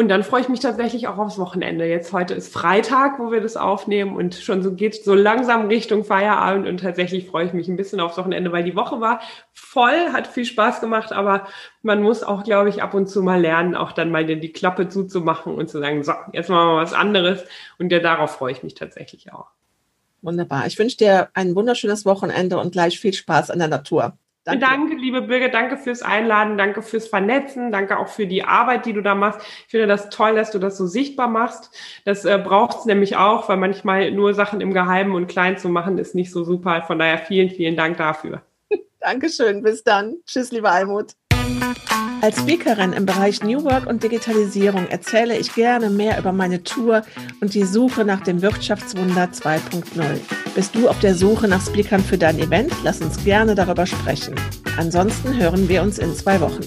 Und 0.00 0.08
dann 0.08 0.24
freue 0.24 0.40
ich 0.40 0.48
mich 0.48 0.60
tatsächlich 0.60 1.08
auch 1.08 1.18
aufs 1.18 1.36
Wochenende. 1.36 1.84
Jetzt 1.84 2.14
heute 2.14 2.32
ist 2.32 2.50
Freitag, 2.50 3.18
wo 3.18 3.30
wir 3.30 3.42
das 3.42 3.58
aufnehmen 3.58 4.16
und 4.16 4.34
schon 4.34 4.62
so 4.62 4.72
geht 4.72 5.04
so 5.04 5.14
langsam 5.14 5.66
Richtung 5.66 6.04
Feierabend 6.04 6.66
und 6.66 6.80
tatsächlich 6.80 7.26
freue 7.26 7.44
ich 7.44 7.52
mich 7.52 7.68
ein 7.68 7.76
bisschen 7.76 8.00
aufs 8.00 8.16
Wochenende, 8.16 8.50
weil 8.50 8.64
die 8.64 8.74
Woche 8.74 9.02
war 9.02 9.20
voll, 9.52 10.10
hat 10.14 10.26
viel 10.26 10.46
Spaß 10.46 10.80
gemacht, 10.80 11.12
aber 11.12 11.46
man 11.82 12.00
muss 12.02 12.22
auch, 12.22 12.44
glaube 12.44 12.70
ich, 12.70 12.82
ab 12.82 12.94
und 12.94 13.08
zu 13.08 13.22
mal 13.22 13.42
lernen, 13.42 13.74
auch 13.74 13.92
dann 13.92 14.10
mal 14.10 14.24
die 14.24 14.52
Klappe 14.54 14.88
zuzumachen 14.88 15.54
und 15.54 15.68
zu 15.68 15.80
sagen, 15.80 16.02
so, 16.02 16.14
jetzt 16.32 16.48
machen 16.48 16.68
wir 16.68 16.76
was 16.76 16.94
anderes 16.94 17.44
und 17.78 17.92
ja, 17.92 17.98
darauf 17.98 18.30
freue 18.30 18.52
ich 18.52 18.62
mich 18.62 18.72
tatsächlich 18.72 19.34
auch. 19.34 19.48
Wunderbar. 20.22 20.66
Ich 20.66 20.78
wünsche 20.78 20.96
dir 20.96 21.28
ein 21.34 21.54
wunderschönes 21.54 22.06
Wochenende 22.06 22.58
und 22.58 22.72
gleich 22.72 22.98
viel 22.98 23.12
Spaß 23.12 23.50
an 23.50 23.58
der 23.58 23.68
Natur. 23.68 24.16
Danke. 24.44 24.60
danke, 24.64 24.94
liebe 24.94 25.20
Birgit, 25.20 25.52
danke 25.52 25.76
fürs 25.76 26.00
Einladen, 26.00 26.56
danke 26.56 26.80
fürs 26.80 27.08
Vernetzen, 27.08 27.70
danke 27.70 27.98
auch 27.98 28.08
für 28.08 28.26
die 28.26 28.42
Arbeit, 28.42 28.86
die 28.86 28.94
du 28.94 29.02
da 29.02 29.14
machst. 29.14 29.40
Ich 29.42 29.70
finde 29.70 29.86
das 29.86 30.08
toll, 30.08 30.34
dass 30.34 30.50
du 30.50 30.58
das 30.58 30.78
so 30.78 30.86
sichtbar 30.86 31.28
machst. 31.28 31.70
Das 32.06 32.24
äh, 32.24 32.40
braucht 32.42 32.78
es 32.78 32.84
nämlich 32.86 33.16
auch, 33.16 33.50
weil 33.50 33.58
manchmal 33.58 34.10
nur 34.12 34.32
Sachen 34.32 34.62
im 34.62 34.72
Geheimen 34.72 35.14
und 35.14 35.26
klein 35.26 35.58
zu 35.58 35.68
machen, 35.68 35.98
ist 35.98 36.14
nicht 36.14 36.32
so 36.32 36.42
super. 36.42 36.82
Von 36.86 36.98
daher 36.98 37.18
vielen, 37.18 37.50
vielen 37.50 37.76
Dank 37.76 37.98
dafür. 37.98 38.42
Dankeschön, 39.00 39.62
bis 39.62 39.84
dann. 39.84 40.16
Tschüss, 40.24 40.50
liebe 40.52 40.70
Almut. 40.70 41.19
Als 42.22 42.38
Speakerin 42.38 42.92
im 42.92 43.06
Bereich 43.06 43.42
New 43.42 43.64
Work 43.64 43.86
und 43.86 44.02
Digitalisierung 44.02 44.86
erzähle 44.88 45.38
ich 45.38 45.54
gerne 45.54 45.88
mehr 45.88 46.18
über 46.18 46.32
meine 46.32 46.62
Tour 46.62 47.02
und 47.40 47.54
die 47.54 47.64
Suche 47.64 48.04
nach 48.04 48.20
dem 48.20 48.42
Wirtschaftswunder 48.42 49.30
2.0. 49.32 49.82
Bist 50.54 50.74
du 50.74 50.88
auf 50.88 50.98
der 51.00 51.14
Suche 51.14 51.48
nach 51.48 51.64
Speakern 51.64 52.04
für 52.04 52.18
dein 52.18 52.38
Event? 52.38 52.72
Lass 52.84 53.00
uns 53.00 53.24
gerne 53.24 53.54
darüber 53.54 53.86
sprechen. 53.86 54.34
Ansonsten 54.76 55.38
hören 55.38 55.68
wir 55.68 55.82
uns 55.82 55.98
in 55.98 56.14
zwei 56.14 56.40
Wochen. 56.40 56.60